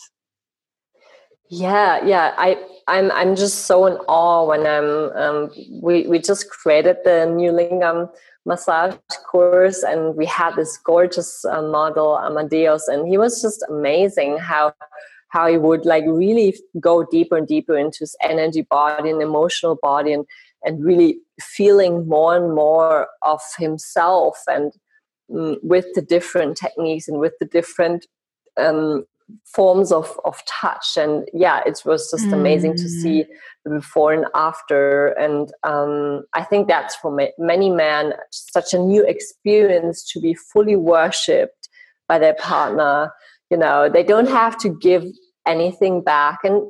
yeah 1.48 2.02
yeah 2.04 2.32
i 2.38 2.56
i'm 2.88 3.10
i'm 3.12 3.36
just 3.36 3.66
so 3.66 3.84
in 3.84 3.94
awe 4.08 4.46
when 4.46 4.66
i'm 4.66 5.10
um 5.16 5.50
we 5.82 6.06
we 6.06 6.18
just 6.18 6.48
created 6.48 6.96
the 7.04 7.26
new 7.26 7.52
lingam 7.52 8.08
massage 8.44 8.94
course 9.30 9.82
and 9.82 10.16
we 10.16 10.26
had 10.26 10.54
this 10.56 10.76
gorgeous 10.78 11.44
uh, 11.44 11.62
model 11.62 12.18
amadeus 12.18 12.88
and 12.88 13.06
he 13.06 13.16
was 13.16 13.40
just 13.40 13.64
amazing 13.68 14.36
how 14.36 14.72
how 15.28 15.46
he 15.46 15.56
would 15.56 15.86
like 15.86 16.04
really 16.06 16.54
go 16.80 17.04
deeper 17.04 17.36
and 17.36 17.46
deeper 17.46 17.76
into 17.76 18.00
his 18.00 18.16
energy 18.22 18.62
body 18.62 19.10
and 19.10 19.22
emotional 19.22 19.78
body 19.80 20.12
and 20.12 20.26
and 20.64 20.84
really 20.84 21.18
feeling 21.40 22.06
more 22.06 22.36
and 22.36 22.54
more 22.54 23.08
of 23.22 23.40
himself 23.58 24.36
and 24.48 24.72
mm, 25.30 25.56
with 25.62 25.86
the 25.94 26.02
different 26.02 26.56
techniques 26.56 27.08
and 27.08 27.18
with 27.18 27.32
the 27.38 27.46
different 27.46 28.06
um, 28.56 29.04
forms 29.46 29.92
of 29.92 30.18
of 30.24 30.42
touch 30.46 30.96
and 30.96 31.28
yeah 31.32 31.62
it 31.64 31.80
was 31.84 32.10
just 32.10 32.26
mm. 32.26 32.34
amazing 32.34 32.74
to 32.74 32.88
see 32.88 33.22
mm. 33.22 33.26
the 33.26 33.34
before 33.68 34.12
and 34.12 34.26
after. 34.34 35.08
And 35.08 35.52
um, 35.62 36.24
i 36.34 36.42
think 36.42 36.68
that's 36.68 36.96
for 36.96 37.16
many 37.38 37.70
men 37.70 38.14
such 38.30 38.72
a 38.74 38.78
new 38.78 39.04
experience 39.04 40.04
to 40.12 40.20
be 40.20 40.34
fully 40.34 40.76
worshipped 40.76 41.68
by 42.08 42.18
their 42.18 42.34
partner. 42.34 43.12
You 43.50 43.58
know 43.58 43.88
they 43.88 44.02
don't 44.02 44.28
have 44.28 44.58
to 44.58 44.68
give 44.68 45.04
anything 45.46 46.02
back. 46.02 46.40
And 46.44 46.62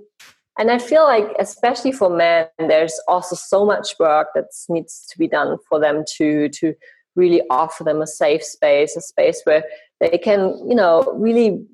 and 0.58 0.70
i 0.70 0.78
feel 0.78 1.04
like 1.04 1.28
especially 1.38 1.92
for 1.92 2.10
men 2.10 2.46
there's 2.58 2.98
also 3.08 3.34
so 3.34 3.64
much 3.64 3.94
work 3.98 4.28
that 4.34 4.46
needs 4.68 5.06
to 5.10 5.18
be 5.18 5.28
done 5.28 5.56
for 5.68 5.80
them 5.80 6.04
to 6.16 6.48
to 6.50 6.74
really 7.16 7.42
offer 7.50 7.84
them 7.84 8.02
a 8.02 8.06
safe 8.06 8.42
space 8.42 8.96
a 8.96 9.00
space 9.00 9.40
where 9.44 9.64
they 10.00 10.18
can 10.18 10.40
you 10.68 10.74
know 10.74 11.02
really 11.16 11.64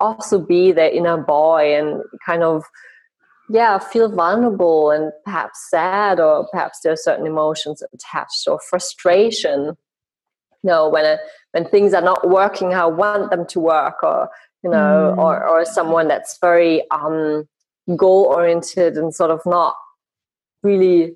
also 0.00 0.38
be 0.38 0.72
their 0.72 0.90
inner 0.90 1.16
boy 1.16 1.76
and 1.76 2.02
kind 2.26 2.42
of 2.42 2.64
yeah 3.52 3.78
feel 3.78 4.08
vulnerable 4.08 4.90
and 4.90 5.12
perhaps 5.24 5.68
sad 5.70 6.18
or 6.18 6.48
perhaps 6.50 6.80
there 6.80 6.92
are 6.92 6.96
certain 6.96 7.26
emotions 7.26 7.82
attached 7.92 8.48
or 8.48 8.58
frustration 8.58 9.76
you 10.62 10.68
know 10.70 10.88
when 10.88 11.04
a, 11.04 11.18
when 11.52 11.68
things 11.68 11.92
are 11.92 12.02
not 12.02 12.28
working 12.28 12.70
how 12.70 12.88
i 12.88 12.92
want 12.92 13.30
them 13.30 13.46
to 13.46 13.60
work 13.60 14.02
or 14.02 14.28
you 14.64 14.70
know 14.70 15.14
mm. 15.14 15.18
or 15.18 15.46
or 15.46 15.64
someone 15.64 16.08
that's 16.08 16.38
very 16.40 16.82
um 16.90 17.46
goal 17.96 18.24
oriented 18.24 18.96
and 18.96 19.14
sort 19.14 19.30
of 19.30 19.40
not 19.44 19.74
really 20.62 21.14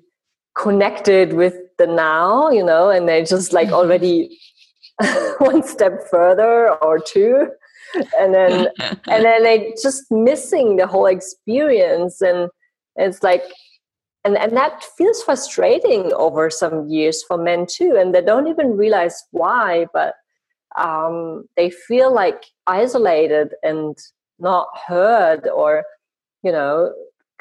connected 0.55 1.33
with 1.33 1.55
the 1.79 1.87
now 1.87 2.49
you 2.51 2.63
know 2.63 2.89
and 2.89 3.09
they're 3.09 3.25
just 3.25 3.51
like 3.51 3.69
already 3.79 4.37
one 5.39 5.63
step 5.63 6.07
further 6.11 6.71
or 6.83 6.99
two 6.99 7.47
and 8.19 8.33
then 8.33 8.67
and 9.07 9.25
then 9.25 9.43
they 9.43 9.73
just 9.81 10.03
missing 10.11 10.75
the 10.75 10.87
whole 10.87 11.05
experience. 11.05 12.21
And 12.21 12.49
it's 12.95 13.23
like 13.23 13.43
and 14.23 14.37
and 14.37 14.55
that 14.55 14.83
feels 14.97 15.23
frustrating 15.23 16.11
over 16.13 16.49
some 16.49 16.87
years 16.87 17.23
for 17.23 17.37
men 17.37 17.65
too. 17.65 17.95
And 17.97 18.13
they 18.13 18.21
don't 18.21 18.47
even 18.47 18.77
realize 18.77 19.21
why 19.31 19.87
but 19.93 20.15
um, 20.77 21.45
they 21.55 21.69
feel 21.69 22.13
like 22.13 22.43
isolated 22.67 23.53
and 23.63 23.97
not 24.39 24.67
heard 24.87 25.47
or 25.47 25.83
you 26.43 26.51
know 26.51 26.93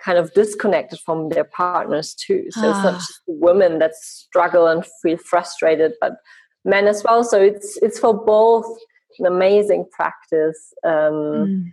kind 0.02 0.18
of 0.18 0.32
disconnected 0.34 0.98
from 1.00 1.30
their 1.30 1.44
partners 1.44 2.14
too. 2.14 2.46
So 2.50 2.70
it's 2.70 2.84
not 2.84 2.94
ah. 2.94 2.98
just 2.98 3.22
women 3.26 3.78
that 3.78 3.94
struggle 3.94 4.66
and 4.66 4.84
feel 5.02 5.18
frustrated 5.18 5.92
but 6.00 6.16
men 6.64 6.86
as 6.86 7.02
well. 7.02 7.24
So 7.24 7.40
it's 7.40 7.78
it's 7.78 7.98
for 7.98 8.12
both 8.12 8.66
an 9.18 9.26
amazing 9.26 9.86
practice 9.92 10.72
um, 10.84 10.92
mm. 10.92 11.72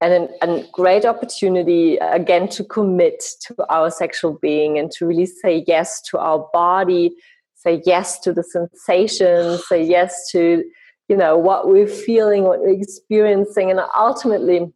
and 0.00 0.28
a 0.42 0.66
great 0.72 1.04
opportunity 1.04 1.96
again 1.96 2.48
to 2.48 2.64
commit 2.64 3.22
to 3.46 3.54
our 3.68 3.90
sexual 3.90 4.38
being 4.40 4.78
and 4.78 4.90
to 4.90 5.06
really 5.06 5.26
say 5.26 5.64
yes 5.66 6.00
to 6.02 6.18
our 6.18 6.48
body 6.52 7.14
say 7.54 7.80
yes 7.86 8.18
to 8.18 8.32
the 8.32 8.42
sensations 8.42 9.66
say 9.68 9.82
yes 9.82 10.30
to 10.30 10.64
you 11.08 11.16
know 11.16 11.36
what 11.36 11.68
we're 11.68 11.86
feeling 11.86 12.44
what 12.44 12.60
we're 12.60 12.80
experiencing 12.80 13.70
and 13.70 13.80
ultimately 13.96 14.72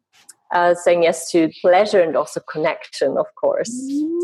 uh, 0.56 0.74
saying 0.74 1.02
yes 1.02 1.30
to 1.30 1.50
pleasure 1.60 2.00
and 2.00 2.16
also 2.16 2.40
connection, 2.40 3.18
of 3.18 3.26
course. 3.34 3.70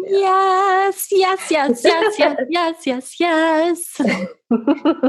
Yes, 0.07 1.09
yes, 1.11 1.51
yes, 1.51 1.83
yes, 1.85 2.16
yes, 2.18 2.39
yes, 2.49 2.87
yes, 2.87 3.20
yes. 3.20 4.01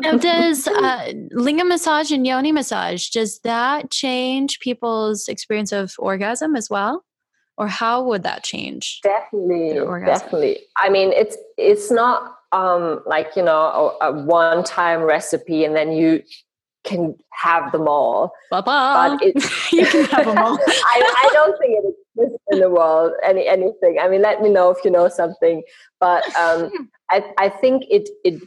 now, 0.04 0.18
does 0.18 0.68
uh, 0.68 1.14
lingam 1.34 1.70
massage 1.70 2.12
and 2.12 2.28
yoni 2.28 2.52
massage 2.52 3.08
does 3.10 3.40
that 3.40 3.90
change 3.90 4.60
people's 4.60 5.30
experience 5.30 5.72
of 5.72 5.94
orgasm 5.98 6.58
as 6.58 6.70
well, 6.70 7.06
or 7.58 7.68
how 7.68 8.04
would 8.04 8.24
that 8.24 8.44
change? 8.44 9.00
Definitely, 9.04 9.80
definitely. 10.06 10.60
I 10.76 10.90
mean, 10.90 11.14
it's 11.14 11.38
it's 11.58 11.90
not 11.90 12.36
um, 12.52 13.02
like 13.06 13.30
you 13.38 13.44
know 13.44 13.96
a, 14.02 14.10
a 14.10 14.24
one-time 14.26 15.02
recipe 15.04 15.64
and 15.64 15.74
then 15.74 15.94
you 15.94 16.22
can 16.84 17.16
have 17.32 17.72
them 17.72 17.88
all. 17.88 18.32
But 18.50 18.66
it, 19.22 19.36
you 19.72 19.86
can 19.86 20.06
have 20.06 20.26
them 20.26 20.38
all. 20.38 20.58
I, 20.68 21.14
I, 21.18 21.30
don't 21.34 21.58
think 21.60 21.84
it 21.84 21.96
exists 22.18 22.44
in 22.52 22.60
the 22.60 22.70
world 22.70 23.14
any 23.24 23.48
anything. 23.48 23.98
I 24.02 24.08
mean, 24.08 24.22
let 24.22 24.42
me 24.42 24.50
know 24.50 24.70
if 24.70 24.78
you 24.84 24.92
know 24.92 25.08
something. 25.10 25.64
But 26.00 26.24
um, 26.36 26.90
I, 27.10 27.24
I 27.38 27.50
think 27.50 27.84
it 27.90 28.10
it 28.24 28.42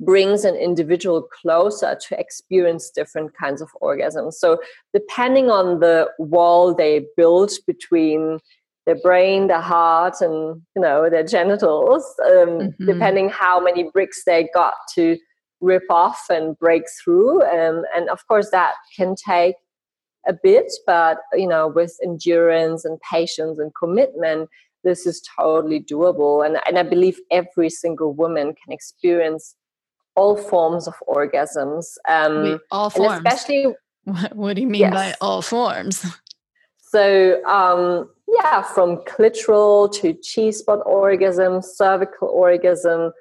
brings 0.00 0.44
an 0.44 0.54
individual 0.56 1.22
closer 1.42 1.96
to 2.08 2.18
experience 2.18 2.90
different 2.90 3.36
kinds 3.36 3.60
of 3.60 3.68
orgasms. 3.82 4.34
So 4.34 4.58
depending 4.94 5.50
on 5.50 5.80
the 5.80 6.08
wall 6.18 6.74
they 6.74 7.06
build 7.16 7.52
between 7.66 8.38
their 8.86 8.96
brain, 9.02 9.48
their 9.48 9.60
heart, 9.60 10.16
and 10.20 10.62
you 10.74 10.82
know 10.82 11.10
their 11.10 11.24
genitals, 11.24 12.02
um, 12.24 12.48
mm-hmm. 12.48 12.86
depending 12.86 13.28
how 13.28 13.60
many 13.60 13.90
bricks 13.92 14.24
they 14.24 14.48
got 14.54 14.74
to 14.94 15.18
rip 15.60 15.84
off 15.90 16.26
and 16.30 16.58
break 16.58 16.84
through. 17.02 17.42
Um, 17.42 17.84
and 17.94 18.08
of 18.08 18.26
course 18.26 18.50
that 18.50 18.74
can 18.96 19.14
take 19.14 19.56
a 20.28 20.34
bit 20.34 20.70
but 20.86 21.18
you 21.32 21.46
know 21.46 21.66
with 21.66 21.96
endurance 22.02 22.84
and 22.84 22.98
patience 23.10 23.58
and 23.58 23.72
commitment 23.74 24.50
this 24.84 25.06
is 25.06 25.22
totally 25.38 25.80
doable. 25.80 26.44
And, 26.44 26.58
and 26.66 26.78
i 26.78 26.82
believe 26.82 27.18
every 27.30 27.70
single 27.70 28.12
woman 28.12 28.54
can 28.62 28.72
experience 28.72 29.54
all 30.16 30.36
forms 30.36 30.86
of 30.86 30.94
orgasms 31.08 31.86
um, 32.08 32.60
all 32.70 32.90
forms? 32.90 33.22
especially 33.24 33.74
what, 34.04 34.36
what, 34.36 34.56
do 34.56 34.62
you 34.62 34.68
mean 34.68 34.80
yes. 34.80 34.92
by 34.92 35.14
all 35.20 35.42
forms? 35.42 36.04
So 36.78 37.42
um, 37.44 38.10
yeah 38.28 38.62
from 38.62 38.96
clitoral 38.98 39.92
to 40.00 40.16
g-spot 40.22 40.80
orgasm 40.84 41.62
cervical 41.62 42.28
orgasm 42.28 43.12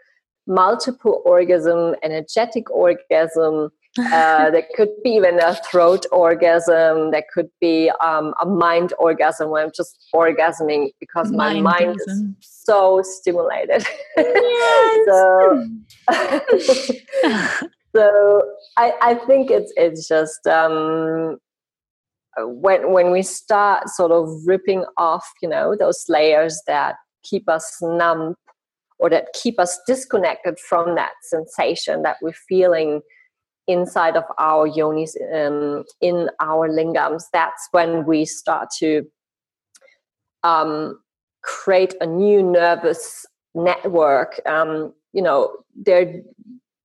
multiple 0.48 1.22
orgasm, 1.26 1.96
energetic 2.04 2.70
orgasm. 2.72 3.70
uh, 3.98 4.50
there 4.52 4.66
could 4.76 4.90
be 5.04 5.12
even 5.12 5.40
a 5.40 5.56
throat 5.56 6.06
orgasm. 6.12 7.12
There 7.12 7.24
could 7.34 7.50
be 7.60 7.92
um, 8.04 8.34
a 8.42 8.46
mind 8.46 8.94
orgasm 9.00 9.50
where 9.50 9.64
I'm 9.64 9.72
just 9.76 10.08
orgasming 10.14 10.92
because 11.00 11.32
mind 11.32 11.64
my 11.64 11.80
mind 11.80 12.00
is 12.08 12.24
so 12.40 13.02
stimulated. 13.04 13.86
Yes. 14.18 15.06
so, 15.08 15.68
so 17.96 18.42
I, 18.78 18.94
I 19.02 19.14
think 19.26 19.52
it's 19.52 19.74
it's 19.76 20.08
just 20.08 20.46
um, 20.48 21.38
when 22.38 22.92
when 22.92 23.12
we 23.12 23.22
start 23.22 23.90
sort 23.90 24.12
of 24.12 24.30
ripping 24.46 24.86
off, 24.98 25.28
you 25.42 25.50
know, 25.50 25.76
those 25.78 26.06
layers 26.08 26.62
that 26.68 26.96
keep 27.24 27.50
us 27.50 27.78
numb 27.82 28.36
or 29.00 29.10
that 29.10 29.34
keep 29.34 29.60
us 29.60 29.80
disconnected 29.88 30.60
from 30.60 30.96
that 30.96 31.14
sensation 31.24 32.02
that 32.04 32.18
we're 32.22 32.34
feeling 32.48 33.02
inside 33.68 34.18
of 34.18 34.24
our 34.38 34.68
yonis 34.68 35.12
um, 35.34 35.84
in 36.02 36.30
our 36.40 36.68
lingams 36.70 37.24
that's 37.32 37.68
when 37.72 38.06
we 38.06 38.26
start 38.26 38.68
to 38.78 39.04
um, 40.44 41.00
create 41.44 41.94
a 42.02 42.06
new 42.06 42.42
nervous 42.42 43.26
network. 43.54 44.42
Um, 44.46 44.94
you 45.14 45.22
know 45.22 45.58
there 45.76 46.02
are 46.02 46.14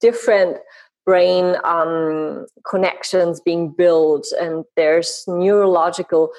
different 0.00 0.58
brain 1.06 1.56
um, 1.64 2.46
connections 2.66 3.40
being 3.40 3.70
built 3.70 4.26
and 4.40 4.64
there's 4.76 5.24
neurological 5.28 6.30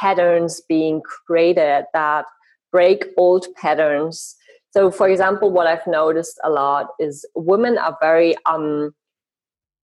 patterns 0.00 0.62
being 0.68 1.02
created 1.02 1.84
that 1.92 2.24
break 2.72 3.06
old 3.16 3.46
patterns 3.56 4.36
so 4.74 4.90
for 4.90 5.08
example 5.08 5.50
what 5.50 5.66
i've 5.66 5.86
noticed 5.86 6.38
a 6.42 6.50
lot 6.50 6.88
is 6.98 7.24
women 7.34 7.78
are 7.78 7.96
very 8.00 8.34
um, 8.46 8.92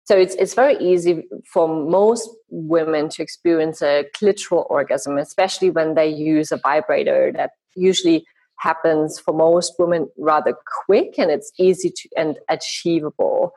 so 0.04 0.16
it's 0.16 0.34
it's 0.36 0.54
very 0.54 0.76
easy 0.78 1.28
for 1.52 1.68
most 1.68 2.28
women 2.48 3.08
to 3.10 3.22
experience 3.22 3.82
a 3.82 4.06
clitoral 4.16 4.64
orgasm 4.70 5.18
especially 5.18 5.70
when 5.70 5.94
they 5.94 6.08
use 6.08 6.50
a 6.50 6.56
vibrator 6.56 7.30
that 7.32 7.50
usually 7.76 8.24
happens 8.56 9.18
for 9.18 9.32
most 9.34 9.74
women 9.78 10.08
rather 10.16 10.54
quick 10.86 11.18
and 11.18 11.30
it's 11.30 11.52
easy 11.58 11.90
to 11.90 12.08
and 12.16 12.38
achievable 12.48 13.52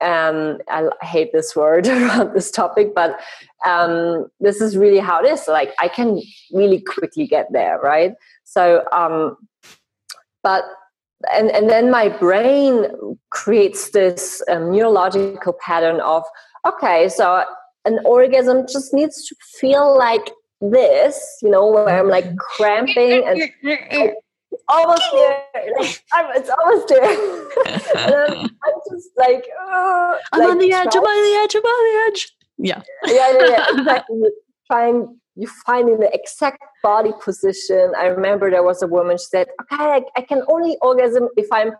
um, 0.00 0.58
I 0.68 0.90
hate 1.02 1.32
this 1.32 1.56
word 1.56 1.86
around 1.88 2.34
this 2.34 2.50
topic, 2.50 2.94
but 2.94 3.18
um, 3.64 4.26
this 4.40 4.60
is 4.60 4.76
really 4.76 4.98
how 4.98 5.22
it 5.22 5.28
is. 5.28 5.48
Like 5.48 5.72
I 5.78 5.88
can 5.88 6.20
really 6.52 6.80
quickly 6.80 7.26
get 7.26 7.46
there, 7.52 7.78
right? 7.78 8.12
So, 8.44 8.84
um, 8.92 9.36
but 10.44 10.64
and 11.32 11.50
and 11.50 11.68
then 11.68 11.90
my 11.90 12.08
brain 12.08 12.86
creates 13.30 13.90
this 13.90 14.42
um, 14.48 14.70
neurological 14.70 15.54
pattern 15.54 16.00
of 16.00 16.22
okay, 16.64 17.08
so 17.08 17.44
an 17.84 17.98
orgasm 18.04 18.66
just 18.70 18.94
needs 18.94 19.26
to 19.26 19.34
feel 19.58 19.98
like 19.98 20.30
this, 20.60 21.38
you 21.42 21.50
know, 21.50 21.66
where 21.66 21.88
I'm 21.88 22.08
like 22.08 22.36
cramping 22.36 23.26
and 23.26 23.40
like, 23.62 24.14
almost 24.68 25.02
there. 25.12 25.42
I'm, 26.12 26.36
it's 26.36 26.50
almost 26.50 26.88
there. 26.88 27.02
I'm, 27.96 28.44
I'm, 28.44 28.80
just 28.90 29.10
like, 29.16 29.46
oh, 29.60 30.18
I'm 30.32 30.40
like 30.40 30.50
on 30.50 30.58
the 30.58 30.72
edge. 30.72 30.94
I'm 30.94 31.02
on 31.02 31.32
the 31.32 31.42
edge. 31.42 31.54
I'm 31.54 31.62
on 31.62 31.84
the 31.92 32.12
edge. 32.12 32.36
Yeah. 32.58 32.82
Yeah, 33.06 33.32
yeah, 33.32 33.48
yeah. 33.48 33.66
Exactly. 33.78 34.28
Trying, 34.66 35.20
you 35.36 35.48
find 35.66 35.88
in 35.88 35.98
the 36.00 36.12
exact 36.14 36.62
body 36.82 37.12
position. 37.22 37.92
I 37.98 38.06
remember 38.06 38.50
there 38.50 38.62
was 38.62 38.82
a 38.82 38.86
woman. 38.86 39.16
She 39.18 39.26
said, 39.26 39.48
"Okay, 39.62 39.82
I, 39.84 40.02
I 40.16 40.22
can 40.22 40.42
only 40.48 40.76
orgasm 40.82 41.28
if 41.36 41.46
I'm." 41.52 41.72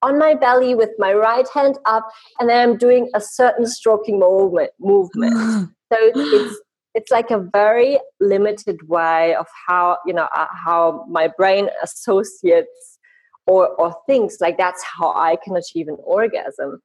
On 0.00 0.16
my 0.16 0.32
belly 0.32 0.76
with 0.76 0.90
my 0.98 1.12
right 1.12 1.48
hand 1.52 1.76
up, 1.84 2.08
and 2.38 2.48
then 2.48 2.68
I'm 2.68 2.76
doing 2.76 3.10
a 3.16 3.20
certain 3.20 3.66
stroking 3.66 4.20
movement. 4.20 4.70
Movement. 4.78 5.34
so 5.92 5.98
it's 5.98 6.60
it's 6.94 7.10
like 7.10 7.30
a 7.30 7.38
very 7.52 7.98
limited 8.20 8.78
way 8.88 9.34
of 9.34 9.46
how 9.66 9.98
you 10.06 10.12
know 10.12 10.28
uh, 10.34 10.46
how 10.64 11.04
my 11.08 11.28
brain 11.36 11.68
associates 11.82 12.98
or 13.46 13.68
or 13.80 13.94
thinks 14.06 14.40
like 14.40 14.56
that's 14.56 14.84
how 14.84 15.12
I 15.14 15.36
can 15.42 15.56
achieve 15.56 15.88
an 15.88 15.96
orgasm. 16.04 16.80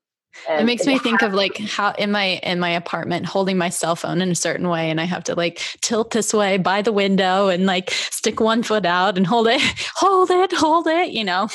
And 0.50 0.62
it 0.62 0.64
makes 0.66 0.86
me 0.86 0.98
think 1.00 1.22
of 1.22 1.34
like 1.34 1.58
how 1.58 1.92
in 1.92 2.12
my 2.12 2.40
in 2.44 2.60
my 2.60 2.70
apartment 2.70 3.26
holding 3.26 3.58
my 3.58 3.70
cell 3.70 3.96
phone 3.96 4.22
in 4.22 4.32
a 4.32 4.36
certain 4.36 4.68
way 4.70 4.90
and 4.90 5.00
I 5.00 5.06
have 5.06 5.24
to 5.26 5.36
like 5.36 5.60
tilt 5.82 6.12
this 6.12 6.34
way 6.34 6.58
by 6.58 6.82
the 6.82 6.92
window 6.92 7.50
and 7.50 7.66
like 7.66 7.92
stick 7.92 8.40
one 8.40 8.64
foot 8.64 8.86
out 8.86 9.18
and 9.18 9.28
hold 9.28 9.48
it 9.48 9.62
hold 9.96 10.32
it 10.32 10.52
hold 10.54 10.88
it 10.88 11.12
you 11.12 11.24
know? 11.24 11.48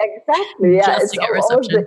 Exactly 0.00 0.76
yeah. 0.76 0.86
Just 0.86 1.18
it's 1.20 1.50
almost 1.50 1.70
the, 1.70 1.86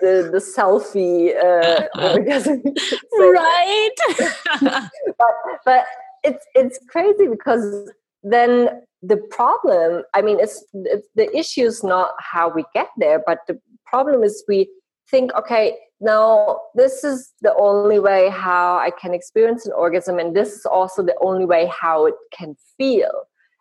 the, 0.00 0.30
the 0.32 0.38
selfie 0.38 1.34
uh, 1.36 1.86
right? 3.32 4.86
But, 5.18 5.34
but 5.64 5.86
it's 6.22 6.46
it's 6.54 6.78
crazy 6.88 7.28
because 7.28 7.90
then 8.22 8.82
the 9.02 9.16
problem 9.30 10.02
i 10.14 10.22
mean 10.22 10.38
it's, 10.40 10.64
it's 10.72 11.06
the 11.14 11.34
issue 11.36 11.62
is 11.62 11.84
not 11.84 12.12
how 12.18 12.48
we 12.48 12.64
get 12.74 12.88
there 12.96 13.22
but 13.24 13.38
the 13.46 13.58
problem 13.84 14.22
is 14.22 14.44
we 14.48 14.68
think, 15.10 15.32
okay, 15.34 15.76
now 16.00 16.60
this 16.74 17.04
is 17.04 17.32
the 17.40 17.54
only 17.58 17.98
way 17.98 18.28
how 18.28 18.76
I 18.76 18.90
can 19.00 19.14
experience 19.14 19.66
an 19.66 19.72
orgasm, 19.72 20.18
and 20.18 20.36
this 20.36 20.52
is 20.52 20.66
also 20.66 21.02
the 21.02 21.16
only 21.22 21.46
way 21.46 21.70
how 21.80 22.06
it 22.06 22.14
can 22.32 22.54
feel. 22.76 23.10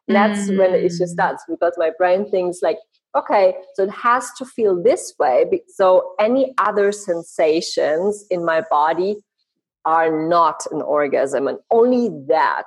That's 0.08 0.50
mm. 0.50 0.58
when 0.60 0.72
the 0.74 0.86
issue 0.86 1.06
mm. 1.06 1.08
starts 1.08 1.44
because 1.50 1.74
my 1.78 1.92
brain 1.98 2.30
thinks 2.30 2.60
like, 2.62 2.78
okay, 3.16 3.56
so 3.74 3.84
it 3.84 3.92
has 3.92 4.30
to 4.38 4.46
feel 4.46 4.82
this 4.82 5.14
way. 5.18 5.46
So 5.70 6.14
any 6.20 6.54
other 6.58 6.92
sensations 6.92 8.26
in 8.30 8.46
my 8.46 8.62
body 8.70 9.16
are 9.86 10.28
not 10.28 10.62
an 10.72 10.82
orgasm, 10.82 11.48
and 11.48 11.60
only 11.72 12.10
that 12.28 12.66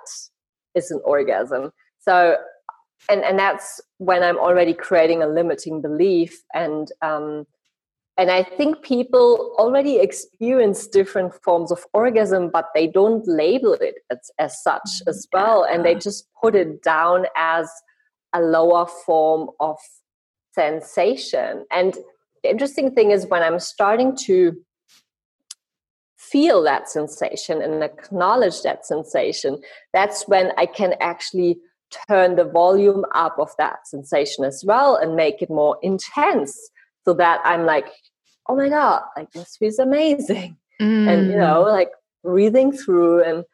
is 0.74 0.91
an 0.91 1.01
orgasm. 1.05 1.72
So, 2.01 2.37
and 3.11 3.22
and 3.22 3.39
that's 3.39 3.81
when 3.99 4.22
I'm 4.22 4.39
already 4.39 4.72
creating 4.72 5.22
a 5.22 5.29
limiting 5.29 5.83
belief 5.83 6.43
and 6.55 6.91
um, 7.03 7.45
and 8.19 8.33
I 8.33 8.43
think 8.43 8.83
people 8.83 9.55
already 9.59 10.01
experience 10.01 10.89
different 10.89 11.33
forms 11.45 11.71
of 11.71 11.87
orgasm, 11.95 12.51
but 12.53 12.66
they 12.75 12.89
don't 12.89 13.25
label 13.29 13.75
it 13.75 13.95
as, 14.11 14.31
as 14.41 14.61
such 14.61 14.83
mm, 14.83 15.09
as 15.09 15.29
well. 15.33 15.64
And 15.64 15.85
they 15.85 15.95
just 15.95 16.27
put 16.43 16.57
it 16.57 16.83
down 16.83 17.27
as 17.37 17.71
a 18.33 18.41
lower 18.41 18.87
form 18.87 19.51
of 19.61 19.77
sensation. 20.53 21.64
And 21.71 21.95
the 22.43 22.51
interesting 22.51 22.93
thing 22.93 23.12
is 23.12 23.27
when 23.27 23.45
I'm 23.45 23.61
starting 23.61 24.16
to 24.25 24.57
feel 26.16 26.61
that 26.64 26.89
sensation 26.89 27.62
and 27.62 27.85
acknowledge 27.85 28.62
that 28.62 28.85
sensation, 28.85 29.61
that's 29.93 30.27
when 30.27 30.51
I 30.59 30.66
can 30.66 30.95
actually 31.01 31.61
turn 32.09 32.35
the 32.35 32.45
volume 32.45 33.05
up 33.14 33.37
of 33.39 33.51
that 33.59 33.87
sensation 33.87 34.45
as 34.45 34.64
well 34.66 34.97
and 34.97 35.14
make 35.14 35.41
it 35.41 35.49
more 35.49 35.79
intense 35.83 36.59
so 37.09 37.14
that 37.14 37.41
I'm 37.45 37.64
like, 37.64 37.87
oh 38.49 38.57
my 38.57 38.69
god, 38.69 39.03
like 39.17 39.31
this 39.33 39.57
feels 39.57 39.79
amazing, 39.79 40.57
mm. 40.81 41.09
and 41.09 41.31
you 41.31 41.37
know, 41.37 41.65
mm. 41.65 41.73
like 41.73 41.91
breathing 42.23 42.73
through 42.73 43.23
and 43.23 43.45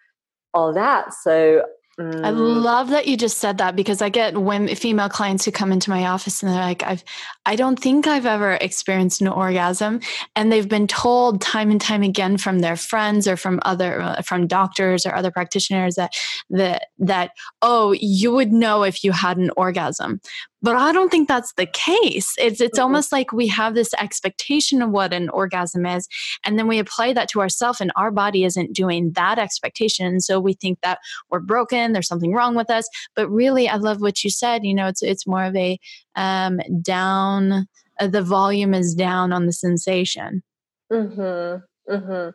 all 0.52 0.72
that. 0.72 1.12
So 1.14 1.64
Mm. 1.98 2.24
I 2.24 2.30
love 2.30 2.90
that 2.90 3.06
you 3.06 3.16
just 3.16 3.38
said 3.38 3.58
that 3.58 3.76
because 3.76 4.02
I 4.02 4.08
get 4.08 4.36
women, 4.36 4.74
female 4.74 5.08
clients 5.08 5.44
who 5.44 5.52
come 5.52 5.70
into 5.70 5.90
my 5.90 6.06
office 6.06 6.42
and 6.42 6.50
they're 6.50 6.60
like, 6.60 6.82
"I've, 6.82 7.04
I 7.46 7.54
don't 7.54 7.78
think 7.78 8.08
I've 8.08 8.26
ever 8.26 8.54
experienced 8.54 9.20
an 9.20 9.28
orgasm," 9.28 10.00
and 10.34 10.50
they've 10.50 10.68
been 10.68 10.88
told 10.88 11.40
time 11.40 11.70
and 11.70 11.80
time 11.80 12.02
again 12.02 12.36
from 12.36 12.58
their 12.58 12.74
friends 12.74 13.28
or 13.28 13.36
from 13.36 13.60
other, 13.62 14.00
uh, 14.00 14.22
from 14.22 14.48
doctors 14.48 15.06
or 15.06 15.14
other 15.14 15.30
practitioners 15.30 15.94
that 15.94 16.12
that 16.50 16.86
that 16.98 17.30
oh, 17.62 17.92
you 17.92 18.32
would 18.32 18.52
know 18.52 18.82
if 18.82 19.04
you 19.04 19.12
had 19.12 19.36
an 19.36 19.50
orgasm, 19.56 20.20
but 20.64 20.76
I 20.76 20.92
don't 20.92 21.10
think 21.10 21.28
that's 21.28 21.52
the 21.52 21.66
case. 21.66 22.34
It's 22.38 22.58
it's 22.58 22.78
mm-hmm. 22.78 22.82
almost 22.82 23.12
like 23.12 23.32
we 23.32 23.46
have 23.48 23.74
this 23.74 23.92
expectation 23.98 24.80
of 24.80 24.90
what 24.90 25.12
an 25.12 25.28
orgasm 25.28 25.84
is, 25.84 26.08
and 26.42 26.58
then 26.58 26.66
we 26.66 26.78
apply 26.78 27.12
that 27.12 27.28
to 27.30 27.40
ourselves, 27.40 27.82
and 27.82 27.92
our 27.96 28.10
body 28.10 28.44
isn't 28.44 28.72
doing 28.72 29.12
that 29.12 29.38
expectation. 29.38 30.20
So 30.20 30.40
we 30.40 30.54
think 30.54 30.78
that 30.80 31.00
we're 31.30 31.40
broken, 31.40 31.92
there's 31.92 32.08
something 32.08 32.32
wrong 32.32 32.54
with 32.54 32.70
us. 32.70 32.88
But 33.14 33.28
really, 33.28 33.68
I 33.68 33.76
love 33.76 34.00
what 34.00 34.24
you 34.24 34.30
said. 34.30 34.64
You 34.64 34.72
know, 34.72 34.86
it's 34.86 35.02
it's 35.02 35.26
more 35.26 35.44
of 35.44 35.54
a 35.54 35.78
um, 36.16 36.60
down. 36.80 37.66
Uh, 38.00 38.06
the 38.06 38.22
volume 38.22 38.72
is 38.72 38.94
down 38.94 39.34
on 39.34 39.44
the 39.44 39.52
sensation. 39.52 40.42
Mm-hmm. 40.90 41.94
Mm-hmm. 41.94 42.30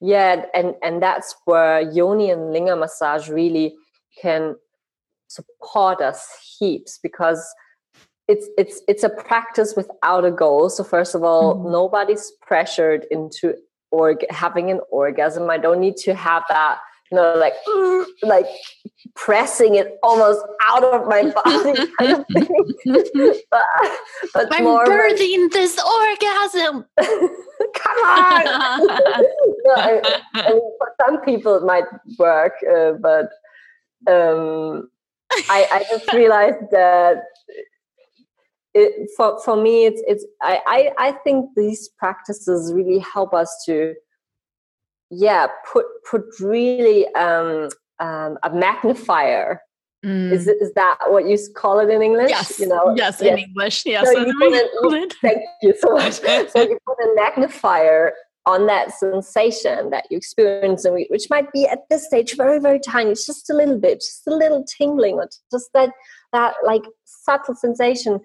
Yeah, 0.00 0.44
and 0.54 0.76
and 0.84 1.02
that's 1.02 1.34
where 1.44 1.80
yoni 1.80 2.30
and 2.30 2.52
linga 2.52 2.76
massage 2.76 3.28
really 3.28 3.74
can 4.22 4.54
support 5.28 6.00
us 6.00 6.26
heaps 6.58 6.98
because 7.02 7.54
it's 8.26 8.48
it's 8.58 8.82
it's 8.88 9.04
a 9.04 9.08
practice 9.08 9.74
without 9.76 10.24
a 10.24 10.30
goal. 10.30 10.68
So 10.68 10.84
first 10.84 11.14
of 11.14 11.22
all 11.22 11.54
mm-hmm. 11.54 11.72
nobody's 11.72 12.32
pressured 12.42 13.06
into 13.10 13.54
or 13.90 14.18
having 14.30 14.70
an 14.70 14.80
orgasm. 14.90 15.48
I 15.48 15.58
don't 15.58 15.80
need 15.80 15.96
to 15.98 16.14
have 16.14 16.44
that 16.48 16.78
you 17.10 17.16
know 17.16 17.34
like 17.34 17.54
like 18.22 18.46
pressing 19.14 19.74
it 19.74 19.98
almost 20.02 20.44
out 20.66 20.84
of 20.84 21.06
my 21.08 21.22
body 21.44 21.74
kind 21.98 22.12
of 22.12 22.24
but, 23.50 23.62
but 24.34 24.48
i'm 24.52 24.64
more 24.64 24.84
birthing 24.84 25.42
like, 25.42 25.52
this 25.52 25.78
orgasm. 25.78 26.84
Come 27.74 27.98
on! 28.06 28.86
No, 28.86 29.74
I, 29.74 30.20
I 30.34 30.50
mean, 30.50 30.60
for 30.78 30.94
some 31.04 31.20
people 31.22 31.56
it 31.56 31.64
might 31.64 31.84
work 32.18 32.54
uh, 32.70 32.92
but 32.92 33.30
um 34.10 34.88
I, 35.48 35.66
I 35.72 35.84
just 35.90 36.12
realized 36.12 36.70
that 36.70 37.22
it, 38.74 39.10
for 39.16 39.40
for 39.42 39.56
me 39.56 39.86
it's 39.86 40.02
it's 40.06 40.24
I, 40.42 40.60
I 40.66 41.08
I 41.08 41.12
think 41.12 41.50
these 41.56 41.88
practices 41.98 42.72
really 42.72 42.98
help 42.98 43.34
us 43.34 43.62
to 43.66 43.94
yeah 45.10 45.48
put 45.72 45.86
put 46.08 46.22
really 46.40 47.06
um, 47.14 47.68
um, 47.98 48.38
a 48.42 48.50
magnifier 48.50 49.60
Mm. 50.04 50.32
Is 50.32 50.46
is 50.46 50.72
that 50.74 50.96
what 51.08 51.26
you 51.26 51.36
call 51.56 51.80
it 51.80 51.90
in 51.90 52.02
English? 52.02 52.30
Yes. 52.30 52.60
You 52.60 52.68
know. 52.68 52.94
Yes, 52.96 53.20
yes. 53.20 53.32
in 53.32 53.38
English. 53.38 53.84
Yes. 53.84 54.06
So 54.06 54.26
you 54.26 54.70
put 54.82 55.14
thank 55.20 55.42
you 55.60 55.74
so 55.76 55.94
much. 55.94 56.12
so 56.52 56.62
you 56.62 56.78
put 56.86 56.98
a 57.00 57.14
magnifier 57.16 58.12
on 58.48 58.66
that 58.66 58.90
sensation 58.92 59.90
that 59.90 60.06
you 60.10 60.16
experience 60.16 60.84
and 60.84 61.06
which 61.10 61.28
might 61.28 61.52
be 61.52 61.66
at 61.66 61.80
this 61.90 62.06
stage 62.06 62.34
very 62.36 62.58
very 62.58 62.80
tiny 62.80 63.10
it's 63.10 63.26
just 63.26 63.50
a 63.50 63.54
little 63.54 63.78
bit 63.78 64.00
just 64.00 64.26
a 64.26 64.34
little 64.34 64.64
tingling 64.76 65.16
or 65.16 65.28
just 65.52 65.68
that 65.74 65.90
that 66.32 66.54
like 66.64 66.82
subtle 67.04 67.54
sensation. 67.54 68.20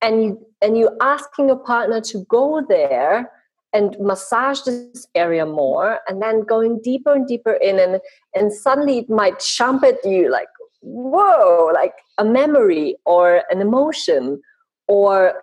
And 0.00 0.22
you 0.22 0.46
and 0.62 0.76
you 0.76 0.90
asking 1.00 1.48
your 1.48 1.58
partner 1.58 2.00
to 2.00 2.24
go 2.28 2.64
there 2.68 3.30
and 3.72 3.96
massage 4.00 4.62
this 4.62 5.06
area 5.14 5.44
more 5.44 5.98
and 6.06 6.22
then 6.22 6.42
going 6.42 6.80
deeper 6.82 7.12
and 7.12 7.26
deeper 7.26 7.54
in 7.54 7.78
and 7.78 8.00
and 8.34 8.52
suddenly 8.52 8.98
it 8.98 9.10
might 9.10 9.40
jump 9.40 9.82
at 9.82 9.96
you 10.04 10.30
like 10.30 10.48
whoa 10.80 11.70
like 11.74 11.94
a 12.18 12.24
memory 12.24 12.96
or 13.04 13.42
an 13.50 13.60
emotion 13.60 14.40
or 14.88 15.42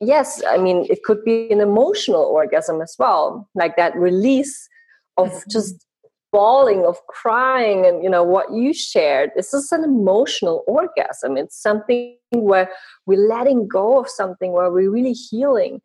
yes 0.00 0.42
i 0.46 0.56
mean 0.56 0.86
it 0.90 1.02
could 1.04 1.24
be 1.24 1.50
an 1.50 1.60
emotional 1.60 2.22
orgasm 2.22 2.80
as 2.80 2.94
well 2.98 3.48
like 3.54 3.76
that 3.76 3.94
release 3.96 4.68
of 5.16 5.28
mm-hmm. 5.28 5.50
just 5.50 5.86
bawling 6.32 6.84
of 6.84 6.98
crying 7.06 7.86
and 7.86 8.02
you 8.04 8.10
know 8.10 8.22
what 8.22 8.52
you 8.52 8.74
shared. 8.74 9.30
This 9.34 9.54
is 9.54 9.72
an 9.72 9.84
emotional 9.84 10.64
orgasm. 10.66 11.38
It's 11.38 11.56
something 11.60 12.16
where 12.30 12.68
we're 13.06 13.26
letting 13.26 13.66
go 13.66 13.98
of 13.98 14.06
something 14.06 14.52
where 14.52 14.70
we're 14.70 14.90
really 14.90 15.14
healing. 15.14 15.80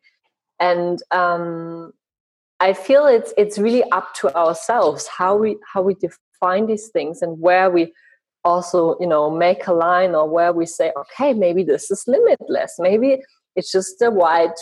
And 0.60 1.02
um, 1.10 1.92
i 2.60 2.72
feel 2.72 3.06
it's 3.06 3.32
it's 3.36 3.58
really 3.58 3.82
up 3.90 4.14
to 4.14 4.32
ourselves 4.36 5.08
how 5.08 5.34
we 5.34 5.56
how 5.72 5.82
we 5.82 5.94
define 5.94 6.66
these 6.66 6.88
things 6.88 7.20
and 7.20 7.40
where 7.40 7.68
we 7.68 7.92
also 8.44 8.96
you 9.00 9.06
know 9.06 9.28
make 9.28 9.66
a 9.66 9.72
line 9.72 10.14
or 10.14 10.28
where 10.28 10.52
we 10.52 10.64
say 10.64 10.92
okay 10.96 11.32
maybe 11.32 11.64
this 11.64 11.90
is 11.90 12.04
limitless. 12.06 12.74
Maybe 12.78 13.22
it's 13.56 13.72
just 13.72 14.00
a 14.02 14.10
white 14.10 14.58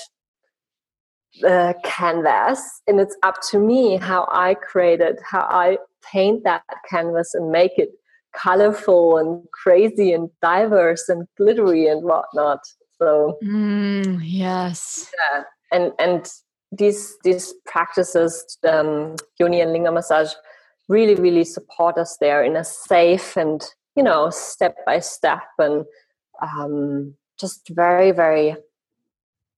uh, 1.47 1.75
canvas 1.85 2.61
and 2.87 3.01
it's 3.01 3.17
up 3.23 3.37
to 3.51 3.59
me 3.59 3.97
how 3.97 4.27
i 4.33 4.55
create 4.55 5.01
it 5.01 5.17
how 5.31 5.43
i 5.43 5.79
paint 6.03 6.43
that 6.45 6.63
canvas 6.89 7.35
and 7.35 7.51
make 7.51 7.73
it 7.77 7.91
colorful 8.35 9.17
and 9.17 9.45
crazy 9.53 10.13
and 10.13 10.31
diverse 10.41 11.09
and 11.09 11.27
glittery 11.37 11.89
and 11.89 12.05
whatnot. 12.05 12.61
So 12.97 13.37
mm, 13.43 14.21
yes. 14.23 15.11
Yeah 15.19 15.43
and 15.73 15.93
and 15.99 16.29
these 16.73 17.17
these 17.25 17.55
practices 17.67 18.59
um 18.69 19.17
yoni 19.39 19.61
and 19.61 19.71
lingam 19.75 19.95
massage 19.95 20.33
really 20.89 21.15
really 21.15 21.45
support 21.45 21.99
us 21.99 22.17
there 22.21 22.43
in 22.45 22.57
a 22.57 22.65
safe 22.65 23.37
and 23.37 23.63
you 23.97 24.03
know 24.03 24.31
step 24.31 24.77
by 24.87 24.99
step 24.99 25.43
and 25.59 25.85
um, 26.43 27.15
just 27.39 27.69
very 27.71 28.13
very 28.13 28.57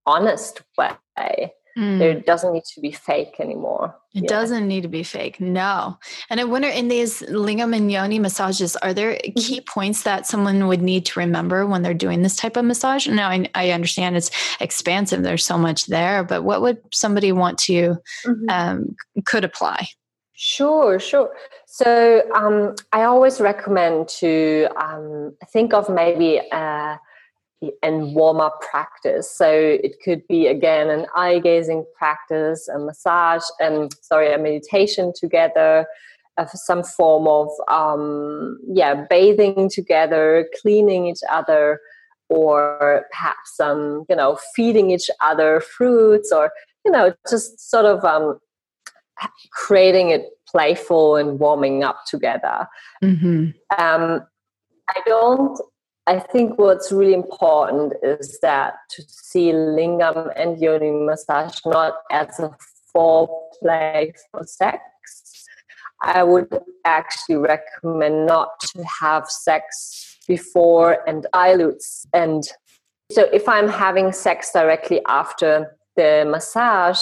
honest 0.07 0.63
way 0.77 1.53
Mm. 1.77 1.99
There 1.99 2.21
doesn't 2.21 2.53
need 2.53 2.65
to 2.75 2.81
be 2.81 2.93
fake 2.93 3.37
anymore. 3.39 3.97
It 4.15 4.25
yeah. 4.25 4.29
doesn't 4.29 4.69
need 4.69 4.83
to 4.83 4.89
be 4.89 5.03
fake. 5.03 5.41
No. 5.41 5.99
And 6.29 6.39
I 6.39 6.45
wonder 6.45 6.69
in 6.69 6.89
these 6.89 7.23
lingam 7.23 7.75
and 7.75 7.91
yoni 7.91 8.19
massages, 8.19 8.77
are 8.77 8.93
there 8.93 9.17
key 9.17 9.61
mm-hmm. 9.61 9.65
points 9.65 10.03
that 10.03 10.27
someone 10.27 10.69
would 10.69 10.83
need 10.83 11.07
to 11.07 11.21
remember 11.21 11.67
when 11.67 11.83
they're 11.83 11.95
doing 11.95 12.23
this 12.23 12.37
type 12.37 12.57
of 12.57 12.67
massage? 12.67 13.07
Now 13.07 13.31
I, 13.31 13.49
I 13.55 13.71
understand 13.71 14.17
it's 14.17 14.31
expansive. 14.61 15.23
There's 15.23 15.47
so 15.47 15.57
much 15.57 15.87
there, 15.87 16.23
but 16.23 16.45
what 16.45 16.61
would 16.61 16.79
somebody 16.93 17.33
want 17.33 17.59
to 17.61 17.97
mm-hmm. 18.27 18.51
um, 18.51 18.97
could 19.25 19.45
apply? 19.45 19.89
Sure, 20.35 20.99
sure. 20.99 21.35
So 21.67 22.23
um, 22.35 22.75
I 22.93 23.05
always 23.05 23.41
recommend 23.41 24.09
to 24.21 24.69
um, 24.77 25.35
think 25.53 25.73
of 25.73 25.89
maybe 25.89 26.43
uh, 26.53 26.97
and 27.83 28.15
warm 28.15 28.41
up 28.41 28.61
practice. 28.61 29.31
So 29.31 29.51
it 29.51 29.97
could 30.05 30.27
be 30.29 30.47
again 30.47 30.91
an 30.91 31.07
eye 31.15 31.39
gazing 31.39 31.85
practice, 31.97 32.69
a 32.69 32.79
massage, 32.79 33.45
and 33.61 33.95
sorry, 34.03 34.33
a 34.33 34.39
meditation 34.39 35.13
together, 35.15 35.87
uh, 36.39 36.47
some 36.47 36.83
form 36.83 37.29
of 37.29 37.49
um, 37.69 38.59
yeah, 38.69 39.07
bathing 39.09 39.69
together, 39.69 40.49
cleaning 40.61 41.07
each 41.07 41.21
other, 41.31 41.81
or 42.29 43.07
perhaps 43.11 43.57
some 43.57 43.79
um, 43.79 44.07
you 44.09 44.17
know 44.17 44.39
feeding 44.55 44.91
each 44.91 45.11
other 45.21 45.61
fruits, 45.61 46.33
or 46.33 46.51
you 46.85 46.91
know 46.91 47.13
just 47.29 47.71
sort 47.71 47.85
of 47.85 48.05
um, 48.05 48.39
creating 49.53 50.11
it 50.11 50.27
playful 50.49 51.17
and 51.17 51.39
warming 51.39 51.83
up 51.83 52.01
together. 52.07 52.67
Mm-hmm. 53.03 53.51
Um, 53.79 54.23
I 54.89 55.01
don't 55.07 55.59
I 56.07 56.19
think 56.19 56.59
what's 56.59 56.91
really 56.91 57.15
important 57.15 57.93
is 58.03 58.39
that 58.43 58.75
to 58.91 59.03
see 59.07 59.53
lingam 59.53 60.33
and 60.37 60.61
yoni 60.61 60.91
massage 60.91 61.59
not 61.65 61.95
as 62.11 62.41
a 62.41 62.57
foreplay 62.95 64.13
for 64.31 64.43
sex. 64.45 64.81
I 66.03 66.25
would 66.25 66.49
actually 66.85 67.37
recommend 67.37 68.27
not 68.27 68.59
to 68.75 68.85
have 69.01 69.31
sex 69.31 70.19
before 70.27 71.09
and 71.09 71.25
dilutes. 71.33 72.05
And 72.13 72.43
so 73.13 73.29
if 73.33 73.49
I'm 73.49 73.69
having 73.69 74.11
sex 74.11 74.51
directly 74.53 75.01
after 75.07 75.77
the 75.95 76.27
massage, 76.29 76.99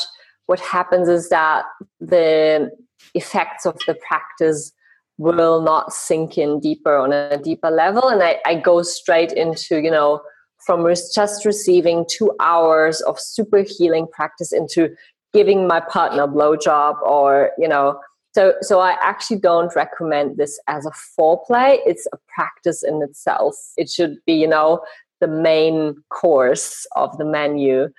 what 0.46 0.60
happens 0.60 1.08
is 1.08 1.30
that 1.30 1.64
the 2.00 2.70
effects 3.14 3.64
of 3.64 3.78
the 3.86 3.94
practice 4.06 4.72
will 5.20 5.60
not 5.60 5.92
sink 5.92 6.38
in 6.38 6.58
deeper 6.60 6.96
on 6.96 7.12
a 7.12 7.36
deeper 7.36 7.70
level. 7.70 8.08
And 8.08 8.22
i, 8.22 8.38
I 8.46 8.54
go 8.54 8.80
straight 8.82 9.32
into 9.32 9.78
you 9.80 9.90
know 9.90 10.22
from 10.66 10.86
just 11.14 11.44
receiving 11.44 12.06
two 12.08 12.32
hours 12.40 13.02
of 13.02 13.20
super 13.20 13.62
healing 13.62 14.06
practice 14.10 14.52
into 14.52 14.88
giving 15.32 15.66
my 15.66 15.80
partner 15.80 16.22
a 16.22 16.28
blowjob 16.28 17.00
or 17.02 17.50
you 17.58 17.68
know. 17.68 18.00
So 18.32 18.54
so 18.62 18.80
i 18.80 18.96
actually 19.02 19.40
don't 19.40 19.74
recommend 19.76 20.38
this 20.38 20.58
as 20.68 20.86
a 20.86 20.92
foreplay. 21.12 21.78
It's 21.84 22.06
a 22.14 22.18
practice 22.34 22.82
in 22.82 23.02
itself. 23.02 23.54
It 23.76 23.90
should 23.90 24.16
be 24.24 24.34
you 24.34 24.48
know 24.48 24.80
the 25.20 25.28
main 25.28 26.02
course 26.08 26.86
of 26.96 27.18
the 27.18 27.26
menu. 27.26 27.90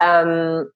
Um, 0.00 0.70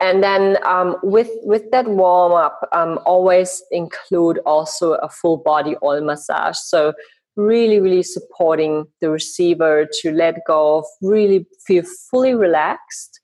and 0.00 0.22
then 0.22 0.56
um, 0.64 0.96
with 1.02 1.30
with 1.42 1.70
that 1.72 1.88
warm 1.88 2.32
up 2.32 2.68
um, 2.72 2.98
always 3.04 3.62
include 3.70 4.38
also 4.46 4.94
a 4.94 5.08
full 5.08 5.36
body 5.36 5.74
oil 5.82 6.00
massage 6.00 6.56
so 6.56 6.92
really 7.36 7.80
really 7.80 8.02
supporting 8.02 8.84
the 9.00 9.10
receiver 9.10 9.86
to 9.90 10.12
let 10.12 10.36
go 10.46 10.78
of 10.78 10.84
really 11.02 11.46
feel 11.66 11.82
fully 12.10 12.34
relaxed 12.34 13.20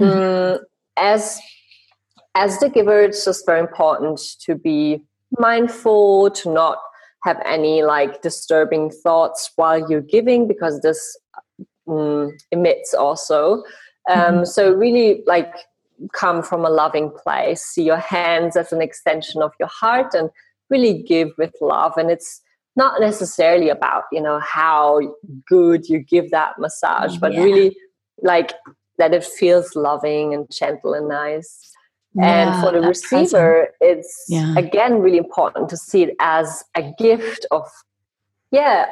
mm-hmm. 0.00 0.54
um, 0.54 0.60
as 0.96 1.40
as 2.34 2.58
the 2.60 2.68
giver 2.68 3.02
it's 3.02 3.24
just 3.24 3.44
very 3.44 3.60
important 3.60 4.20
to 4.40 4.54
be 4.54 5.02
mindful 5.38 6.30
to 6.30 6.52
not 6.52 6.78
have 7.24 7.42
any 7.44 7.82
like 7.82 8.22
disturbing 8.22 8.90
thoughts 8.90 9.50
while 9.56 9.90
you're 9.90 10.00
giving 10.00 10.46
because 10.46 10.80
this 10.80 11.18
um, 11.88 12.30
emits 12.52 12.94
also 12.94 13.64
um, 14.08 14.16
mm-hmm. 14.16 14.44
so 14.44 14.72
really 14.72 15.24
like 15.26 15.52
come 16.12 16.42
from 16.42 16.64
a 16.64 16.70
loving 16.70 17.10
place 17.10 17.62
see 17.62 17.82
your 17.82 17.96
hands 17.96 18.56
as 18.56 18.72
an 18.72 18.80
extension 18.80 19.42
of 19.42 19.52
your 19.58 19.68
heart 19.68 20.14
and 20.14 20.30
really 20.70 21.02
give 21.02 21.30
with 21.38 21.52
love 21.60 21.96
and 21.96 22.10
it's 22.10 22.40
not 22.76 23.00
necessarily 23.00 23.68
about 23.68 24.04
you 24.12 24.22
know 24.22 24.38
how 24.40 25.00
good 25.46 25.88
you 25.88 25.98
give 25.98 26.30
that 26.30 26.58
massage 26.58 27.16
but 27.16 27.32
yeah. 27.32 27.42
really 27.42 27.76
like 28.22 28.52
that 28.98 29.12
it 29.12 29.24
feels 29.24 29.74
loving 29.74 30.32
and 30.34 30.46
gentle 30.50 30.94
and 30.94 31.08
nice 31.08 31.72
yeah, 32.14 32.52
and 32.52 32.62
for 32.62 32.72
the 32.72 32.86
receiver 32.86 33.66
present. 33.66 33.74
it's 33.80 34.24
yeah. 34.28 34.54
again 34.56 35.00
really 35.00 35.18
important 35.18 35.68
to 35.68 35.76
see 35.76 36.04
it 36.04 36.14
as 36.20 36.64
a 36.76 36.82
gift 36.98 37.46
of 37.50 37.68
yeah 38.50 38.86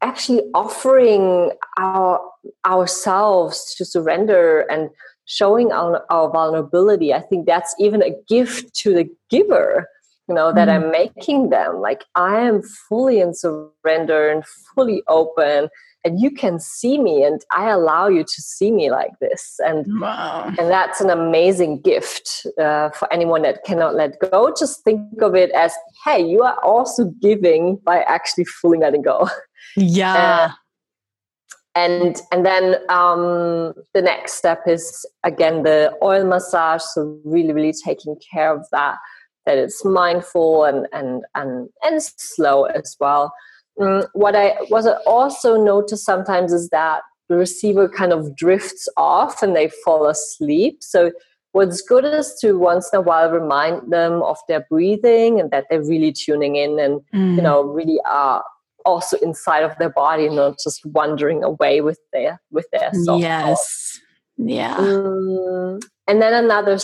actually 0.00 0.42
offering 0.54 1.52
our 1.78 2.20
ourselves 2.66 3.74
to 3.76 3.84
surrender 3.84 4.60
and 4.70 4.90
showing 5.28 5.70
our, 5.70 6.04
our 6.10 6.30
vulnerability 6.30 7.14
i 7.14 7.20
think 7.20 7.46
that's 7.46 7.74
even 7.78 8.02
a 8.02 8.10
gift 8.28 8.74
to 8.74 8.92
the 8.92 9.08
giver 9.30 9.86
you 10.28 10.34
know 10.34 10.52
that 10.52 10.68
mm-hmm. 10.68 10.84
i'm 10.84 10.90
making 10.90 11.50
them. 11.50 11.80
Like 11.80 12.04
i 12.14 12.40
am 12.40 12.62
fully 12.62 13.20
in 13.20 13.34
surrender 13.34 14.28
and 14.28 14.44
fully 14.74 15.02
open 15.08 15.68
and 16.04 16.20
you 16.20 16.30
can 16.30 16.60
see 16.60 16.98
me 16.98 17.24
and 17.24 17.40
i 17.50 17.68
allow 17.70 18.06
you 18.06 18.22
to 18.22 18.42
see 18.42 18.70
me 18.70 18.90
like 18.90 19.12
this. 19.20 19.58
And 19.64 19.86
wow. 20.00 20.52
and 20.58 20.70
that's 20.70 21.00
an 21.00 21.10
amazing 21.10 21.80
gift 21.80 22.46
uh, 22.60 22.90
for 22.90 23.12
anyone 23.12 23.42
that 23.42 23.64
cannot 23.64 23.94
let 23.94 24.18
go. 24.20 24.52
Just 24.56 24.84
think 24.84 25.00
of 25.22 25.34
it 25.34 25.50
as 25.52 25.72
hey 26.04 26.24
you 26.24 26.42
are 26.42 26.62
also 26.62 27.06
giving 27.22 27.76
by 27.84 28.02
actually 28.02 28.44
fully 28.44 28.78
letting 28.78 29.02
go. 29.02 29.28
Yeah 29.76 30.52
and 31.74 32.16
and 32.32 32.44
then 32.44 32.76
um, 32.88 33.74
the 33.94 34.02
next 34.02 34.34
step 34.34 34.62
is 34.66 35.06
again 35.24 35.62
the 35.62 35.92
oil 36.02 36.24
massage 36.24 36.82
so 36.82 37.18
really 37.24 37.52
really 37.52 37.74
taking 37.84 38.16
care 38.32 38.54
of 38.54 38.66
that 38.72 38.96
that 39.46 39.58
it's 39.58 39.84
mindful 39.84 40.64
and 40.64 40.86
and 40.92 41.24
and 41.34 41.68
and 41.82 42.02
slow 42.02 42.64
as 42.64 42.96
well 43.00 43.32
um, 43.80 44.04
what 44.12 44.34
i 44.34 44.56
was 44.70 44.86
also 45.06 45.62
notice 45.62 46.04
sometimes 46.04 46.52
is 46.52 46.68
that 46.70 47.02
the 47.28 47.36
receiver 47.36 47.88
kind 47.88 48.12
of 48.12 48.34
drifts 48.34 48.88
off 48.96 49.42
and 49.42 49.54
they 49.54 49.68
fall 49.84 50.06
asleep 50.08 50.78
so 50.80 51.12
what's 51.52 51.82
good 51.82 52.04
is 52.04 52.36
to 52.40 52.58
once 52.58 52.90
in 52.92 52.98
a 52.98 53.02
while 53.02 53.30
remind 53.30 53.90
them 53.92 54.22
of 54.22 54.38
their 54.48 54.64
breathing 54.68 55.40
and 55.40 55.50
that 55.50 55.66
they're 55.70 55.84
really 55.84 56.12
tuning 56.12 56.56
in 56.56 56.78
and 56.78 57.00
mm. 57.14 57.36
you 57.36 57.42
know 57.42 57.62
really 57.62 57.98
are 58.04 58.42
also 58.84 59.16
inside 59.18 59.64
of 59.64 59.76
their 59.78 59.90
body, 59.90 60.28
not 60.28 60.58
just 60.62 60.84
wandering 60.86 61.42
away 61.42 61.80
with 61.80 61.98
their 62.12 62.40
with 62.50 62.66
their 62.72 62.90
soft 62.92 63.20
yes, 63.20 64.00
yeah. 64.36 64.76
Um, 64.76 65.80
and 66.06 66.22
then 66.22 66.32
another, 66.32 66.78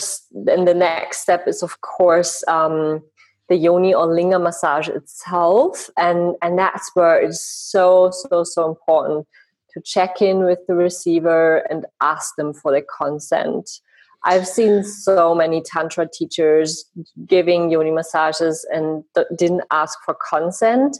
and 0.47 0.67
the 0.67 0.73
next 0.73 1.21
step 1.21 1.47
is 1.47 1.63
of 1.63 1.81
course 1.81 2.43
um, 2.47 3.01
the 3.49 3.55
yoni 3.55 3.93
or 3.93 4.07
linga 4.07 4.39
massage 4.39 4.89
itself, 4.89 5.89
and 5.97 6.35
and 6.41 6.59
that's 6.59 6.91
where 6.93 7.19
it's 7.19 7.41
so 7.41 8.11
so 8.11 8.43
so 8.43 8.67
important 8.69 9.27
to 9.73 9.81
check 9.81 10.21
in 10.21 10.43
with 10.43 10.59
the 10.67 10.75
receiver 10.75 11.57
and 11.69 11.85
ask 12.01 12.35
them 12.35 12.53
for 12.53 12.71
their 12.71 12.85
consent. 12.97 13.81
I've 14.23 14.47
seen 14.47 14.83
so 14.83 15.35
many 15.35 15.61
tantra 15.61 16.07
teachers 16.11 16.85
giving 17.27 17.69
yoni 17.69 17.91
massages 17.91 18.65
and 18.71 19.03
th- 19.13 19.27
didn't 19.35 19.61
ask 19.71 19.99
for 20.03 20.17
consent. 20.29 20.97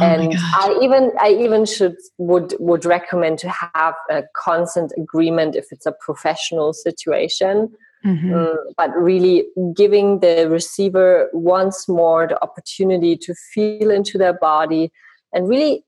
Oh 0.00 0.04
and 0.04 0.34
I 0.54 0.78
even 0.80 1.12
I 1.20 1.30
even 1.30 1.66
should 1.66 1.96
would 2.16 2.54
would 2.58 2.84
recommend 2.84 3.38
to 3.40 3.50
have 3.50 3.94
a 4.10 4.22
consent 4.42 4.92
agreement 4.96 5.54
if 5.54 5.66
it's 5.70 5.84
a 5.84 5.92
professional 5.92 6.72
situation. 6.72 7.70
Mm-hmm. 8.04 8.34
Um, 8.34 8.58
but 8.76 8.90
really 8.96 9.46
giving 9.76 10.18
the 10.20 10.48
receiver 10.50 11.28
once 11.32 11.88
more 11.88 12.26
the 12.26 12.42
opportunity 12.42 13.16
to 13.16 13.32
feel 13.54 13.92
into 13.92 14.18
their 14.18 14.32
body 14.32 14.90
and 15.32 15.48
really 15.48 15.84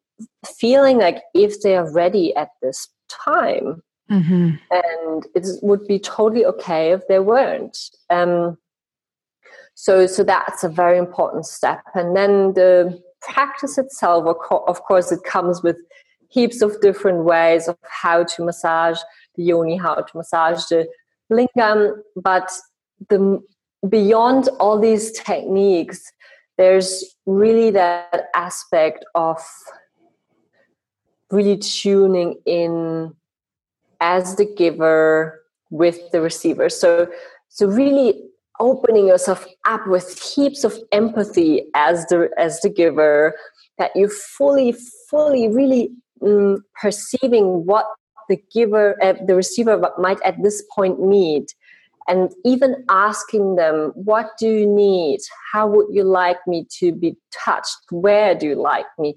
feeling 0.46 0.98
like 0.98 1.22
if 1.34 1.60
they 1.62 1.74
are 1.74 1.92
ready 1.92 2.34
at 2.36 2.50
this 2.62 2.88
time 3.08 3.82
mm-hmm. 4.10 4.50
and 4.70 5.26
it 5.34 5.46
would 5.62 5.86
be 5.86 5.98
totally 5.98 6.44
okay 6.44 6.92
if 6.92 7.06
they 7.08 7.18
weren't 7.18 7.76
um, 8.10 8.56
so 9.74 10.06
so 10.06 10.22
that's 10.22 10.62
a 10.62 10.68
very 10.68 10.98
important 10.98 11.46
step 11.46 11.82
and 11.94 12.16
then 12.16 12.52
the 12.54 13.02
practice 13.26 13.78
itself 13.78 14.26
of 14.50 14.82
course 14.82 15.12
it 15.12 15.22
comes 15.24 15.62
with 15.62 15.76
heaps 16.28 16.62
of 16.62 16.80
different 16.80 17.24
ways 17.24 17.68
of 17.68 17.76
how 17.82 18.24
to 18.24 18.44
massage 18.44 18.98
the 19.36 19.42
yoni 19.42 19.76
how 19.76 19.94
to 19.94 20.16
massage 20.16 20.64
the 20.66 20.86
lingam 21.32 21.96
but 22.16 22.50
the 23.08 23.42
beyond 23.88 24.48
all 24.60 24.78
these 24.78 25.12
techniques 25.12 26.12
there's 26.56 27.04
really 27.26 27.70
that 27.70 28.28
aspect 28.34 29.04
of 29.14 29.38
really 31.30 31.56
tuning 31.56 32.36
in 32.46 33.12
as 34.00 34.36
the 34.36 34.44
giver 34.44 35.42
with 35.70 36.10
the 36.12 36.20
receiver. 36.20 36.68
So 36.68 37.08
so 37.48 37.66
really 37.66 38.22
opening 38.60 39.06
yourself 39.06 39.46
up 39.66 39.86
with 39.86 40.18
heaps 40.18 40.64
of 40.64 40.78
empathy 40.92 41.66
as 41.74 42.06
the 42.06 42.30
as 42.38 42.60
the 42.60 42.68
giver 42.68 43.34
that 43.78 43.90
you 43.94 44.08
fully 44.08 44.74
fully 45.10 45.48
really 45.48 45.90
um, 46.22 46.64
perceiving 46.80 47.66
what 47.66 47.86
the 48.28 48.38
giver 48.52 48.96
uh, 49.02 49.14
the 49.26 49.34
receiver 49.34 49.80
might 49.98 50.20
at 50.24 50.42
this 50.42 50.62
point 50.74 51.00
need 51.00 51.46
and 52.06 52.32
even 52.44 52.84
asking 52.88 53.56
them 53.56 53.92
what 53.94 54.30
do 54.38 54.48
you 54.48 54.66
need? 54.66 55.20
How 55.52 55.66
would 55.66 55.86
you 55.90 56.04
like 56.04 56.38
me 56.46 56.66
to 56.78 56.92
be 56.92 57.16
touched? 57.32 57.76
Where 57.90 58.34
do 58.34 58.46
you 58.46 58.56
like 58.56 58.86
me 58.98 59.16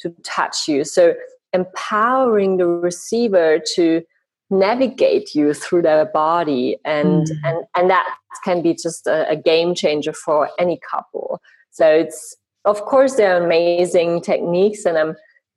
to 0.00 0.14
touch 0.22 0.68
you? 0.68 0.84
So 0.84 1.14
empowering 1.52 2.58
the 2.58 2.66
receiver 2.66 3.60
to 3.74 4.02
navigate 4.50 5.34
you 5.34 5.52
through 5.52 5.82
their 5.82 6.06
body 6.06 6.76
and 6.84 7.26
mm. 7.26 7.36
and 7.44 7.64
and 7.74 7.90
that 7.90 8.06
can 8.44 8.62
be 8.62 8.74
just 8.74 9.06
a, 9.06 9.28
a, 9.28 9.36
game 9.36 9.74
changer 9.74 10.12
for 10.12 10.48
any 10.58 10.78
couple 10.88 11.40
so 11.70 11.88
it's 11.88 12.36
of 12.64 12.80
course 12.82 13.16
there 13.16 13.34
are 13.34 13.44
amazing 13.44 14.20
techniques 14.20 14.84
and 14.84 14.96
i'm 14.96 15.16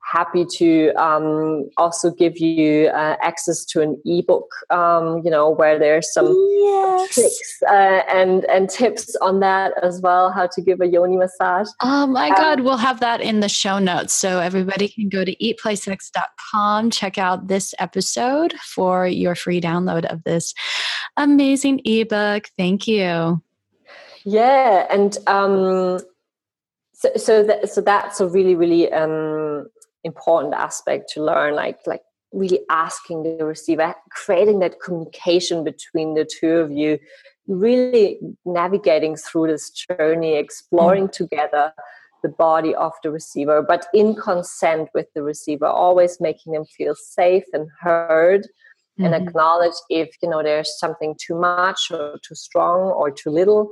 happy 0.09 0.43
to 0.43 0.91
um, 0.93 1.69
also 1.77 2.09
give 2.09 2.37
you 2.37 2.87
uh, 2.87 3.15
access 3.21 3.63
to 3.63 3.81
an 3.81 4.01
ebook 4.05 4.51
um, 4.71 5.21
you 5.23 5.29
know 5.29 5.49
where 5.49 5.77
there's 5.77 6.11
some 6.11 6.27
yes. 6.27 7.13
tricks 7.13 7.61
uh, 7.69 8.01
and 8.09 8.45
and 8.45 8.69
tips 8.69 9.15
on 9.21 9.39
that 9.39 9.73
as 9.83 10.01
well 10.01 10.31
how 10.31 10.47
to 10.47 10.61
give 10.61 10.81
a 10.81 10.87
yoni 10.87 11.17
massage. 11.17 11.67
Oh 11.81 12.07
my 12.07 12.29
um, 12.29 12.35
god 12.35 12.59
we'll 12.61 12.77
have 12.77 12.99
that 13.01 13.21
in 13.21 13.39
the 13.39 13.49
show 13.49 13.77
notes 13.77 14.13
so 14.13 14.39
everybody 14.39 14.87
can 14.87 15.09
go 15.09 15.23
to 15.23 15.35
eatplaysex.com 15.35 16.89
check 16.89 17.17
out 17.17 17.47
this 17.47 17.75
episode 17.77 18.53
for 18.53 19.07
your 19.07 19.35
free 19.35 19.61
download 19.61 20.05
of 20.05 20.23
this 20.23 20.53
amazing 21.17 21.81
ebook. 21.85 22.45
Thank 22.57 22.87
you. 22.87 23.41
Yeah 24.25 24.87
and 24.89 25.17
um 25.27 25.99
so 26.93 27.09
so, 27.15 27.43
that, 27.43 27.69
so 27.69 27.79
that's 27.81 28.19
a 28.19 28.27
really 28.27 28.55
really 28.55 28.91
um 28.91 29.67
important 30.03 30.53
aspect 30.53 31.09
to 31.13 31.23
learn 31.23 31.55
like 31.55 31.79
like 31.85 32.01
really 32.31 32.59
asking 32.69 33.23
the 33.23 33.43
receiver 33.43 33.93
creating 34.11 34.59
that 34.59 34.79
communication 34.79 35.63
between 35.63 36.13
the 36.13 36.27
two 36.39 36.57
of 36.57 36.71
you 36.71 36.99
really 37.47 38.19
navigating 38.45 39.15
through 39.15 39.47
this 39.47 39.71
journey 39.71 40.35
exploring 40.35 41.07
mm. 41.07 41.11
together 41.11 41.73
the 42.21 42.29
body 42.29 42.75
of 42.75 42.93
the 43.03 43.09
receiver 43.09 43.61
but 43.61 43.87
in 43.93 44.15
consent 44.15 44.89
with 44.93 45.07
the 45.15 45.23
receiver 45.23 45.65
always 45.65 46.19
making 46.21 46.53
them 46.53 46.65
feel 46.65 46.93
safe 46.95 47.45
and 47.53 47.67
heard 47.79 48.41
mm-hmm. 48.41 49.05
and 49.05 49.15
acknowledge 49.15 49.73
if 49.89 50.09
you 50.21 50.29
know 50.29 50.43
there's 50.43 50.77
something 50.79 51.15
too 51.19 51.35
much 51.35 51.87
or 51.91 52.19
too 52.23 52.35
strong 52.35 52.91
or 52.91 53.09
too 53.09 53.31
little 53.31 53.69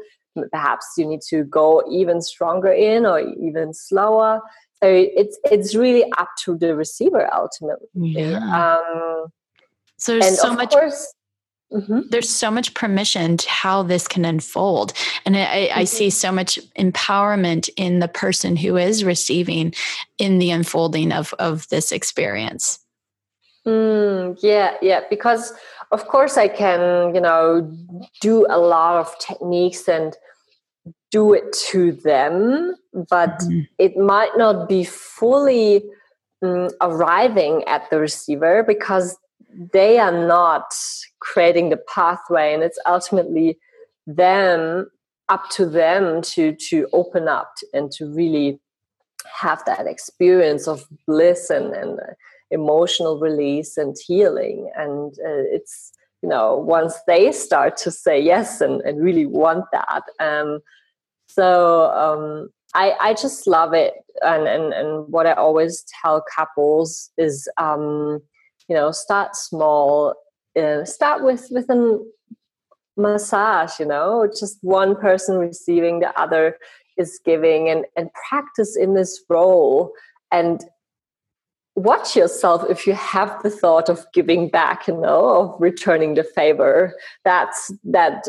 perhaps 0.51 0.85
you 0.97 1.05
need 1.05 1.21
to 1.21 1.43
go 1.45 1.83
even 1.91 2.21
stronger 2.21 2.71
in 2.71 3.05
or 3.05 3.19
even 3.19 3.73
slower 3.73 4.41
so 4.83 4.89
it's 4.89 5.39
it's 5.45 5.75
really 5.75 6.03
up 6.17 6.29
to 6.43 6.57
the 6.57 6.75
receiver 6.75 7.29
ultimately 7.33 7.87
yeah. 7.93 8.77
um, 8.77 9.27
so 9.97 10.19
there's 10.19 10.39
so 10.39 10.53
much 10.53 10.71
course, 10.71 11.13
mm-hmm. 11.73 12.01
there's 12.09 12.29
so 12.29 12.51
much 12.51 12.73
permission 12.73 13.37
to 13.37 13.49
how 13.49 13.83
this 13.83 14.07
can 14.07 14.25
unfold 14.25 14.93
and 15.25 15.35
I, 15.35 15.39
mm-hmm. 15.39 15.79
I, 15.79 15.83
see 15.83 16.07
mm-hmm. 16.07 16.11
so 16.11 16.31
much 16.31 16.59
empowerment 16.77 17.69
in 17.75 17.99
the 17.99 18.07
person 18.07 18.55
who 18.55 18.77
is 18.77 19.03
receiving 19.03 19.73
in 20.17 20.39
the 20.39 20.51
unfolding 20.51 21.11
of 21.11 21.33
of 21.39 21.67
this 21.69 21.91
experience 21.91 22.79
mm, 23.65 24.37
yeah 24.41 24.75
yeah 24.81 25.01
because 25.09 25.53
of 25.91 26.07
course 26.07 26.37
i 26.37 26.47
can 26.47 27.15
you 27.15 27.21
know 27.21 27.75
do 28.21 28.45
a 28.49 28.59
lot 28.59 28.97
of 28.97 29.17
techniques 29.19 29.87
and 29.87 30.15
do 31.11 31.33
it 31.33 31.53
to 31.69 31.91
them, 31.91 32.75
but 33.09 33.39
mm-hmm. 33.39 33.61
it 33.77 33.97
might 33.97 34.31
not 34.37 34.67
be 34.67 34.83
fully 34.83 35.83
um, 36.41 36.69
arriving 36.81 37.63
at 37.65 37.89
the 37.89 37.99
receiver 37.99 38.63
because 38.63 39.17
they 39.73 39.97
are 39.97 40.11
not 40.27 40.73
creating 41.19 41.69
the 41.69 41.77
pathway, 41.93 42.53
and 42.53 42.63
it's 42.63 42.79
ultimately 42.85 43.57
them 44.05 44.89
up 45.29 45.49
to 45.49 45.65
them 45.65 46.21
to 46.21 46.53
to 46.53 46.87
open 46.93 47.27
up 47.27 47.53
and 47.73 47.91
to 47.91 48.05
really 48.05 48.59
have 49.39 49.63
that 49.65 49.85
experience 49.85 50.67
of 50.67 50.87
bliss 51.05 51.49
and, 51.49 51.73
and 51.73 51.99
uh, 51.99 52.13
emotional 52.49 53.19
release 53.19 53.75
and 53.75 53.97
healing 54.05 54.71
and 54.77 55.13
uh, 55.19 55.43
it's 55.51 55.91
you 56.21 56.29
know 56.29 56.57
once 56.57 56.95
they 57.07 57.31
start 57.31 57.77
to 57.77 57.91
say 57.91 58.19
yes 58.19 58.61
and, 58.61 58.81
and 58.81 59.03
really 59.03 59.25
want 59.25 59.65
that 59.71 60.03
um, 60.19 60.59
so 61.27 61.91
um, 61.91 62.49
I, 62.73 62.93
I 62.99 63.13
just 63.13 63.47
love 63.47 63.73
it. 63.73 63.93
And, 64.21 64.47
and, 64.47 64.73
and 64.73 65.07
what 65.07 65.27
I 65.27 65.33
always 65.33 65.85
tell 66.01 66.23
couples 66.35 67.11
is, 67.17 67.49
um, 67.57 68.21
you 68.67 68.75
know, 68.75 68.91
start 68.91 69.35
small, 69.35 70.15
uh, 70.59 70.83
start 70.85 71.23
with, 71.23 71.47
with 71.51 71.69
a 71.69 72.03
massage, 72.95 73.79
you 73.79 73.85
know, 73.85 74.27
just 74.27 74.57
one 74.61 74.95
person 74.95 75.37
receiving, 75.37 75.99
the 75.99 76.19
other 76.19 76.57
is 76.97 77.19
giving 77.23 77.69
and, 77.69 77.85
and 77.95 78.09
practice 78.29 78.75
in 78.75 78.95
this 78.95 79.23
role 79.29 79.91
and 80.31 80.63
watch 81.77 82.15
yourself 82.15 82.65
if 82.69 82.85
you 82.87 82.93
have 82.93 83.41
the 83.43 83.49
thought 83.49 83.87
of 83.87 84.05
giving 84.11 84.49
back 84.49 84.87
you 84.87 84.97
know 84.97 85.29
of 85.29 85.55
returning 85.61 86.15
the 86.15 86.23
favor 86.23 86.93
that's 87.23 87.71
that 87.83 88.27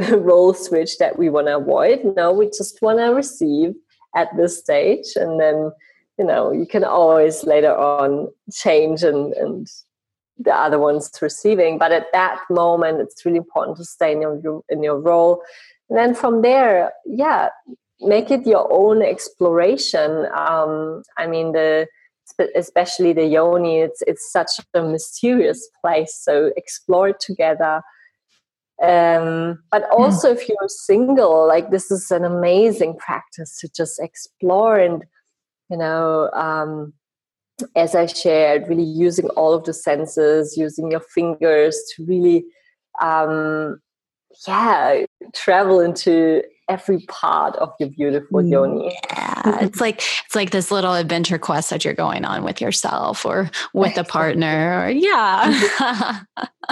role 0.10 0.54
switch 0.54 0.98
that 0.98 1.18
we 1.18 1.28
want 1.28 1.46
to 1.46 1.56
avoid. 1.56 2.00
No, 2.16 2.32
we 2.32 2.46
just 2.46 2.80
want 2.82 2.98
to 2.98 3.06
receive 3.06 3.74
at 4.14 4.28
this 4.36 4.58
stage, 4.58 5.16
and 5.16 5.40
then 5.40 5.72
you 6.18 6.24
know 6.24 6.52
you 6.52 6.66
can 6.66 6.84
always 6.84 7.44
later 7.44 7.74
on 7.76 8.28
change 8.52 9.02
and 9.02 9.32
and 9.34 9.66
the 10.38 10.54
other 10.54 10.78
one's 10.78 11.10
receiving. 11.20 11.78
But 11.78 11.92
at 11.92 12.06
that 12.12 12.40
moment, 12.48 13.00
it's 13.00 13.24
really 13.24 13.38
important 13.38 13.76
to 13.78 13.84
stay 13.84 14.12
in 14.12 14.22
your 14.22 14.62
in 14.68 14.82
your 14.82 14.98
role, 14.98 15.42
and 15.88 15.98
then 15.98 16.14
from 16.14 16.42
there, 16.42 16.92
yeah, 17.04 17.48
make 18.00 18.30
it 18.30 18.46
your 18.46 18.72
own 18.72 19.02
exploration. 19.02 20.26
Um, 20.34 21.02
I 21.18 21.26
mean 21.26 21.52
the 21.52 21.88
especially 22.54 23.12
the 23.12 23.26
yoni 23.26 23.80
it's 23.80 24.02
it's 24.06 24.32
such 24.32 24.50
a 24.74 24.82
mysterious 24.82 25.68
place 25.80 26.14
so 26.14 26.50
explore 26.56 27.08
it 27.08 27.20
together 27.20 27.82
um, 28.82 29.62
but 29.70 29.82
hmm. 29.82 30.02
also, 30.02 30.30
if 30.30 30.48
you're 30.48 30.68
single, 30.68 31.46
like 31.46 31.70
this 31.70 31.90
is 31.90 32.10
an 32.10 32.24
amazing 32.24 32.96
practice 32.96 33.58
to 33.58 33.68
just 33.68 34.00
explore 34.00 34.78
and, 34.78 35.04
you 35.68 35.76
know, 35.76 36.30
um, 36.32 36.94
as 37.76 37.94
I 37.94 38.06
shared, 38.06 38.68
really 38.68 38.82
using 38.82 39.28
all 39.30 39.52
of 39.52 39.64
the 39.64 39.74
senses, 39.74 40.56
using 40.56 40.90
your 40.90 41.00
fingers 41.00 41.78
to 41.94 42.06
really 42.06 42.46
um, 43.02 43.80
yeah, 44.46 45.04
travel 45.34 45.80
into 45.80 46.42
every 46.70 47.00
part 47.08 47.56
of 47.56 47.72
your 47.80 47.88
beautiful 47.88 48.42
yoni. 48.42 48.96
Yeah, 49.10 49.64
it's 49.64 49.80
like 49.80 50.02
it's 50.24 50.36
like 50.36 50.50
this 50.50 50.70
little 50.70 50.94
adventure 50.94 51.38
quest 51.38 51.68
that 51.70 51.84
you're 51.84 51.94
going 51.94 52.24
on 52.24 52.44
with 52.44 52.60
yourself 52.60 53.26
or 53.26 53.50
with 53.74 53.98
a 53.98 54.04
partner. 54.04 54.84
Or, 54.84 54.90
yeah, 54.90 56.20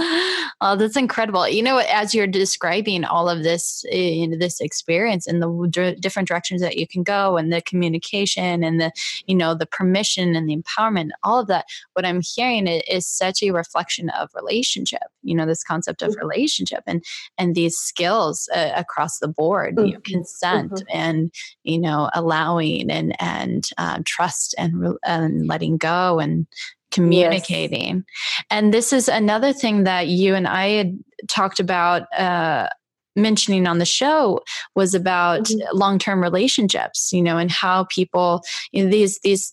oh, 0.60 0.76
that's 0.76 0.96
incredible. 0.96 1.48
You 1.48 1.64
know, 1.64 1.78
as 1.78 2.14
you're 2.14 2.28
describing 2.28 3.04
all 3.04 3.28
of 3.28 3.42
this, 3.42 3.84
you 3.90 4.28
know, 4.28 4.38
this 4.38 4.60
experience 4.60 5.26
and 5.26 5.42
the 5.42 5.68
d- 5.68 5.96
different 6.00 6.28
directions 6.28 6.62
that 6.62 6.78
you 6.78 6.86
can 6.86 7.02
go, 7.02 7.36
and 7.36 7.52
the 7.52 7.60
communication, 7.60 8.62
and 8.62 8.80
the 8.80 8.92
you 9.26 9.34
know 9.34 9.54
the 9.54 9.66
permission 9.66 10.36
and 10.36 10.48
the 10.48 10.56
empowerment, 10.56 11.10
all 11.24 11.40
of 11.40 11.48
that. 11.48 11.64
What 11.94 12.06
I'm 12.06 12.22
hearing 12.22 12.68
is, 12.68 12.82
is 12.88 13.06
such 13.06 13.42
a 13.42 13.50
reflection 13.50 14.10
of 14.10 14.30
relationship. 14.34 15.02
You 15.24 15.34
know, 15.34 15.44
this 15.44 15.64
concept 15.64 16.02
of 16.02 16.12
mm. 16.12 16.20
relationship 16.20 16.84
and 16.86 17.04
and 17.36 17.56
these 17.56 17.76
skills 17.76 18.48
uh, 18.54 18.70
across 18.76 19.18
the 19.18 19.28
board. 19.28 19.74
Mm 19.74 19.87
you 19.88 19.94
know, 19.94 20.00
consent 20.04 20.72
mm-hmm. 20.72 20.96
and 20.96 21.32
you 21.64 21.78
know 21.78 22.10
allowing 22.14 22.90
and 22.90 23.14
and 23.20 23.70
uh, 23.78 24.00
trust 24.04 24.54
and 24.58 24.96
and 25.04 25.46
letting 25.46 25.76
go 25.76 26.18
and 26.18 26.46
communicating 26.90 27.96
yes. 27.96 28.44
and 28.50 28.72
this 28.72 28.92
is 28.92 29.08
another 29.08 29.52
thing 29.52 29.84
that 29.84 30.08
you 30.08 30.34
and 30.34 30.48
i 30.48 30.68
had 30.68 30.98
talked 31.28 31.60
about 31.60 32.02
uh, 32.18 32.66
mentioning 33.14 33.66
on 33.66 33.78
the 33.78 33.84
show 33.84 34.40
was 34.74 34.94
about 34.94 35.42
mm-hmm. 35.42 35.76
long-term 35.76 36.22
relationships 36.22 37.12
you 37.12 37.22
know 37.22 37.36
and 37.36 37.50
how 37.50 37.84
people 37.84 38.42
you 38.72 38.84
know, 38.84 38.90
these 38.90 39.18
these 39.20 39.52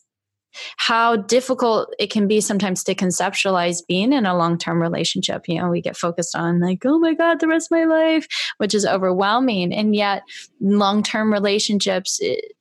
how 0.77 1.15
difficult 1.15 1.93
it 1.99 2.11
can 2.11 2.27
be 2.27 2.41
sometimes 2.41 2.83
to 2.83 2.95
conceptualize 2.95 3.85
being 3.87 4.13
in 4.13 4.25
a 4.25 4.37
long 4.37 4.57
term 4.57 4.81
relationship. 4.81 5.47
You 5.47 5.59
know, 5.59 5.69
we 5.69 5.81
get 5.81 5.97
focused 5.97 6.35
on 6.35 6.59
like, 6.59 6.85
oh 6.85 6.99
my 6.99 7.13
God, 7.13 7.39
the 7.39 7.47
rest 7.47 7.67
of 7.71 7.77
my 7.77 7.85
life, 7.85 8.27
which 8.57 8.73
is 8.73 8.85
overwhelming. 8.85 9.73
And 9.73 9.95
yet, 9.95 10.23
long 10.59 11.03
term 11.03 11.31
relationships, 11.31 12.19
it, 12.21 12.39
eh, 12.43 12.51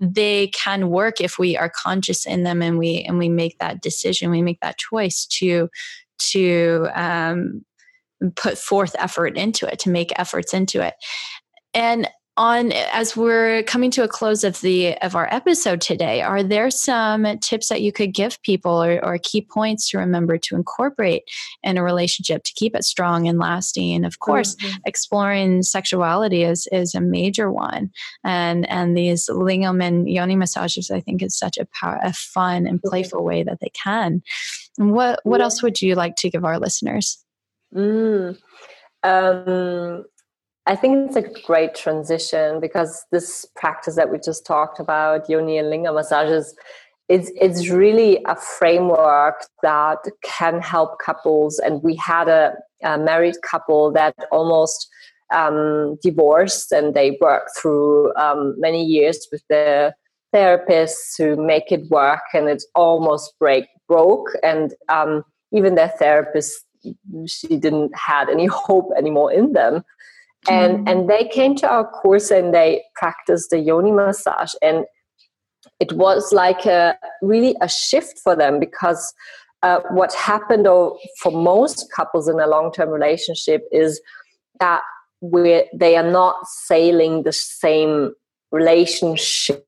they 0.00 0.46
can 0.48 0.90
work 0.90 1.20
if 1.20 1.38
we 1.38 1.56
are 1.56 1.70
conscious 1.70 2.24
in 2.24 2.44
them 2.44 2.62
and 2.62 2.78
we 2.78 3.02
and 3.02 3.18
we 3.18 3.28
make 3.28 3.58
that 3.58 3.82
decision 3.82 4.30
we 4.30 4.42
make 4.42 4.60
that 4.60 4.78
choice 4.78 5.26
to 5.26 5.68
to 6.18 6.86
um, 6.94 7.64
put 8.36 8.56
forth 8.56 8.94
effort 8.98 9.36
into 9.36 9.66
it 9.66 9.80
to 9.80 9.90
make 9.90 10.16
efforts 10.16 10.54
into 10.54 10.80
it 10.80 10.94
and 11.74 12.08
on 12.38 12.70
as 12.72 13.16
we're 13.16 13.64
coming 13.64 13.90
to 13.90 14.04
a 14.04 14.08
close 14.08 14.44
of 14.44 14.60
the 14.60 14.96
of 14.98 15.16
our 15.16 15.28
episode 15.34 15.80
today 15.80 16.22
are 16.22 16.42
there 16.42 16.70
some 16.70 17.26
tips 17.40 17.68
that 17.68 17.82
you 17.82 17.92
could 17.92 18.14
give 18.14 18.40
people 18.42 18.82
or, 18.82 19.04
or 19.04 19.18
key 19.18 19.42
points 19.42 19.90
to 19.90 19.98
remember 19.98 20.38
to 20.38 20.54
incorporate 20.54 21.24
in 21.64 21.76
a 21.76 21.82
relationship 21.82 22.44
to 22.44 22.52
keep 22.54 22.76
it 22.76 22.84
strong 22.84 23.26
and 23.26 23.40
lasting 23.40 23.92
and 23.92 24.06
of 24.06 24.20
course 24.20 24.54
mm-hmm. 24.54 24.76
exploring 24.86 25.62
sexuality 25.62 26.44
is 26.44 26.68
is 26.70 26.94
a 26.94 27.00
major 27.00 27.50
one 27.50 27.90
and 28.24 28.70
and 28.70 28.96
these 28.96 29.28
lingam 29.28 29.82
and 29.82 30.08
yoni 30.08 30.36
massages 30.36 30.92
i 30.92 31.00
think 31.00 31.22
is 31.22 31.36
such 31.36 31.58
a, 31.58 31.66
power, 31.78 31.98
a 32.04 32.12
fun 32.12 32.68
and 32.68 32.78
mm-hmm. 32.78 32.88
playful 32.88 33.24
way 33.24 33.42
that 33.42 33.58
they 33.60 33.70
can 33.70 34.22
and 34.78 34.92
what 34.92 35.18
what 35.24 35.40
else 35.40 35.60
would 35.60 35.82
you 35.82 35.96
like 35.96 36.14
to 36.14 36.30
give 36.30 36.44
our 36.44 36.60
listeners 36.60 37.24
mm. 37.74 38.38
um 39.02 40.04
I 40.68 40.76
think 40.76 41.06
it's 41.06 41.16
a 41.16 41.42
great 41.46 41.74
transition 41.74 42.60
because 42.60 43.06
this 43.10 43.46
practice 43.56 43.96
that 43.96 44.12
we 44.12 44.18
just 44.18 44.44
talked 44.44 44.78
about, 44.78 45.28
yoni 45.28 45.56
and 45.56 45.70
linga 45.70 45.94
massages, 45.94 46.54
it's 47.08 47.32
it's 47.40 47.70
really 47.70 48.22
a 48.26 48.36
framework 48.36 49.46
that 49.62 49.96
can 50.22 50.60
help 50.60 50.98
couples. 50.98 51.58
And 51.58 51.82
we 51.82 51.96
had 51.96 52.28
a, 52.28 52.52
a 52.84 52.98
married 52.98 53.36
couple 53.40 53.90
that 53.92 54.14
almost 54.30 54.90
um, 55.34 55.96
divorced, 56.02 56.70
and 56.70 56.92
they 56.92 57.16
worked 57.18 57.52
through 57.56 58.14
um, 58.16 58.54
many 58.58 58.84
years 58.84 59.26
with 59.32 59.42
their 59.48 59.94
therapists 60.34 61.16
to 61.16 61.36
make 61.36 61.72
it 61.72 61.88
work, 61.88 62.24
and 62.34 62.46
it 62.46 62.62
almost 62.74 63.32
break 63.38 63.64
broke. 63.88 64.28
And 64.42 64.74
um, 64.90 65.24
even 65.50 65.76
their 65.76 65.94
therapist, 65.98 66.62
she 67.26 67.56
didn't 67.56 67.96
had 67.96 68.28
any 68.28 68.44
hope 68.66 68.90
anymore 68.98 69.32
in 69.32 69.54
them 69.54 69.82
and 70.48 70.86
mm. 70.86 70.90
and 70.90 71.08
they 71.08 71.28
came 71.28 71.54
to 71.56 71.68
our 71.68 71.88
course 71.88 72.30
and 72.30 72.54
they 72.54 72.82
practiced 72.94 73.50
the 73.50 73.58
yoni 73.58 73.90
massage 73.90 74.52
and 74.62 74.84
it 75.80 75.92
was 75.92 76.32
like 76.32 76.66
a 76.66 76.96
really 77.22 77.56
a 77.60 77.68
shift 77.68 78.18
for 78.22 78.36
them 78.36 78.58
because 78.60 79.14
uh, 79.62 79.80
what 79.90 80.14
happened 80.14 80.66
for 81.20 81.32
most 81.32 81.90
couples 81.94 82.28
in 82.28 82.38
a 82.38 82.46
long-term 82.46 82.90
relationship 82.90 83.62
is 83.72 84.00
that 84.60 84.82
we 85.20 85.68
they 85.74 85.96
are 85.96 86.08
not 86.08 86.36
sailing 86.46 87.24
the 87.24 87.32
same 87.32 88.12
relationship 88.52 89.66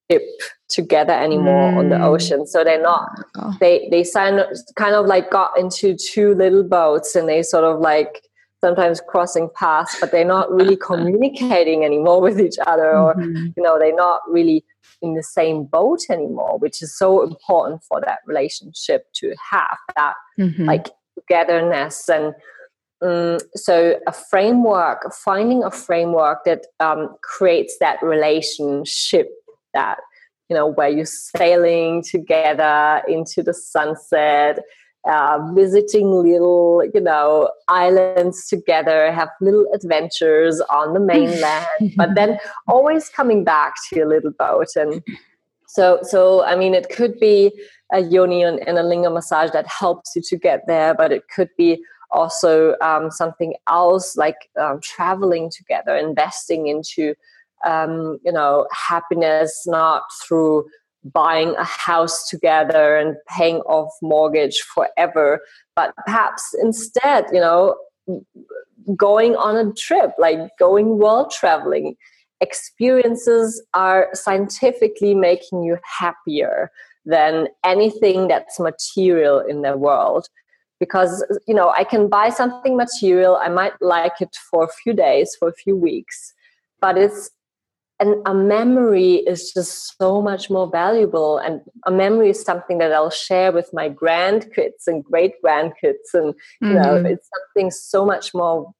together 0.69 1.13
anymore 1.13 1.73
mm. 1.73 1.77
on 1.77 1.89
the 1.89 1.97
mm. 1.97 2.05
ocean 2.05 2.47
so 2.47 2.63
they're 2.63 2.81
not 2.81 3.11
oh. 3.37 3.55
they 3.61 3.89
they 3.91 4.05
sign, 4.05 4.41
kind 4.77 4.95
of 4.95 5.07
like 5.07 5.31
got 5.31 5.51
into 5.59 5.97
two 5.97 6.35
little 6.35 6.63
boats 6.63 7.17
and 7.17 7.29
they 7.29 7.43
sort 7.43 7.65
of 7.65 7.81
like 7.81 8.23
sometimes 8.61 9.01
crossing 9.09 9.49
paths 9.55 9.97
but 10.01 10.11
they're 10.11 10.25
not 10.25 10.51
really 10.53 10.77
communicating 10.87 11.85
anymore 11.85 12.21
with 12.21 12.41
each 12.41 12.57
other 12.67 12.97
or 12.97 13.15
mm-hmm. 13.15 13.47
you 13.57 13.63
know 13.63 13.79
they're 13.79 13.95
not 13.95 14.21
really 14.29 14.65
in 15.03 15.15
the 15.15 15.23
same 15.23 15.65
boat 15.65 16.01
anymore 16.11 16.59
which 16.59 16.83
is 16.83 16.97
so 16.97 17.23
important 17.23 17.83
for 17.85 18.01
that 18.01 18.19
relationship 18.27 19.07
to 19.15 19.35
have 19.51 19.79
that 19.97 20.15
mm-hmm. 20.39 20.65
like 20.65 20.89
togetherness 21.15 22.09
and 22.09 22.35
um, 23.03 23.39
so 23.55 23.99
a 24.07 24.13
framework 24.13 25.11
finding 25.15 25.65
a 25.65 25.71
framework 25.71 26.45
that 26.45 26.67
um, 26.81 27.17
creates 27.23 27.79
that 27.81 28.03
relationship 28.03 29.31
that 29.73 29.99
you 30.51 30.57
know 30.57 30.67
where 30.67 30.89
you're 30.89 31.07
sailing 31.07 32.03
together 32.03 33.03
into 33.09 33.43
the 33.43 33.55
sunset 33.55 34.59
uh, 35.09 35.39
visiting 35.55 36.11
little, 36.11 36.83
you 36.93 37.01
know, 37.01 37.51
islands 37.69 38.47
together, 38.47 39.11
have 39.13 39.31
little 39.41 39.67
adventures 39.73 40.61
on 40.63 40.93
the 40.93 41.01
mainland, 41.01 41.67
but 41.97 42.15
then 42.15 42.39
always 42.69 43.09
coming 43.09 43.45
back 43.45 43.75
to 43.89 43.97
your 43.97 44.07
little 44.07 44.33
boat. 44.33 44.69
And 44.77 45.03
so, 45.67 46.01
so 46.03 46.45
I 46.45 46.57
mean, 46.57 46.75
it 46.75 46.91
could 46.91 47.19
be 47.19 47.53
a 47.93 48.01
yoni 48.01 48.43
and, 48.43 48.61
a 48.61 48.83
linga 48.83 49.11
massage 49.11 49.51
that 49.53 49.67
helps 49.67 50.15
you 50.15 50.23
to 50.23 50.37
get 50.37 50.67
there, 50.67 50.95
but 50.95 51.13
it 51.13 51.23
could 51.35 51.49
be 51.57 51.83
also 52.11 52.77
um, 52.81 53.11
something 53.11 53.55
else 53.69 54.17
like 54.17 54.51
um, 54.61 54.81
traveling 54.83 55.51
together, 55.51 55.97
investing 55.97 56.67
into, 56.67 57.15
um, 57.65 58.19
you 58.25 58.33
know, 58.33 58.67
happiness 58.73 59.65
not 59.67 60.03
through 60.23 60.67
buying 61.05 61.55
a 61.57 61.65
house 61.65 62.29
together 62.29 62.97
and 62.97 63.17
paying 63.29 63.59
off 63.61 63.93
mortgage 64.03 64.61
forever. 64.61 65.41
But 65.75 65.95
perhaps 66.05 66.55
instead 66.61 67.27
you 67.33 67.41
know 67.41 67.77
going 68.97 69.37
on 69.37 69.57
a 69.57 69.73
trip 69.75 70.13
like 70.19 70.39
going 70.59 70.99
world 70.99 71.31
traveling 71.31 71.97
experiences 72.41 73.63
are 73.75 74.09
scientifically 74.15 75.15
making 75.15 75.63
you 75.63 75.77
happier 75.85 76.71
than 77.05 77.49
anything 77.65 78.27
that's 78.29 78.59
material 78.59 79.39
in 79.39 79.63
the 79.63 79.77
world. 79.77 80.29
Because 80.79 81.23
you 81.47 81.55
know 81.55 81.75
i 81.77 81.85
can 81.85 82.09
buy 82.09 82.31
something 82.31 82.75
material 82.75 83.37
i 83.37 83.51
might 83.51 83.75
like 83.83 84.19
it 84.23 84.35
for 84.51 84.65
a 84.65 84.69
few 84.83 84.95
days 84.95 85.37
for 85.39 85.49
a 85.49 85.53
few 85.53 85.77
weeks 85.77 86.33
but 86.81 86.97
it's 86.97 87.31
and 88.01 88.17
a 88.27 88.35
memory 88.35 89.17
is 89.17 89.53
just 89.53 89.97
so 89.99 90.23
much 90.23 90.49
more 90.49 90.69
valuable 90.69 91.39
and 91.39 91.61
a 91.87 91.91
memory 91.91 92.31
is 92.31 92.43
something 92.43 92.79
that 92.79 92.93
i'll 92.93 93.11
share 93.11 93.53
with 93.53 93.71
my 93.73 93.89
grandkids 93.89 94.87
and 94.87 95.05
great 95.05 95.35
grandkids 95.45 96.09
and 96.15 96.35
you 96.61 96.69
mm-hmm. 96.69 96.75
know 96.75 96.97
it's 96.97 97.29
something 97.37 97.71
so 97.71 98.05
much 98.05 98.35
more 98.35 98.73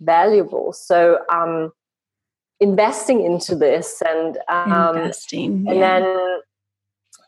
valuable 0.00 0.72
so 0.72 1.18
um 1.32 1.70
investing 2.60 3.22
into 3.24 3.54
this 3.54 4.02
and 4.08 4.38
um 4.48 4.96
investing, 4.96 5.66
yeah. 5.66 5.72
and 5.72 5.82
then 5.82 6.38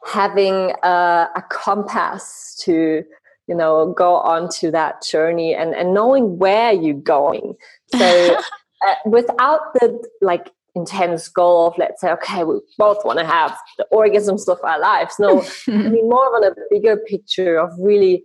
having 0.07 0.72
a, 0.83 1.29
a 1.37 1.45
compass 1.51 2.57
to 2.61 3.05
you 3.47 3.55
know 3.55 3.93
go 3.93 4.16
on 4.16 4.49
to 4.49 4.70
that 4.70 5.03
journey 5.03 5.55
and 5.55 5.74
and 5.74 5.93
knowing 5.93 6.39
where 6.39 6.72
you're 6.72 6.95
going 6.95 7.55
so 7.95 8.37
uh, 8.87 8.95
without 9.07 9.61
the 9.74 10.03
like 10.20 10.51
intense 10.79 11.29
goal 11.29 11.68
of 11.68 11.74
let's 11.79 12.01
say 12.01 12.11
okay 12.11 12.45
we 12.45 12.61
both 12.76 13.05
want 13.05 13.18
to 13.18 13.26
have 13.26 13.57
the 13.79 13.87
orgasms 13.93 14.49
of 14.49 14.59
our 14.62 14.81
lives. 14.81 15.14
No 15.18 15.43
i 15.68 15.70
mean 15.70 16.09
more 16.09 16.37
on 16.37 16.45
a 16.45 16.55
bigger 16.70 16.97
picture 16.97 17.59
of 17.59 17.70
really 17.79 18.24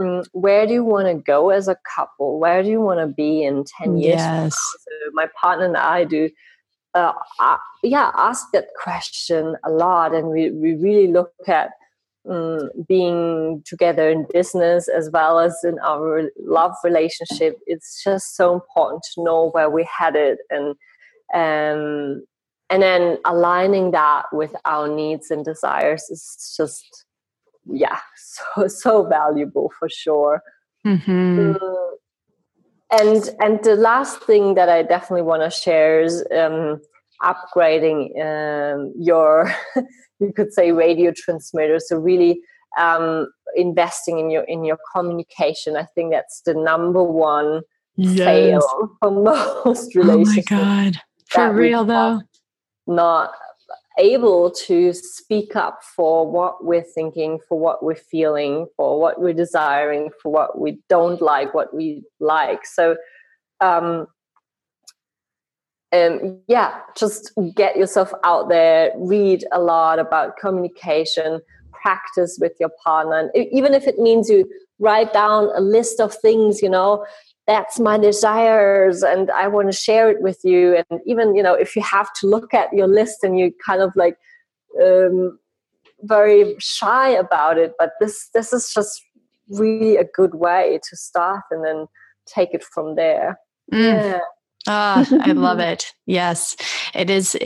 um, 0.00 0.24
where 0.32 0.66
do 0.66 0.72
you 0.72 0.84
want 0.84 1.06
to 1.06 1.14
go 1.14 1.50
as 1.50 1.68
a 1.68 1.76
couple? 1.94 2.40
Where 2.40 2.64
do 2.64 2.68
you 2.68 2.80
want 2.80 2.98
to 2.98 3.06
be 3.06 3.44
in 3.44 3.64
10 3.78 3.96
years 3.98 4.16
yes. 4.16 4.52
so 4.54 4.90
my 5.12 5.28
partner 5.40 5.66
and 5.66 5.76
i 5.76 6.02
do 6.04 6.28
uh, 6.94 7.12
uh, 7.40 7.58
yeah 7.82 8.10
ask 8.14 8.46
that 8.52 8.66
question 8.82 9.56
a 9.64 9.70
lot 9.70 10.14
and 10.14 10.28
we, 10.28 10.50
we 10.50 10.74
really 10.74 11.06
look 11.06 11.32
at 11.46 11.70
um, 12.28 12.70
being 12.88 13.62
together 13.66 14.08
in 14.08 14.26
business 14.32 14.88
as 14.88 15.10
well 15.12 15.38
as 15.38 15.56
in 15.62 15.78
our 15.80 16.30
love 16.40 16.74
relationship, 16.82 17.58
it's 17.66 18.02
just 18.02 18.36
so 18.36 18.54
important 18.54 19.02
to 19.14 19.22
know 19.22 19.50
where 19.50 19.68
we're 19.68 19.84
headed 19.84 20.38
and 20.50 20.74
um, 21.34 22.24
and 22.70 22.82
then 22.82 23.18
aligning 23.24 23.90
that 23.90 24.26
with 24.32 24.54
our 24.64 24.88
needs 24.88 25.30
and 25.30 25.44
desires 25.44 26.04
is 26.10 26.54
just 26.56 27.04
yeah 27.66 27.98
so 28.16 28.68
so 28.68 29.04
valuable 29.04 29.70
for 29.78 29.88
sure. 29.88 30.42
Mm-hmm. 30.86 31.56
Um, 31.56 31.96
and 32.90 33.30
and 33.40 33.64
the 33.64 33.76
last 33.76 34.20
thing 34.22 34.54
that 34.54 34.68
I 34.68 34.82
definitely 34.82 35.22
want 35.22 35.42
to 35.42 35.50
share 35.50 36.02
is 36.02 36.24
um, 36.36 36.80
upgrading 37.22 38.10
um, 38.20 38.92
your 38.98 39.52
you 40.20 40.32
could 40.32 40.52
say 40.52 40.72
radio 40.72 41.12
transmitter 41.16 41.78
so 41.78 41.96
really 41.96 42.40
um, 42.78 43.28
investing 43.56 44.18
in 44.18 44.30
your 44.30 44.42
in 44.44 44.64
your 44.64 44.78
communication 44.94 45.76
i 45.76 45.84
think 45.94 46.12
that's 46.12 46.42
the 46.42 46.54
number 46.54 47.02
one 47.02 47.62
yes. 47.96 48.18
fail 48.18 48.96
for 49.00 49.10
most 49.10 49.94
relationships 49.94 50.48
oh 50.50 50.56
my 50.56 50.62
god 50.62 51.00
for 51.34 51.52
real 51.52 51.84
though 51.84 52.20
not 52.86 53.32
able 53.98 54.50
to 54.50 54.92
speak 54.92 55.54
up 55.54 55.80
for 55.96 56.28
what 56.28 56.64
we're 56.64 56.82
thinking 56.82 57.38
for 57.48 57.58
what 57.58 57.82
we're 57.82 57.94
feeling 57.94 58.66
for 58.76 59.00
what 59.00 59.20
we're 59.20 59.32
desiring 59.32 60.10
for 60.20 60.32
what 60.32 60.58
we 60.58 60.78
don't 60.88 61.22
like 61.22 61.54
what 61.54 61.72
we 61.74 62.02
like 62.18 62.66
so 62.66 62.96
um, 63.60 64.06
um, 65.94 66.40
yeah, 66.48 66.80
just 66.96 67.32
get 67.54 67.76
yourself 67.76 68.12
out 68.24 68.48
there, 68.48 68.90
read 68.96 69.44
a 69.52 69.60
lot 69.60 69.98
about 69.98 70.36
communication, 70.36 71.40
practice 71.72 72.38
with 72.40 72.52
your 72.58 72.70
partner. 72.82 73.30
And 73.34 73.46
even 73.52 73.74
if 73.74 73.86
it 73.86 73.98
means 73.98 74.28
you 74.28 74.48
write 74.78 75.12
down 75.12 75.50
a 75.54 75.60
list 75.60 76.00
of 76.00 76.14
things, 76.14 76.62
you 76.62 76.68
know, 76.68 77.06
that's 77.46 77.78
my 77.78 77.98
desires 77.98 79.02
and 79.02 79.30
I 79.30 79.48
want 79.48 79.70
to 79.70 79.76
share 79.76 80.10
it 80.10 80.22
with 80.22 80.40
you. 80.44 80.82
And 80.90 81.00
even, 81.06 81.34
you 81.34 81.42
know, 81.42 81.54
if 81.54 81.76
you 81.76 81.82
have 81.82 82.12
to 82.20 82.26
look 82.26 82.54
at 82.54 82.72
your 82.72 82.86
list 82.86 83.22
and 83.22 83.38
you 83.38 83.52
kind 83.64 83.82
of 83.82 83.92
like 83.96 84.16
um, 84.82 85.38
very 86.02 86.56
shy 86.58 87.10
about 87.10 87.58
it, 87.58 87.72
but 87.78 87.92
this 88.00 88.30
this 88.32 88.52
is 88.52 88.72
just 88.72 89.02
really 89.50 89.96
a 89.96 90.04
good 90.04 90.34
way 90.34 90.80
to 90.88 90.96
start 90.96 91.42
and 91.50 91.64
then 91.64 91.86
take 92.26 92.54
it 92.54 92.64
from 92.64 92.96
there. 92.96 93.38
Mm. 93.72 93.82
Yeah. 93.82 94.18
Ah, 94.66 95.06
I 95.22 95.32
love 95.32 95.58
it. 95.60 95.92
Yes, 96.06 96.56
it 96.94 97.10
is 97.10 97.36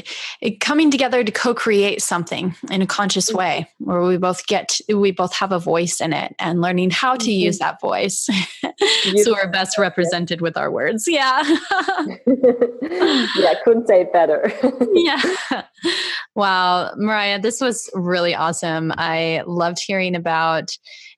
it, 0.40 0.60
coming 0.60 0.90
together 0.90 1.22
to 1.24 1.32
co-create 1.32 2.02
something 2.02 2.54
in 2.70 2.82
a 2.82 2.86
conscious 2.86 3.28
mm-hmm. 3.28 3.38
way, 3.38 3.68
where 3.78 4.02
we 4.02 4.16
both 4.16 4.46
get 4.46 4.80
we 4.92 5.10
both 5.10 5.34
have 5.34 5.52
a 5.52 5.58
voice 5.58 6.00
in 6.00 6.12
it, 6.12 6.34
and 6.38 6.60
learning 6.60 6.90
how 6.90 7.14
to 7.14 7.30
mm-hmm. 7.30 7.46
use 7.46 7.58
that 7.58 7.80
voice, 7.80 8.28
so 9.22 9.32
we're 9.32 9.50
best 9.50 9.78
represented 9.78 10.40
with 10.40 10.56
our 10.56 10.70
words. 10.70 11.06
Yeah, 11.08 11.42
yeah, 12.26 13.54
couldn't 13.64 13.88
say 13.88 14.02
it 14.02 14.12
better. 14.12 14.52
yeah, 14.94 15.20
wow, 16.34 16.92
Mariah, 16.96 17.40
this 17.40 17.60
was 17.60 17.90
really 17.94 18.34
awesome. 18.34 18.92
I 18.96 19.42
loved 19.46 19.78
hearing 19.84 20.14
about 20.14 20.70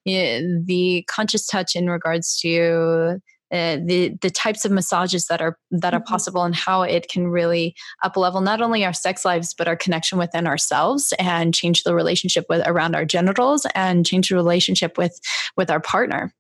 eh, 0.07 0.41
the 0.65 1.05
conscious 1.09 1.47
touch 1.47 1.77
in 1.77 1.89
regards 1.91 2.39
to 2.41 3.21
uh, 3.53 3.77
the 3.85 4.17
the 4.21 4.31
types 4.31 4.65
of 4.65 4.73
massages 4.73 5.27
that 5.27 5.41
are 5.41 5.59
that 5.71 5.95
are 5.95 6.01
mm-hmm. 6.01 6.13
possible 6.13 6.45
and 6.45 6.55
how 6.55 6.83
it 6.83 7.09
can 7.09 7.29
really 7.29 7.75
up 8.03 8.17
level 8.17 8.41
not 8.41 8.63
only 8.63 8.85
our 8.85 8.93
sex 8.93 9.25
lives 9.25 9.55
but 9.55 9.69
our 9.69 9.77
connection 9.77 10.19
within 10.19 10.47
ourselves 10.47 11.13
and 11.19 11.55
change 11.55 11.83
the 11.83 11.95
relationship 11.95 12.47
with 12.49 12.67
around 12.67 12.95
our 12.95 13.05
genitals 13.05 13.67
and 13.75 14.07
change 14.07 14.29
the 14.29 14.35
relationship 14.35 14.97
with 14.97 15.21
with 15.57 15.71
our 15.71 15.81
partner. 15.81 16.35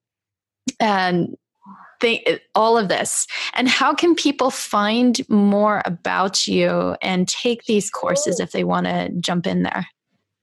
And 0.78 1.36
they, 2.00 2.40
all 2.54 2.78
of 2.78 2.88
this. 2.88 3.26
And 3.52 3.68
how 3.68 3.94
can 3.94 4.14
people 4.14 4.50
find 4.50 5.20
more 5.28 5.82
about 5.84 6.48
you 6.48 6.96
and 7.02 7.28
take 7.28 7.64
these 7.64 7.90
courses 7.90 8.40
if 8.40 8.52
they 8.52 8.64
want 8.64 8.86
to 8.86 9.10
jump 9.20 9.46
in 9.46 9.64
there 9.64 9.86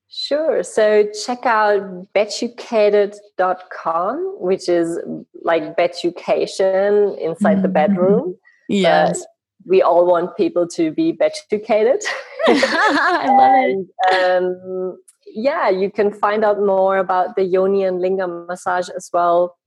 Sure. 0.10 0.64
So 0.64 1.06
check 1.26 1.46
out 1.46 1.82
beducated.com, 2.14 4.38
which 4.40 4.70
is 4.70 4.98
like 5.44 5.76
beducation 5.76 7.20
inside 7.20 7.56
mm-hmm. 7.56 7.64
the 7.64 7.68
bedroom. 7.68 8.38
Yes. 8.70 9.20
But 9.20 9.28
we 9.66 9.82
all 9.82 10.08
want 10.08 10.38
people 10.38 10.66
to 10.70 10.92
be 10.92 11.12
beducated. 11.12 12.02
I 12.48 13.26
love 13.28 13.54
and, 13.54 13.86
it. 14.12 14.44
Um, 14.44 14.98
yeah, 15.26 15.68
you 15.70 15.92
can 15.92 16.14
find 16.14 16.46
out 16.46 16.60
more 16.60 16.98
about 16.98 17.36
the 17.36 17.44
yoni 17.44 17.84
and 17.84 18.02
lingam 18.02 18.48
massage 18.48 18.88
as 18.90 19.10
well. 19.12 19.58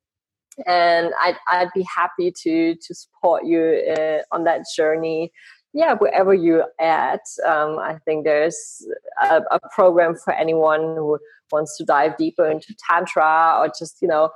And 0.67 1.13
I'd, 1.21 1.37
I'd 1.49 1.69
be 1.75 1.87
happy 1.95 2.33
to 2.43 2.75
to 2.75 2.95
support 2.95 3.45
you 3.45 3.83
uh, 3.97 4.21
on 4.33 4.45
that 4.45 4.65
journey 4.75 5.33
yeah, 5.73 5.95
wherever 5.95 6.35
you're 6.35 6.67
at, 6.81 7.21
um, 7.47 7.79
I 7.79 7.99
think 8.05 8.25
there's 8.25 8.87
a, 9.23 9.43
a, 9.51 9.61
program 9.73 10.17
for 10.17 10.33
anyone 10.33 10.81
who 10.81 11.19
wants 11.53 11.77
to 11.77 11.85
dive 11.85 12.17
deeper 12.17 12.51
into 12.51 12.75
Tantra 12.89 13.57
or 13.59 13.71
just, 13.79 13.99
you 14.03 14.09
know, 14.09 14.31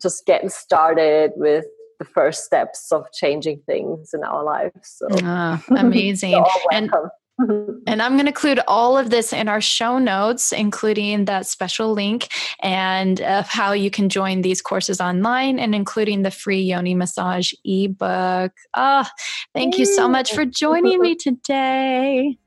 just 0.00 0.24
getting 0.24 0.48
started 0.48 1.32
with 1.34 1.64
the 1.98 2.04
first 2.04 2.44
steps 2.44 2.92
of 2.92 3.10
changing 3.12 3.60
things 3.66 4.10
in 4.14 4.22
our 4.22 4.44
lives. 4.44 4.72
So 4.84 5.08
ah, 5.24 5.62
amazing. 5.76 6.44
and 6.72 6.90
and 7.86 8.02
I'm 8.02 8.12
going 8.12 8.24
to 8.24 8.30
include 8.30 8.60
all 8.66 8.98
of 8.98 9.10
this 9.10 9.32
in 9.32 9.48
our 9.48 9.60
show 9.60 9.98
notes, 9.98 10.52
including 10.52 11.26
that 11.26 11.46
special 11.46 11.92
link 11.92 12.28
and 12.62 13.20
of 13.20 13.46
how 13.48 13.72
you 13.72 13.90
can 13.90 14.08
join 14.08 14.42
these 14.42 14.60
courses 14.60 15.00
online 15.00 15.58
and 15.58 15.74
including 15.74 16.22
the 16.22 16.30
free 16.30 16.60
yoni 16.60 16.94
massage 16.94 17.52
ebook. 17.64 18.52
Ah, 18.74 19.08
oh, 19.08 19.22
thank 19.54 19.78
you 19.78 19.86
so 19.86 20.08
much 20.08 20.32
for 20.32 20.44
joining 20.44 21.00
me 21.00 21.14
today. 21.14 22.38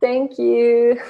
Thank 0.00 0.38
you. 0.38 1.00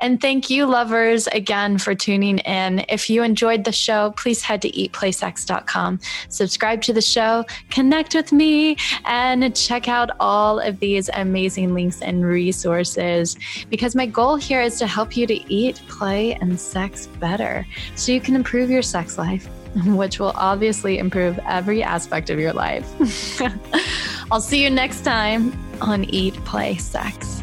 and 0.00 0.20
thank 0.20 0.48
you, 0.48 0.64
lovers, 0.64 1.26
again 1.28 1.76
for 1.76 1.94
tuning 1.94 2.38
in. 2.38 2.84
If 2.88 3.10
you 3.10 3.22
enjoyed 3.22 3.64
the 3.64 3.72
show, 3.72 4.12
please 4.16 4.42
head 4.42 4.62
to 4.62 4.70
eatplaysex.com, 4.70 6.00
subscribe 6.30 6.80
to 6.82 6.94
the 6.94 7.02
show, 7.02 7.44
connect 7.70 8.14
with 8.14 8.32
me, 8.32 8.76
and 9.04 9.54
check 9.54 9.86
out 9.86 10.10
all 10.18 10.60
of 10.60 10.80
these 10.80 11.10
amazing 11.12 11.74
links 11.74 12.00
and 12.00 12.24
resources. 12.24 13.36
Because 13.68 13.94
my 13.94 14.06
goal 14.06 14.36
here 14.36 14.62
is 14.62 14.78
to 14.78 14.86
help 14.86 15.14
you 15.14 15.26
to 15.26 15.52
eat, 15.52 15.82
play, 15.88 16.34
and 16.34 16.58
sex 16.58 17.06
better 17.06 17.66
so 17.96 18.12
you 18.12 18.20
can 18.20 18.34
improve 18.34 18.70
your 18.70 18.82
sex 18.82 19.18
life, 19.18 19.46
which 19.86 20.18
will 20.18 20.32
obviously 20.36 20.96
improve 20.96 21.38
every 21.46 21.82
aspect 21.82 22.30
of 22.30 22.38
your 22.40 22.54
life. 22.54 22.88
I'll 24.30 24.40
see 24.40 24.62
you 24.62 24.70
next 24.70 25.02
time 25.02 25.52
on 25.82 26.04
Eat, 26.04 26.34
Play, 26.44 26.76
Sex. 26.76 27.42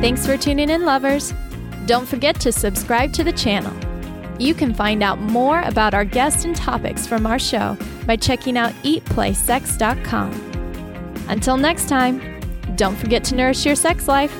Thanks 0.00 0.24
for 0.24 0.36
tuning 0.36 0.70
in, 0.70 0.84
lovers. 0.84 1.34
Don't 1.86 2.06
forget 2.06 2.38
to 2.40 2.52
subscribe 2.52 3.12
to 3.14 3.24
the 3.24 3.32
channel. 3.32 3.74
You 4.38 4.54
can 4.54 4.72
find 4.72 5.02
out 5.02 5.20
more 5.20 5.60
about 5.62 5.92
our 5.92 6.04
guests 6.04 6.44
and 6.44 6.54
topics 6.54 7.06
from 7.06 7.26
our 7.26 7.38
show 7.38 7.76
by 8.06 8.16
checking 8.16 8.56
out 8.56 8.72
eatplaysex.com. 8.84 10.30
Until 11.28 11.56
next 11.56 11.88
time, 11.88 12.40
don't 12.76 12.96
forget 12.96 13.24
to 13.24 13.34
nourish 13.34 13.66
your 13.66 13.74
sex 13.74 14.06
life. 14.06 14.32